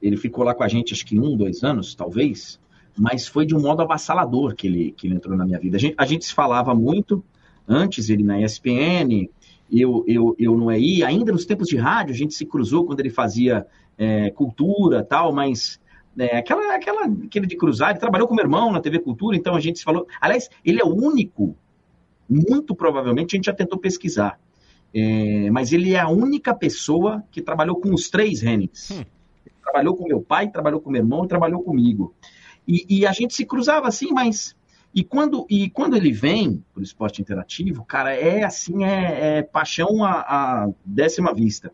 Ele 0.02 0.16
ficou 0.16 0.46
lá 0.46 0.56
com 0.56 0.64
a 0.64 0.68
gente, 0.70 0.94
acho 0.94 1.06
que 1.06 1.20
um, 1.20 1.36
dois 1.36 1.62
anos, 1.62 1.94
talvez, 1.94 2.58
mas 2.98 3.28
foi 3.28 3.46
de 3.46 3.54
um 3.54 3.60
modo 3.60 3.82
avassalador 3.82 4.56
que 4.56 4.66
ele, 4.66 4.92
que 4.94 5.08
ele 5.08 5.16
entrou 5.16 5.36
na 5.36 5.46
minha 5.46 5.60
vida. 5.60 5.76
A 5.76 5.80
gente, 5.80 5.96
a 5.98 6.06
gente 6.06 6.24
se 6.24 6.34
falava 6.34 6.74
muito, 6.74 7.22
antes 7.68 8.10
ele 8.10 8.24
na 8.24 8.40
ESPN, 8.40 9.28
eu, 9.70 10.06
eu, 10.08 10.36
eu 10.40 10.56
no 10.56 10.72
EI, 10.72 11.04
ainda 11.04 11.34
nos 11.34 11.46
tempos 11.46 11.68
de 11.68 11.76
rádio, 11.76 12.14
a 12.14 12.18
gente 12.18 12.34
se 12.34 12.46
cruzou 12.46 12.86
quando 12.86 13.02
ele 13.02 13.10
fazia 13.10 13.68
é, 14.02 14.32
cultura 14.32 15.04
tal, 15.04 15.32
mas 15.32 15.80
é, 16.18 16.38
aquela, 16.38 16.76
aquela, 16.76 17.06
aquele 17.06 17.46
de 17.46 17.56
cruzar, 17.56 17.92
ele 17.92 18.00
trabalhou 18.00 18.28
com 18.28 18.34
meu 18.34 18.44
irmão 18.44 18.72
na 18.72 18.82
TV 18.82 18.98
Cultura, 18.98 19.38
então 19.38 19.56
a 19.56 19.60
gente 19.60 19.78
se 19.78 19.86
falou. 19.86 20.08
Aliás, 20.20 20.50
ele 20.66 20.82
é 20.82 20.84
o 20.84 20.90
único, 20.90 21.56
muito 22.28 22.74
provavelmente, 22.74 23.36
a 23.36 23.38
gente 23.38 23.46
já 23.46 23.54
tentou 23.54 23.78
pesquisar, 23.78 24.40
é, 24.92 25.52
mas 25.52 25.72
ele 25.72 25.94
é 25.94 26.00
a 26.00 26.10
única 26.10 26.52
pessoa 26.56 27.24
que 27.30 27.44
trabalhou 27.44 27.76
com 27.76 27.94
os 27.94 28.10
três 28.10 28.42
Hennings. 28.42 28.90
Hum. 28.90 29.06
Trabalhou 29.62 29.96
com 29.96 30.08
meu 30.08 30.20
pai, 30.20 30.50
trabalhou 30.50 30.82
com 30.82 30.90
meu 30.90 31.02
irmão 31.02 31.24
e 31.24 31.28
trabalhou 31.28 31.62
comigo. 31.62 32.16
E, 32.68 32.86
e 32.90 33.06
a 33.06 33.12
gente 33.12 33.36
se 33.36 33.46
cruzava 33.46 33.88
assim, 33.88 34.12
mas 34.12 34.56
e 34.94 35.04
quando, 35.04 35.46
e 35.48 35.70
quando 35.70 35.96
ele 35.96 36.12
vem 36.12 36.64
para 36.74 36.82
o 36.82 36.84
esporte 36.84 37.22
interativo, 37.22 37.86
cara, 37.86 38.14
é 38.14 38.44
assim, 38.44 38.84
é, 38.84 39.38
é 39.38 39.44
paixão 39.44 40.04
à, 40.04 40.12
à, 40.22 40.70
décima 40.84 41.34
vista. 41.34 41.72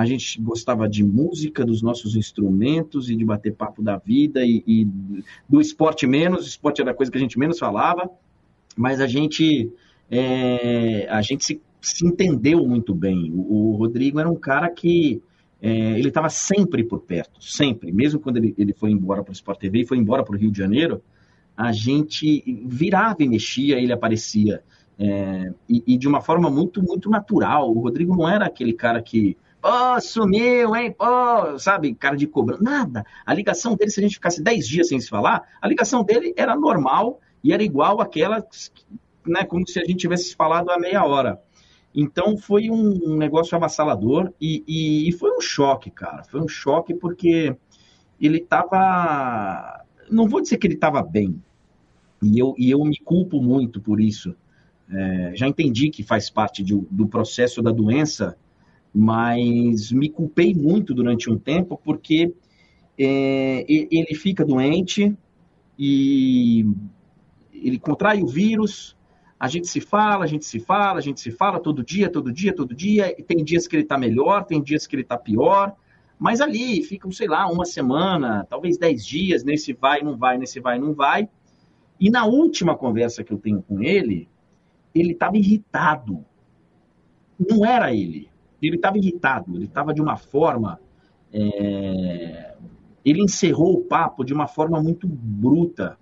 A 0.00 0.06
gente 0.06 0.40
gostava 0.40 0.88
de 0.88 1.04
música, 1.04 1.62
dos 1.62 1.82
nossos 1.82 2.16
instrumentos 2.16 3.10
e 3.10 3.14
de 3.14 3.22
bater 3.22 3.54
papo 3.54 3.82
da 3.82 3.98
vida 3.98 4.42
e, 4.42 4.64
e 4.66 4.88
do 5.46 5.60
esporte 5.60 6.06
menos. 6.06 6.46
O 6.46 6.48
esporte 6.48 6.80
era 6.80 6.92
a 6.92 6.94
coisa 6.94 7.12
que 7.12 7.18
a 7.18 7.20
gente 7.20 7.38
menos 7.38 7.58
falava, 7.58 8.10
mas 8.74 8.98
a 8.98 9.06
gente, 9.06 9.70
é, 10.10 11.06
a 11.10 11.20
gente 11.20 11.44
se, 11.44 11.60
se 11.82 12.06
entendeu 12.06 12.66
muito 12.66 12.94
bem. 12.94 13.30
O, 13.30 13.72
o 13.72 13.76
Rodrigo 13.76 14.18
era 14.18 14.30
um 14.30 14.36
cara 14.36 14.70
que 14.70 15.22
é, 15.60 15.98
ele 15.98 16.08
estava 16.08 16.30
sempre 16.30 16.82
por 16.82 17.00
perto, 17.00 17.44
sempre. 17.44 17.92
Mesmo 17.92 18.20
quando 18.20 18.38
ele, 18.38 18.54
ele 18.56 18.72
foi 18.72 18.90
embora 18.90 19.22
para 19.22 19.32
o 19.32 19.34
Sport 19.34 19.60
TV 19.60 19.80
e 19.80 19.86
foi 19.86 19.98
embora 19.98 20.24
para 20.24 20.34
o 20.34 20.38
Rio 20.38 20.50
de 20.50 20.56
Janeiro, 20.56 21.02
a 21.54 21.72
gente 21.72 22.42
virava 22.66 23.22
e 23.22 23.28
mexia, 23.28 23.78
ele 23.78 23.92
aparecia. 23.92 24.62
É, 24.98 25.52
e, 25.68 25.84
e, 25.86 25.98
de 25.98 26.08
uma 26.08 26.22
forma 26.22 26.48
muito, 26.48 26.82
muito 26.82 27.10
natural. 27.10 27.70
O 27.70 27.80
Rodrigo 27.80 28.16
não 28.16 28.26
era 28.26 28.46
aquele 28.46 28.72
cara 28.72 29.02
que, 29.02 29.36
pô, 29.60 30.00
sumiu, 30.00 30.74
hein, 30.74 30.92
pô, 30.92 31.58
sabe, 31.58 31.94
cara 31.94 32.16
de 32.16 32.26
cobrança. 32.26 32.62
Nada. 32.62 33.04
A 33.24 33.34
ligação 33.34 33.76
dele, 33.76 33.90
se 33.90 34.00
a 34.00 34.02
gente 34.02 34.14
ficasse 34.14 34.42
10 34.42 34.66
dias 34.66 34.88
sem 34.88 35.00
se 35.00 35.08
falar, 35.08 35.42
a 35.60 35.68
ligação 35.68 36.02
dele 36.02 36.32
era 36.36 36.56
normal 36.56 37.20
e 37.42 37.52
era 37.52 37.62
igual 37.62 38.00
àquela, 38.00 38.44
né, 39.26 39.44
como 39.44 39.66
se 39.66 39.78
a 39.78 39.84
gente 39.84 39.96
tivesse 39.96 40.34
falado 40.34 40.70
há 40.70 40.78
meia 40.78 41.04
hora. 41.04 41.40
Então 41.94 42.36
foi 42.36 42.70
um, 42.70 43.16
negócio 43.16 43.56
avassalador 43.56 44.32
e, 44.40 44.62
e, 44.66 45.08
e 45.08 45.12
foi 45.12 45.36
um 45.36 45.40
choque, 45.40 45.90
cara. 45.90 46.22
Foi 46.24 46.40
um 46.40 46.48
choque 46.48 46.94
porque 46.94 47.56
ele 48.20 48.38
estava. 48.38 49.84
Não 50.08 50.28
vou 50.28 50.40
dizer 50.40 50.58
que 50.58 50.66
ele 50.66 50.74
estava 50.74 51.02
bem, 51.02 51.42
e 52.22 52.38
eu, 52.38 52.54
e 52.58 52.70
eu 52.70 52.84
me 52.84 52.98
culpo 52.98 53.40
muito 53.40 53.80
por 53.80 54.00
isso. 54.00 54.34
É, 54.92 55.32
já 55.34 55.46
entendi 55.46 55.88
que 55.88 56.02
faz 56.02 56.28
parte 56.28 56.62
de, 56.62 56.74
do 56.90 57.06
processo 57.06 57.62
da 57.62 57.70
doença, 57.70 58.36
mas 58.94 59.92
me 59.92 60.08
culpei 60.08 60.54
muito 60.54 60.92
durante 60.92 61.30
um 61.30 61.38
tempo 61.38 61.80
porque 61.82 62.34
é, 62.98 63.64
ele 63.68 64.14
fica 64.14 64.44
doente 64.44 65.16
e 65.78 66.66
ele 67.52 67.78
contrai 67.78 68.22
o 68.22 68.26
vírus. 68.26 68.96
A 69.38 69.48
gente 69.48 69.68
se 69.68 69.80
fala, 69.80 70.24
a 70.24 70.26
gente 70.26 70.44
se 70.44 70.60
fala, 70.60 70.98
a 70.98 71.02
gente 71.02 71.20
se 71.20 71.30
fala 71.30 71.58
todo 71.58 71.82
dia, 71.82 72.10
todo 72.10 72.32
dia, 72.32 72.54
todo 72.54 72.74
dia. 72.74 73.14
E 73.18 73.22
tem 73.22 73.42
dias 73.42 73.66
que 73.66 73.76
ele 73.76 73.84
está 73.84 73.96
melhor, 73.96 74.44
tem 74.44 74.62
dias 74.62 74.86
que 74.86 74.94
ele 74.94 75.02
está 75.02 75.16
pior. 75.16 75.74
Mas 76.18 76.42
ali 76.42 76.82
ficam, 76.82 77.10
sei 77.10 77.26
lá, 77.26 77.50
uma 77.50 77.64
semana, 77.64 78.46
talvez 78.50 78.76
dez 78.76 79.06
dias, 79.06 79.42
nesse 79.42 79.72
vai, 79.72 80.02
não 80.02 80.18
vai, 80.18 80.36
nesse 80.36 80.60
vai, 80.60 80.78
não 80.78 80.92
vai. 80.92 81.28
E 81.98 82.10
na 82.10 82.26
última 82.26 82.76
conversa 82.76 83.24
que 83.24 83.32
eu 83.32 83.38
tenho 83.38 83.62
com 83.62 83.82
ele, 83.82 84.28
ele 84.94 85.12
estava 85.12 85.36
irritado. 85.38 86.24
Não 87.38 87.64
era 87.64 87.94
ele. 87.94 88.29
Ele 88.62 88.76
estava 88.76 88.98
irritado. 88.98 89.56
Ele 89.56 89.64
estava 89.64 89.94
de 89.94 90.00
uma 90.00 90.16
forma. 90.16 90.80
É... 91.32 92.54
Ele 93.04 93.22
encerrou 93.22 93.74
o 93.74 93.84
papo 93.84 94.24
de 94.24 94.34
uma 94.34 94.46
forma 94.46 94.82
muito 94.82 95.06
bruta. 95.06 95.98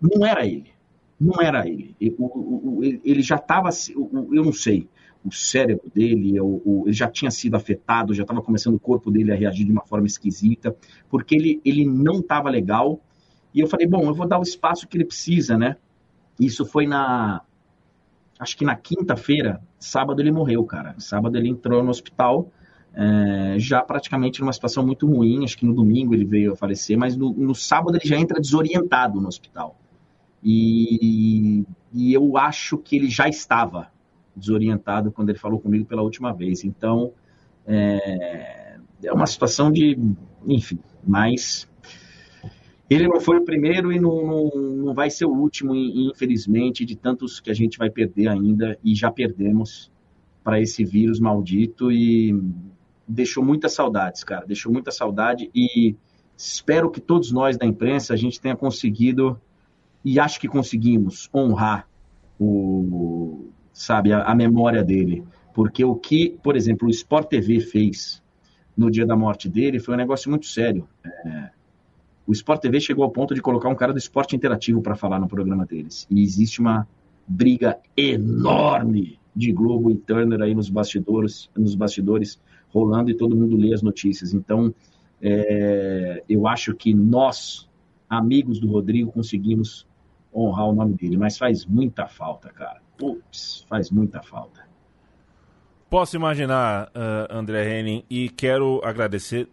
Não 0.00 0.26
era 0.26 0.46
ele. 0.46 0.70
Não 1.18 1.40
era 1.40 1.68
ele. 1.68 1.94
Ele 2.00 3.22
já 3.22 3.36
estava. 3.36 3.68
Eu 3.94 4.44
não 4.44 4.52
sei. 4.52 4.88
O 5.22 5.30
cérebro 5.30 5.90
dele, 5.94 6.38
ele 6.38 6.92
já 6.92 7.06
tinha 7.06 7.30
sido 7.30 7.54
afetado, 7.54 8.14
já 8.14 8.22
estava 8.22 8.40
começando 8.40 8.76
o 8.76 8.80
corpo 8.80 9.10
dele 9.10 9.30
a 9.30 9.34
reagir 9.34 9.66
de 9.66 9.72
uma 9.72 9.84
forma 9.84 10.06
esquisita, 10.06 10.74
porque 11.10 11.34
ele, 11.34 11.60
ele 11.62 11.84
não 11.84 12.20
estava 12.20 12.48
legal 12.48 12.98
e 13.54 13.60
eu 13.60 13.66
falei, 13.66 13.86
bom, 13.86 14.02
eu 14.04 14.14
vou 14.14 14.26
dar 14.26 14.38
o 14.38 14.42
espaço 14.42 14.86
que 14.86 14.96
ele 14.96 15.04
precisa, 15.04 15.58
né? 15.58 15.76
Isso 16.38 16.64
foi 16.64 16.86
na. 16.86 17.42
Acho 18.40 18.56
que 18.56 18.64
na 18.64 18.74
quinta-feira, 18.74 19.60
sábado 19.78 20.20
ele 20.22 20.32
morreu, 20.32 20.64
cara. 20.64 20.94
Sábado 20.98 21.36
ele 21.36 21.50
entrou 21.50 21.84
no 21.84 21.90
hospital, 21.90 22.50
é, 22.94 23.56
já 23.58 23.82
praticamente 23.82 24.40
numa 24.40 24.52
situação 24.52 24.84
muito 24.84 25.06
ruim. 25.06 25.44
Acho 25.44 25.58
que 25.58 25.66
no 25.66 25.74
domingo 25.74 26.14
ele 26.14 26.24
veio 26.24 26.54
a 26.54 26.56
falecer, 26.56 26.96
mas 26.96 27.14
no, 27.14 27.34
no 27.34 27.54
sábado 27.54 27.96
ele 27.96 28.08
já 28.08 28.18
entra 28.18 28.40
desorientado 28.40 29.20
no 29.20 29.28
hospital. 29.28 29.78
E, 30.42 31.66
e 31.92 32.14
eu 32.14 32.38
acho 32.38 32.78
que 32.78 32.96
ele 32.96 33.10
já 33.10 33.28
estava 33.28 33.88
desorientado 34.34 35.12
quando 35.12 35.28
ele 35.28 35.38
falou 35.38 35.60
comigo 35.60 35.84
pela 35.84 36.00
última 36.00 36.32
vez. 36.32 36.64
Então, 36.64 37.12
é, 37.66 38.78
é 39.04 39.12
uma 39.12 39.26
situação 39.26 39.70
de. 39.70 39.98
Enfim, 40.46 40.78
mas 41.06 41.69
ele 42.90 43.06
não 43.06 43.20
foi 43.20 43.38
o 43.38 43.44
primeiro 43.44 43.92
e 43.92 44.00
não, 44.00 44.26
não, 44.26 44.50
não 44.50 44.94
vai 44.94 45.08
ser 45.08 45.24
o 45.24 45.32
último, 45.32 45.72
infelizmente, 45.74 46.84
de 46.84 46.96
tantos 46.96 47.38
que 47.38 47.48
a 47.48 47.54
gente 47.54 47.78
vai 47.78 47.88
perder 47.88 48.26
ainda 48.26 48.76
e 48.82 48.96
já 48.96 49.12
perdemos 49.12 49.92
para 50.42 50.60
esse 50.60 50.84
vírus 50.84 51.20
maldito 51.20 51.92
e 51.92 52.36
deixou 53.06 53.44
muitas 53.44 53.72
saudades, 53.72 54.24
cara, 54.24 54.44
deixou 54.44 54.72
muita 54.72 54.90
saudade 54.90 55.48
e 55.54 55.94
espero 56.36 56.90
que 56.90 57.00
todos 57.00 57.30
nós 57.30 57.56
da 57.56 57.64
imprensa 57.64 58.12
a 58.12 58.16
gente 58.16 58.40
tenha 58.40 58.56
conseguido 58.56 59.40
e 60.04 60.18
acho 60.18 60.40
que 60.40 60.48
conseguimos 60.48 61.28
honrar 61.32 61.88
o 62.40 63.50
sabe 63.72 64.12
a, 64.12 64.24
a 64.24 64.34
memória 64.34 64.82
dele, 64.82 65.24
porque 65.54 65.84
o 65.84 65.94
que, 65.94 66.36
por 66.42 66.56
exemplo, 66.56 66.88
o 66.88 66.90
Sport 66.90 67.28
TV 67.28 67.60
fez 67.60 68.20
no 68.76 68.90
dia 68.90 69.06
da 69.06 69.14
morte 69.14 69.48
dele 69.48 69.78
foi 69.78 69.94
um 69.94 69.98
negócio 69.98 70.28
muito 70.28 70.46
sério. 70.46 70.88
É, 71.04 71.50
o 72.30 72.32
Sport 72.32 72.62
TV 72.62 72.80
chegou 72.80 73.02
ao 73.02 73.10
ponto 73.10 73.34
de 73.34 73.42
colocar 73.42 73.68
um 73.68 73.74
cara 73.74 73.92
do 73.92 73.98
esporte 73.98 74.36
interativo 74.36 74.80
para 74.80 74.94
falar 74.94 75.18
no 75.18 75.26
programa 75.26 75.66
deles. 75.66 76.06
E 76.08 76.22
existe 76.22 76.60
uma 76.60 76.86
briga 77.26 77.76
enorme 77.96 79.18
de 79.34 79.50
Globo 79.50 79.90
e 79.90 79.96
Turner 79.96 80.40
aí 80.40 80.54
nos 80.54 80.70
bastidores, 80.70 81.50
nos 81.56 81.74
bastidores 81.74 82.40
rolando 82.68 83.10
e 83.10 83.14
todo 83.14 83.34
mundo 83.34 83.56
lê 83.56 83.74
as 83.74 83.82
notícias. 83.82 84.32
Então, 84.32 84.72
é, 85.20 86.22
eu 86.28 86.46
acho 86.46 86.72
que 86.72 86.94
nós, 86.94 87.68
amigos 88.08 88.60
do 88.60 88.70
Rodrigo, 88.70 89.10
conseguimos 89.10 89.84
honrar 90.32 90.68
o 90.68 90.72
nome 90.72 90.94
dele, 90.94 91.16
mas 91.16 91.36
faz 91.36 91.66
muita 91.66 92.06
falta, 92.06 92.48
cara. 92.50 92.80
Putz, 92.96 93.66
faz 93.68 93.90
muita 93.90 94.22
falta. 94.22 94.70
Posso 95.90 96.14
imaginar, 96.14 96.92
uh, 96.94 97.36
André 97.36 97.80
Henning, 97.80 98.04
e 98.08 98.28
quero 98.28 98.80
agradecer 98.84 99.48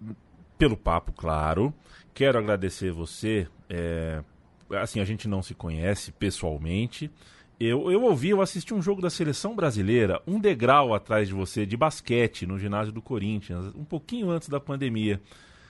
pelo 0.57 0.77
papo, 0.77 1.11
claro. 1.13 1.73
Quero 2.13 2.37
agradecer 2.37 2.91
você. 2.91 3.47
É, 3.69 4.23
assim, 4.71 4.99
a 4.99 5.05
gente 5.05 5.27
não 5.27 5.41
se 5.41 5.53
conhece 5.53 6.11
pessoalmente. 6.11 7.11
Eu, 7.59 7.91
eu 7.91 8.03
ouvi, 8.03 8.29
eu 8.29 8.41
assisti 8.41 8.73
um 8.73 8.81
jogo 8.81 9.01
da 9.01 9.09
seleção 9.09 9.55
brasileira, 9.55 10.21
um 10.27 10.39
degrau 10.39 10.93
atrás 10.93 11.27
de 11.27 11.33
você, 11.33 11.65
de 11.65 11.75
basquete, 11.75 12.45
no 12.45 12.59
ginásio 12.59 12.93
do 12.93 13.01
Corinthians, 13.01 13.73
um 13.75 13.83
pouquinho 13.83 14.29
antes 14.29 14.47
da 14.47 14.59
pandemia. 14.59 15.19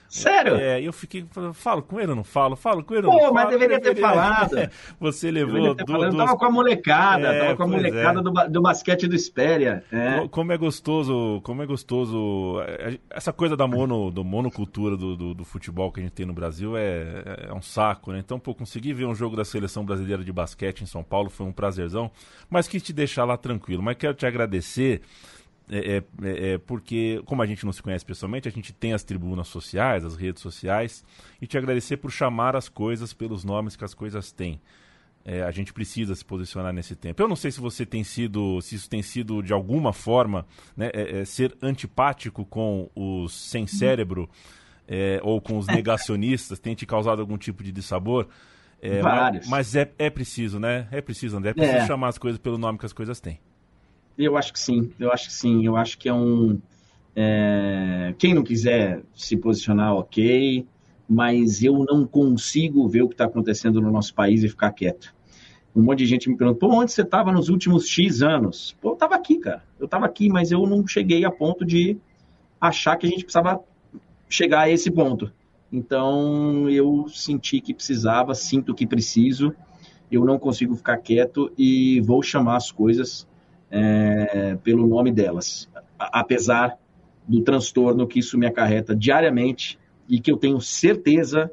Sério? 0.09 0.55
É, 0.55 0.81
eu 0.81 0.93
fiquei, 0.93 1.25
falo 1.53 1.81
com 1.81 1.99
ele 1.99 2.09
ou 2.11 2.15
não 2.15 2.23
falo? 2.23 2.55
Falo 2.55 2.83
com 2.83 2.95
ele 2.95 3.05
ou 3.07 3.11
Pô, 3.11 3.17
não 3.17 3.23
falo? 3.25 3.33
mas 3.35 3.49
deveria 3.49 3.79
ter 3.79 3.95
falado. 3.95 4.55
Você 4.99 5.29
levou 5.29 5.75
Ter 5.75 5.83
du- 5.85 5.91
falado, 5.91 6.07
eu 6.09 6.11
duas 6.15 6.25
tava 6.25 6.37
com 6.37 6.45
a 6.45 6.51
molecada, 6.51 7.27
É, 7.27 7.39
tava 7.41 7.55
com 7.57 7.63
a 7.63 7.67
molecada 7.67 8.19
é. 8.19 8.23
do, 8.23 8.31
do 8.53 8.61
basquete 8.61 9.07
do 9.07 9.15
Espéria. 9.15 9.83
É. 9.91 10.19
Co- 10.21 10.29
Como 10.29 10.51
é 10.53 10.57
gostoso, 10.57 11.41
como 11.43 11.61
é 11.61 11.65
gostoso. 11.65 12.61
é, 12.61 12.97
Essa 13.09 13.33
coisa 13.33 13.57
da 13.57 13.67
mono, 13.67 14.09
do 14.11 14.23
monocultura 14.23 14.95
do, 14.95 15.15
do, 15.17 15.33
do 15.33 15.45
futebol 15.45 15.91
que 15.91 15.99
a 15.99 16.03
gente 16.03 16.13
tem 16.13 16.25
no 16.25 16.33
Brasil 16.33 16.75
é, 16.77 17.47
é 17.49 17.53
um 17.53 17.61
saco, 17.61 18.11
né? 18.11 18.19
Então, 18.19 18.39
pô, 18.39 18.55
conseguir 18.55 18.93
ver 18.93 19.05
um 19.05 19.15
jogo 19.15 19.35
da 19.35 19.43
seleção 19.45 19.83
brasileira 19.85 20.23
de 20.23 20.31
basquete 20.31 20.81
em 20.81 20.85
São 20.85 21.03
Paulo 21.03 21.29
foi 21.29 21.45
um 21.45 21.51
prazerzão, 21.51 22.09
mas 22.49 22.67
quis 22.67 22.81
te 22.81 22.93
deixar 22.93 23.25
lá 23.25 23.35
tranquilo. 23.37 23.83
Mas 23.83 23.97
quero 23.97 24.13
te 24.13 24.25
agradecer. 24.25 25.01
É, 25.69 25.77
é, 25.77 26.03
é, 26.23 26.53
é, 26.53 26.57
porque, 26.57 27.21
como 27.25 27.41
a 27.41 27.45
gente 27.45 27.65
não 27.65 27.73
se 27.73 27.81
conhece 27.81 28.05
pessoalmente, 28.05 28.47
a 28.47 28.51
gente 28.51 28.71
tem 28.71 28.93
as 28.93 29.03
tribunas 29.03 29.47
sociais, 29.47 30.05
as 30.05 30.15
redes 30.15 30.41
sociais, 30.41 31.03
e 31.41 31.47
te 31.47 31.57
agradecer 31.57 31.97
por 31.97 32.11
chamar 32.11 32.55
as 32.55 32.69
coisas 32.69 33.13
pelos 33.13 33.43
nomes 33.43 33.75
que 33.75 33.83
as 33.83 33.93
coisas 33.93 34.31
têm. 34.31 34.61
É, 35.25 35.43
a 35.43 35.51
gente 35.51 35.73
precisa 35.73 36.15
se 36.15 36.23
posicionar 36.23 36.71
nesse 36.71 36.95
tempo. 36.95 37.21
Eu 37.21 37.27
não 37.27 37.35
sei 37.35 37.51
se 37.51 37.59
você 37.59 37.85
tem 37.85 38.01
sido, 38.01 38.61
se 38.61 38.75
isso 38.75 38.89
tem 38.89 39.01
sido 39.01 39.43
de 39.43 39.51
alguma 39.51 39.91
forma, 39.91 40.47
né, 40.75 40.89
é, 40.93 41.19
é, 41.19 41.25
ser 41.25 41.53
antipático 41.61 42.45
com 42.45 42.89
os 42.95 43.33
sem 43.33 43.67
cérebro 43.67 44.29
é, 44.87 45.19
ou 45.21 45.41
com 45.41 45.57
os 45.57 45.67
negacionistas, 45.67 46.59
tem 46.59 46.75
te 46.75 46.85
causado 46.85 47.19
algum 47.19 47.37
tipo 47.37 47.61
de 47.61 47.73
dissabor. 47.73 48.29
É, 48.81 49.01
Vários. 49.01 49.49
Mas, 49.49 49.73
mas 49.73 49.75
é, 49.75 49.91
é 49.99 50.09
preciso, 50.09 50.61
né? 50.61 50.87
É 50.91 51.01
preciso, 51.01 51.35
André. 51.35 51.49
É 51.49 51.53
preciso 51.53 51.87
chamar 51.87 52.07
as 52.07 52.17
coisas 52.17 52.39
pelo 52.39 52.57
nome 52.57 52.79
que 52.79 52.85
as 52.85 52.93
coisas 52.93 53.19
têm. 53.19 53.37
Eu 54.17 54.35
acho 54.35 54.51
que 54.51 54.59
sim, 54.59 54.91
eu 54.99 55.11
acho 55.11 55.27
que 55.27 55.33
sim. 55.33 55.65
Eu 55.65 55.75
acho 55.75 55.97
que 55.97 56.09
é 56.09 56.13
um. 56.13 56.59
é, 57.15 58.15
Quem 58.17 58.33
não 58.33 58.43
quiser 58.43 59.03
se 59.15 59.37
posicionar, 59.37 59.93
ok, 59.93 60.65
mas 61.07 61.63
eu 61.63 61.85
não 61.85 62.05
consigo 62.05 62.87
ver 62.87 63.03
o 63.03 63.07
que 63.07 63.13
está 63.13 63.25
acontecendo 63.25 63.79
no 63.79 63.91
nosso 63.91 64.13
país 64.13 64.43
e 64.43 64.49
ficar 64.49 64.71
quieto. 64.71 65.15
Um 65.75 65.83
monte 65.83 65.99
de 65.99 66.07
gente 66.07 66.27
me 66.27 66.35
pergunta, 66.35 66.59
pô, 66.59 66.73
onde 66.73 66.91
você 66.91 67.03
estava 67.03 67.31
nos 67.31 67.49
últimos 67.49 67.87
X 67.87 68.23
anos? 68.23 68.75
Pô, 68.81 68.89
eu 68.89 68.93
estava 68.93 69.13
aqui, 69.13 69.37
cara. 69.37 69.63
Eu 69.79 69.85
estava 69.85 70.07
aqui, 70.07 70.27
mas 70.27 70.51
eu 70.51 70.65
não 70.65 70.85
cheguei 70.87 71.23
a 71.23 71.29
ponto 71.29 71.63
de 71.63 71.97
achar 72.59 72.95
que 72.95 73.05
a 73.05 73.09
gente 73.09 73.23
precisava 73.23 73.61
chegar 74.27 74.61
a 74.61 74.69
esse 74.69 74.89
ponto. 74.89 75.31
Então, 75.71 76.67
eu 76.67 77.07
senti 77.09 77.61
que 77.61 77.75
precisava, 77.75 78.33
sinto 78.33 78.73
que 78.73 78.87
preciso, 78.87 79.53
eu 80.11 80.25
não 80.25 80.39
consigo 80.39 80.75
ficar 80.75 80.97
quieto 80.97 81.51
e 81.55 82.01
vou 82.01 82.23
chamar 82.23 82.55
as 82.55 82.71
coisas 82.71 83.27
é, 83.69 84.57
pelo 84.63 84.87
nome 84.87 85.11
delas, 85.11 85.69
apesar 85.97 86.77
do 87.27 87.41
transtorno 87.41 88.07
que 88.07 88.19
isso 88.19 88.37
me 88.37 88.45
acarreta 88.45 88.95
diariamente 88.95 89.77
e 90.07 90.19
que 90.19 90.31
eu 90.31 90.37
tenho 90.37 90.59
certeza 90.61 91.51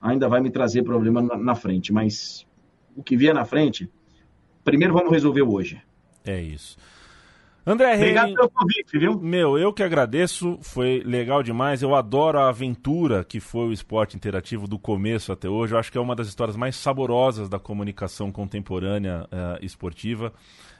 ainda 0.00 0.28
vai 0.28 0.40
me 0.40 0.50
trazer 0.50 0.82
problema 0.82 1.22
na, 1.22 1.36
na 1.36 1.54
frente. 1.54 1.92
Mas 1.92 2.46
o 2.94 3.02
que 3.02 3.16
vier 3.16 3.34
na 3.34 3.44
frente, 3.44 3.90
primeiro 4.62 4.92
vamos 4.92 5.10
resolver 5.10 5.42
hoje. 5.42 5.80
É 6.24 6.40
isso. 6.40 6.76
André 7.66 7.94
Obrigado 7.94 8.26
Henning, 8.26 8.34
pelo 8.34 8.50
convite, 8.50 8.98
viu? 8.98 9.18
Meu, 9.18 9.56
eu 9.58 9.72
que 9.72 9.82
agradeço, 9.82 10.58
foi 10.60 11.02
legal 11.02 11.42
demais. 11.42 11.82
Eu 11.82 11.94
adoro 11.94 12.38
a 12.38 12.50
aventura 12.50 13.24
que 13.24 13.40
foi 13.40 13.68
o 13.68 13.72
esporte 13.72 14.14
interativo 14.14 14.68
do 14.68 14.78
começo 14.78 15.32
até 15.32 15.48
hoje. 15.48 15.72
Eu 15.72 15.78
acho 15.78 15.90
que 15.90 15.96
é 15.96 16.00
uma 16.00 16.14
das 16.14 16.28
histórias 16.28 16.56
mais 16.58 16.76
saborosas 16.76 17.48
da 17.48 17.58
comunicação 17.58 18.30
contemporânea 18.30 19.26
eh, 19.32 19.58
esportiva. 19.62 20.30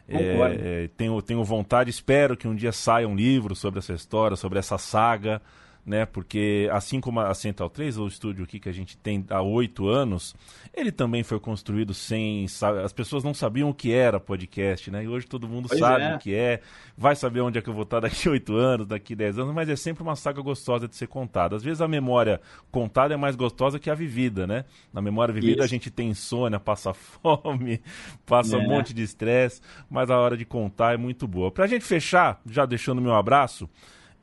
É, 0.09 0.85
é, 0.85 0.89
tenho, 0.97 1.21
tenho 1.23 1.43
vontade, 1.43 1.91
espero 1.91 2.37
que 2.37 2.47
um 2.47 2.55
dia 2.55 2.73
saia 2.73 3.09
um 3.09 3.17
livro 3.17 3.55
sobre 3.55 3.79
essa 3.79 3.95
história, 3.95 4.37
sobre 4.37 4.59
essa 4.59 4.77
saga, 4.77 5.41
né? 5.85 6.07
Porque 6.07 6.69
assim 6.73 7.01
como 7.01 7.21
a 7.21 7.35
Central 7.35 7.69
3, 7.69 7.99
o 7.99 8.07
estúdio 8.07 8.45
aqui 8.45 8.59
que 8.59 8.69
a 8.69 8.73
gente 8.73 8.97
tem 8.97 9.25
há 9.29 9.43
oito 9.43 9.87
anos, 9.89 10.35
ele 10.73 10.91
também 10.91 11.23
foi 11.23 11.39
construído 11.39 11.93
sem. 11.93 12.47
As 12.83 12.93
pessoas 12.93 13.23
não 13.23 13.35
sabiam 13.35 13.69
o 13.71 13.75
que 13.75 13.93
era 13.93 14.19
podcast, 14.19 14.91
né? 14.91 15.05
E 15.05 15.09
hoje 15.09 15.27
todo 15.27 15.49
mundo 15.49 15.69
Pois 15.69 15.79
sabe 15.79 16.05
é. 16.05 16.15
o 16.15 16.19
que 16.19 16.35
é, 16.35 16.61
vai 16.97 17.15
saber 17.15 17.41
onde 17.41 17.59
é 17.59 17.63
que 17.63 17.69
eu 17.69 17.75
vou 17.75 17.83
estar 17.83 18.01
daqui 18.01 18.29
oito 18.31 18.57
anos, 18.57 18.87
daqui 18.87 19.15
dez 19.15 19.39
anos, 19.39 19.55
mas 19.55 19.69
é 19.69 19.77
sempre 19.77 20.03
uma 20.03 20.17
saga 20.17 20.41
gostosa 20.41 20.89
de 20.89 20.97
ser 20.97 21.07
contada. 21.07 21.57
Às 21.57 21.63
vezes 21.63 21.81
a 21.81 21.89
memória 21.89 22.41
contada 22.71 23.13
é 23.15 23.17
mais 23.17 23.37
gostosa 23.37 23.79
que 23.79 23.91
a 23.91 23.95
vivida, 23.95 24.47
né? 24.47 24.65
Na 24.93 25.03
memória 25.03 25.35
vivida 25.35 25.63
a 25.63 25.67
Isso. 25.67 25.71
gente 25.75 25.91
tem 25.91 26.09
insônia, 26.09 26.59
passa 26.59 26.93
fome, 26.95 27.81
passa 28.27 28.57
um 28.57 28.63
É. 28.63 28.67
monte 28.67 28.95
de 28.95 29.03
estresse, 29.03 29.61
mas 29.91 30.11
a 30.11 30.19
hora 30.19 30.37
de 30.37 30.45
contar 30.45 30.95
é 30.95 30.97
muito 30.97 31.29
boa. 31.29 31.51
Pra 31.51 31.67
gente 31.67 31.85
fechar, 31.85 32.41
já 32.47 32.65
deixando 32.65 33.01
meu 33.03 33.15
abraço, 33.15 33.69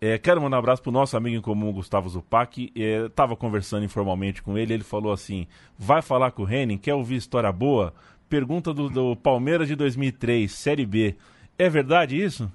é, 0.04 0.18
quero 0.18 0.42
mandar 0.42 0.58
um 0.58 0.60
abraço 0.60 0.82
pro 0.82 0.92
nosso 0.92 1.16
amigo 1.16 1.38
em 1.38 1.42
comum, 1.42 1.72
Gustavo 1.72 2.10
Zupac. 2.10 2.72
É, 2.76 3.08
tava 3.10 3.36
conversando 3.36 3.86
informalmente 3.86 4.42
com 4.42 4.58
ele, 4.58 4.74
ele 4.74 4.84
falou 4.84 5.14
assim: 5.14 5.46
vai 5.78 6.02
falar 6.02 6.32
com 6.32 6.42
o 6.42 6.52
Henning, 6.52 6.80
quer 6.80 6.96
ouvir 6.96 7.18
história 7.18 7.52
boa? 7.52 7.94
Pergunta 8.28 8.74
do, 8.74 8.90
do 8.90 9.16
Palmeiras 9.16 9.68
de 9.68 9.76
2003, 9.76 10.52
Série 10.52 10.88
B. 10.88 11.16
É 11.56 11.70
verdade 11.70 12.20
isso? 12.20 12.52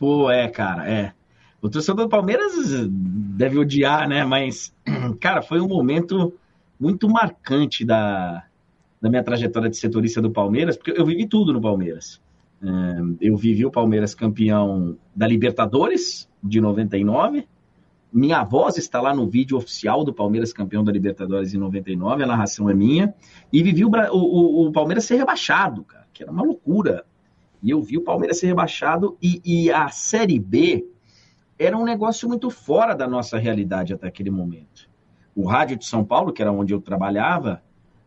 Pô, 0.00 0.28
é, 0.28 0.48
cara, 0.48 0.90
é. 0.90 1.12
O 1.62 1.70
torcedor 1.70 2.06
do 2.06 2.10
Palmeiras 2.10 2.52
deve 2.88 3.56
odiar, 3.56 4.08
né? 4.08 4.24
Mas, 4.24 4.74
cara, 5.20 5.42
foi 5.42 5.60
um 5.60 5.68
momento 5.68 6.34
muito 6.80 7.08
marcante 7.08 7.84
da, 7.84 8.44
da 9.00 9.08
minha 9.08 9.22
trajetória 9.22 9.70
de 9.70 9.76
setorista 9.76 10.20
do 10.20 10.30
Palmeiras, 10.30 10.76
porque 10.76 10.90
eu 10.90 11.06
vivi 11.06 11.28
tudo 11.28 11.52
no 11.52 11.60
Palmeiras. 11.60 12.20
É, 12.60 13.28
Eu 13.28 13.36
vivi 13.36 13.64
o 13.64 13.70
Palmeiras 13.70 14.12
campeão 14.12 14.96
da 15.14 15.28
Libertadores 15.28 16.28
de 16.44 16.60
99. 16.60 17.48
Minha 18.12 18.44
voz 18.44 18.76
está 18.76 19.00
lá 19.00 19.12
no 19.14 19.26
vídeo 19.28 19.56
oficial 19.56 20.04
do 20.04 20.12
Palmeiras 20.14 20.52
campeão 20.52 20.84
da 20.84 20.92
Libertadores 20.92 21.52
em 21.52 21.58
99, 21.58 22.22
a 22.22 22.26
narração 22.26 22.70
é 22.70 22.74
minha. 22.74 23.12
E 23.52 23.62
vivi 23.62 23.84
o, 23.84 23.90
o- 24.12 24.66
o 24.68 24.72
Palmeiras 24.72 25.04
ser 25.04 25.16
rebaixado, 25.16 25.82
cara, 25.82 26.06
que 26.12 26.22
era 26.22 26.30
uma 26.30 26.44
loucura. 26.44 27.04
E 27.62 27.70
eu 27.70 27.82
vi 27.82 27.96
o 27.96 28.02
Palmeiras 28.02 28.38
ser 28.38 28.46
rebaixado 28.46 29.16
e, 29.20 29.40
e 29.44 29.70
a 29.72 29.88
Série 29.88 30.38
B 30.38 30.86
era 31.58 31.76
um 31.76 31.84
negócio 31.84 32.28
muito 32.28 32.50
fora 32.50 32.94
da 32.94 33.08
nossa 33.08 33.38
realidade 33.38 33.92
até 33.94 34.06
aquele 34.06 34.30
momento. 34.30 34.88
O 35.34 35.46
rádio 35.46 35.76
de 35.78 35.86
São 35.86 36.04
Paulo, 36.04 36.32
que 36.32 36.42
era 36.42 36.52
onde 36.52 36.72
eu 36.74 36.80
trabalhava, 36.80 37.62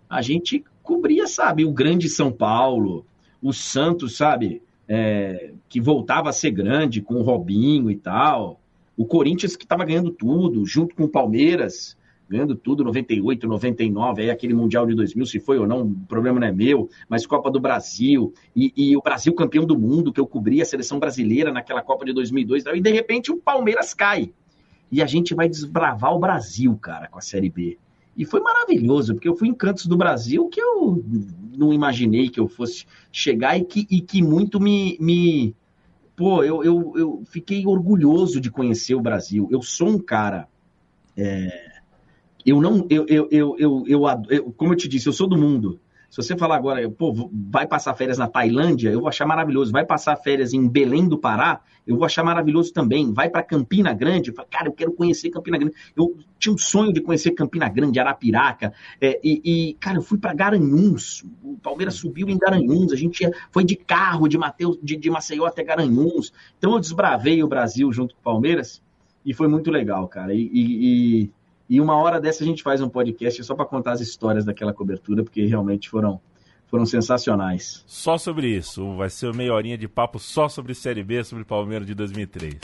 a 0.09 0.21
gente 0.21 0.63
cobria, 0.83 1.27
sabe, 1.27 1.65
o 1.65 1.71
grande 1.71 2.07
São 2.07 2.31
Paulo, 2.31 3.05
o 3.41 3.51
Santos, 3.51 4.15
sabe, 4.15 4.61
é, 4.87 5.51
que 5.67 5.81
voltava 5.81 6.29
a 6.29 6.33
ser 6.33 6.51
grande 6.51 7.01
com 7.01 7.15
o 7.15 7.21
Robinho 7.21 7.91
e 7.91 7.95
tal. 7.95 8.59
O 8.95 9.05
Corinthians 9.05 9.55
que 9.55 9.65
estava 9.65 9.85
ganhando 9.85 10.11
tudo, 10.11 10.65
junto 10.65 10.95
com 10.95 11.03
o 11.03 11.09
Palmeiras, 11.09 11.97
ganhando 12.29 12.55
tudo, 12.55 12.83
98, 12.83 13.47
99, 13.47 14.21
aí 14.21 14.29
aquele 14.29 14.53
Mundial 14.53 14.85
de 14.85 14.95
2000, 14.95 15.25
se 15.25 15.39
foi 15.39 15.57
ou 15.57 15.67
não, 15.67 15.83
o 15.83 15.95
problema 16.07 16.39
não 16.39 16.47
é 16.47 16.51
meu, 16.51 16.89
mas 17.07 17.25
Copa 17.25 17.49
do 17.49 17.59
Brasil, 17.59 18.33
e, 18.55 18.73
e 18.75 18.97
o 18.97 19.01
Brasil 19.01 19.33
campeão 19.33 19.65
do 19.65 19.77
mundo, 19.77 20.11
que 20.11 20.19
eu 20.19 20.27
cobri 20.27 20.61
a 20.61 20.65
seleção 20.65 20.99
brasileira 20.99 21.51
naquela 21.51 21.81
Copa 21.81 22.05
de 22.05 22.13
2002, 22.13 22.65
e 22.65 22.81
de 22.81 22.91
repente 22.91 23.31
o 23.31 23.37
Palmeiras 23.37 23.93
cai. 23.93 24.31
E 24.91 25.01
a 25.01 25.05
gente 25.05 25.35
vai 25.35 25.49
desbravar 25.49 26.13
o 26.13 26.19
Brasil, 26.19 26.75
cara, 26.77 27.07
com 27.07 27.19
a 27.19 27.21
Série 27.21 27.49
B. 27.49 27.77
E 28.17 28.25
foi 28.25 28.39
maravilhoso, 28.41 29.13
porque 29.13 29.29
eu 29.29 29.35
fui 29.35 29.47
em 29.47 29.53
cantos 29.53 29.85
do 29.85 29.95
Brasil 29.95 30.49
que 30.49 30.59
eu 30.59 31.03
não 31.55 31.71
imaginei 31.71 32.29
que 32.29 32.39
eu 32.39 32.47
fosse 32.47 32.85
chegar 33.11 33.57
e 33.57 33.63
que, 33.63 33.85
e 33.89 34.01
que 34.01 34.21
muito 34.23 34.59
me. 34.59 34.97
me 34.99 35.55
pô, 36.15 36.43
eu, 36.43 36.63
eu, 36.63 36.93
eu 36.95 37.23
fiquei 37.25 37.65
orgulhoso 37.67 38.41
de 38.41 38.49
conhecer 38.49 38.95
o 38.95 39.01
Brasil. 39.01 39.47
Eu 39.51 39.61
sou 39.61 39.89
um 39.89 39.99
cara. 39.99 40.47
é, 41.15 41.77
eu 42.45 42.59
não. 42.59 42.87
Eu, 42.89 43.05
eu, 43.07 43.27
eu, 43.29 43.55
eu, 43.59 43.83
eu, 43.87 44.03
eu- 44.29 44.51
como 44.53 44.73
eu 44.73 44.77
te 44.77 44.87
disse, 44.87 45.07
eu 45.07 45.13
sou 45.13 45.27
do 45.27 45.37
mundo. 45.37 45.79
Se 46.09 46.21
você 46.21 46.37
falar 46.37 46.55
agora, 46.55 46.89
pô, 46.89 47.13
vai 47.51 47.67
passar 47.67 47.93
férias 47.93 48.17
na 48.17 48.27
Tailândia, 48.27 48.89
eu 48.89 49.01
vou 49.01 49.09
achar 49.09 49.25
maravilhoso. 49.25 49.71
Vai 49.73 49.85
passar 49.85 50.15
férias 50.15 50.53
em 50.53 50.67
Belém 50.67 51.07
do 51.07 51.17
Pará, 51.17 51.59
eu 51.85 51.95
vou 51.97 52.05
achar 52.05 52.23
maravilhoso 52.23 52.71
também. 52.71 53.11
Vai 53.13 53.29
para 53.29 53.43
Campina 53.43 53.93
Grande, 53.93 54.29
eu 54.29 54.33
falo, 54.35 54.47
cara, 54.49 54.67
eu 54.69 54.71
quero 54.73 54.93
conhecer 54.93 55.29
Campina 55.29 55.57
Grande. 55.57 55.75
Eu 55.95 56.15
tinha 56.39 56.53
um 56.53 56.57
sonho 56.57 56.93
de 56.93 57.01
conhecer 57.01 57.31
Campina 57.31 57.67
Grande, 57.67 57.99
Arapiraca. 57.99 58.73
é, 59.01 59.19
e, 59.21 59.41
e, 59.69 59.73
cara, 59.75 59.97
eu 59.97 60.01
fui 60.01 60.17
para 60.17 60.33
Garanhuns. 60.33 61.23
O 61.43 61.57
Palmeiras 61.57 61.95
subiu 61.95 62.29
em 62.29 62.37
Garanhuns. 62.37 62.93
A 62.93 62.95
gente 62.95 63.21
ia- 63.21 63.31
foi 63.51 63.63
de 63.65 63.75
carro 63.75 64.27
de, 64.29 64.37
Mateus, 64.37 64.77
de, 64.81 64.95
de 64.95 65.09
Maceió 65.09 65.45
até 65.45 65.61
Garanhuns. 65.63 66.31
Então 66.57 66.71
eu 66.73 66.79
desbravei 66.79 67.43
o 67.43 67.47
Brasil 67.47 67.91
junto 67.91 68.15
com 68.15 68.21
o 68.21 68.23
Palmeiras 68.23 68.81
e 69.25 69.33
foi 69.33 69.49
muito 69.49 69.69
legal, 69.69 70.07
cara. 70.07 70.33
E, 70.33 70.39
e, 70.53 71.21
e- 71.23 71.31
e 71.69 71.81
uma 71.81 71.97
hora 71.97 72.19
dessa 72.19 72.43
a 72.43 72.47
gente 72.47 72.63
faz 72.63 72.81
um 72.81 72.87
podcast 72.87 73.43
só 73.43 73.53
para 73.53 73.65
contar 73.65 73.91
as 73.91 74.01
histórias 74.01 74.45
daquela 74.45 74.73
cobertura, 74.73 75.23
porque 75.23 75.45
realmente 75.45 75.89
foram, 75.89 76.19
foram 76.67 76.85
sensacionais. 76.85 77.83
Só 77.85 78.17
sobre 78.17 78.47
isso. 78.47 78.95
Vai 78.95 79.09
ser 79.09 79.33
meia 79.33 79.53
horinha 79.53 79.77
de 79.77 79.87
papo 79.87 80.17
só 80.17 80.47
sobre 80.47 80.73
Série 80.73 81.03
B, 81.03 81.23
sobre 81.25 81.43
Palmeiras 81.43 81.85
de 81.85 81.93
2003. 81.93 82.55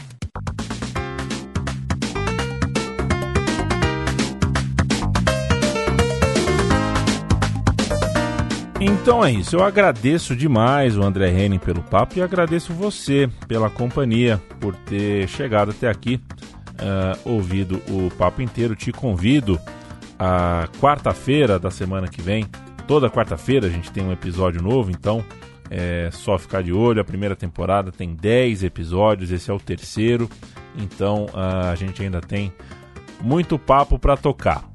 Então 8.80 9.24
é 9.24 9.32
isso. 9.32 9.56
Eu 9.56 9.64
agradeço 9.64 10.36
demais 10.36 10.97
o 10.97 11.04
André 11.04 11.30
Henning 11.30 11.60
pelo 11.60 11.82
papo 11.82 12.18
e 12.18 12.22
agradeço 12.22 12.74
você 12.74 13.30
pela 13.47 13.70
companhia, 13.70 14.41
por 14.60 14.76
ter 14.76 15.28
chegado 15.28 15.72
até 15.72 15.89
aqui. 15.89 16.22
Uh, 16.74 17.30
ouvido 17.30 17.82
o 17.90 18.10
papo 18.12 18.42
inteiro, 18.42 18.76
te 18.76 18.92
convido 18.92 19.60
a 20.18 20.68
quarta-feira 20.80 21.60
da 21.60 21.72
semana 21.72 22.08
que 22.08 22.22
vem. 22.22 22.46
Toda 22.88 23.10
quarta-feira 23.10 23.68
a 23.68 23.70
gente 23.70 23.92
tem 23.92 24.04
um 24.04 24.12
episódio 24.12 24.62
novo, 24.62 24.92
então 24.92 25.24
é 25.70 26.10
só 26.12 26.38
ficar 26.38 26.62
de 26.62 26.72
olho. 26.72 27.02
A 27.02 27.06
primeira 27.06 27.36
temporada 27.36 27.92
tem 27.92 28.14
10 28.14 28.64
episódios, 28.64 29.32
esse 29.32 29.50
é 29.50 29.54
o 29.54 29.60
terceiro, 29.60 30.30
então 30.78 31.26
uh, 31.34 31.72
a 31.72 31.76
gente 31.76 32.02
ainda 32.02 32.22
tem 32.22 32.54
muito 33.22 33.58
papo 33.58 33.98
para 33.98 34.18
tocar. 34.18 34.74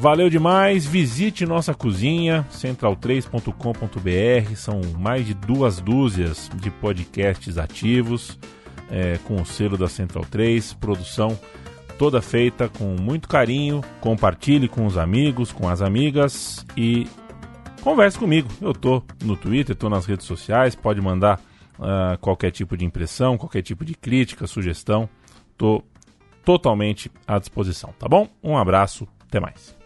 Valeu 0.00 0.30
demais, 0.30 0.86
visite 0.86 1.44
nossa 1.44 1.74
cozinha, 1.74 2.46
central3.com.br, 2.52 4.54
são 4.54 4.80
mais 4.96 5.26
de 5.26 5.34
duas 5.34 5.80
dúzias 5.80 6.48
de 6.54 6.70
podcasts 6.70 7.58
ativos, 7.58 8.38
é, 8.90 9.18
com 9.24 9.40
o 9.40 9.46
selo 9.46 9.76
da 9.76 9.88
Central 9.88 10.24
3, 10.24 10.74
produção 10.74 11.38
toda 11.98 12.22
feita 12.22 12.68
com 12.68 12.96
muito 12.98 13.28
carinho, 13.28 13.82
compartilhe 14.00 14.68
com 14.68 14.86
os 14.86 14.96
amigos, 14.96 15.50
com 15.52 15.68
as 15.68 15.82
amigas 15.82 16.64
e 16.76 17.08
converse 17.82 18.18
comigo. 18.18 18.48
Eu 18.62 18.72
tô 18.72 19.02
no 19.22 19.36
Twitter, 19.36 19.74
tô 19.74 19.90
nas 19.90 20.06
redes 20.06 20.24
sociais, 20.24 20.76
pode 20.76 21.00
mandar 21.00 21.40
uh, 21.78 22.16
qualquer 22.20 22.52
tipo 22.52 22.76
de 22.76 22.84
impressão, 22.84 23.36
qualquer 23.36 23.62
tipo 23.62 23.84
de 23.84 23.94
crítica, 23.94 24.46
sugestão, 24.46 25.08
tô 25.56 25.82
totalmente 26.44 27.10
à 27.26 27.38
disposição, 27.38 27.92
tá 27.98 28.08
bom? 28.08 28.28
Um 28.42 28.56
abraço, 28.56 29.06
até 29.26 29.40
mais. 29.40 29.77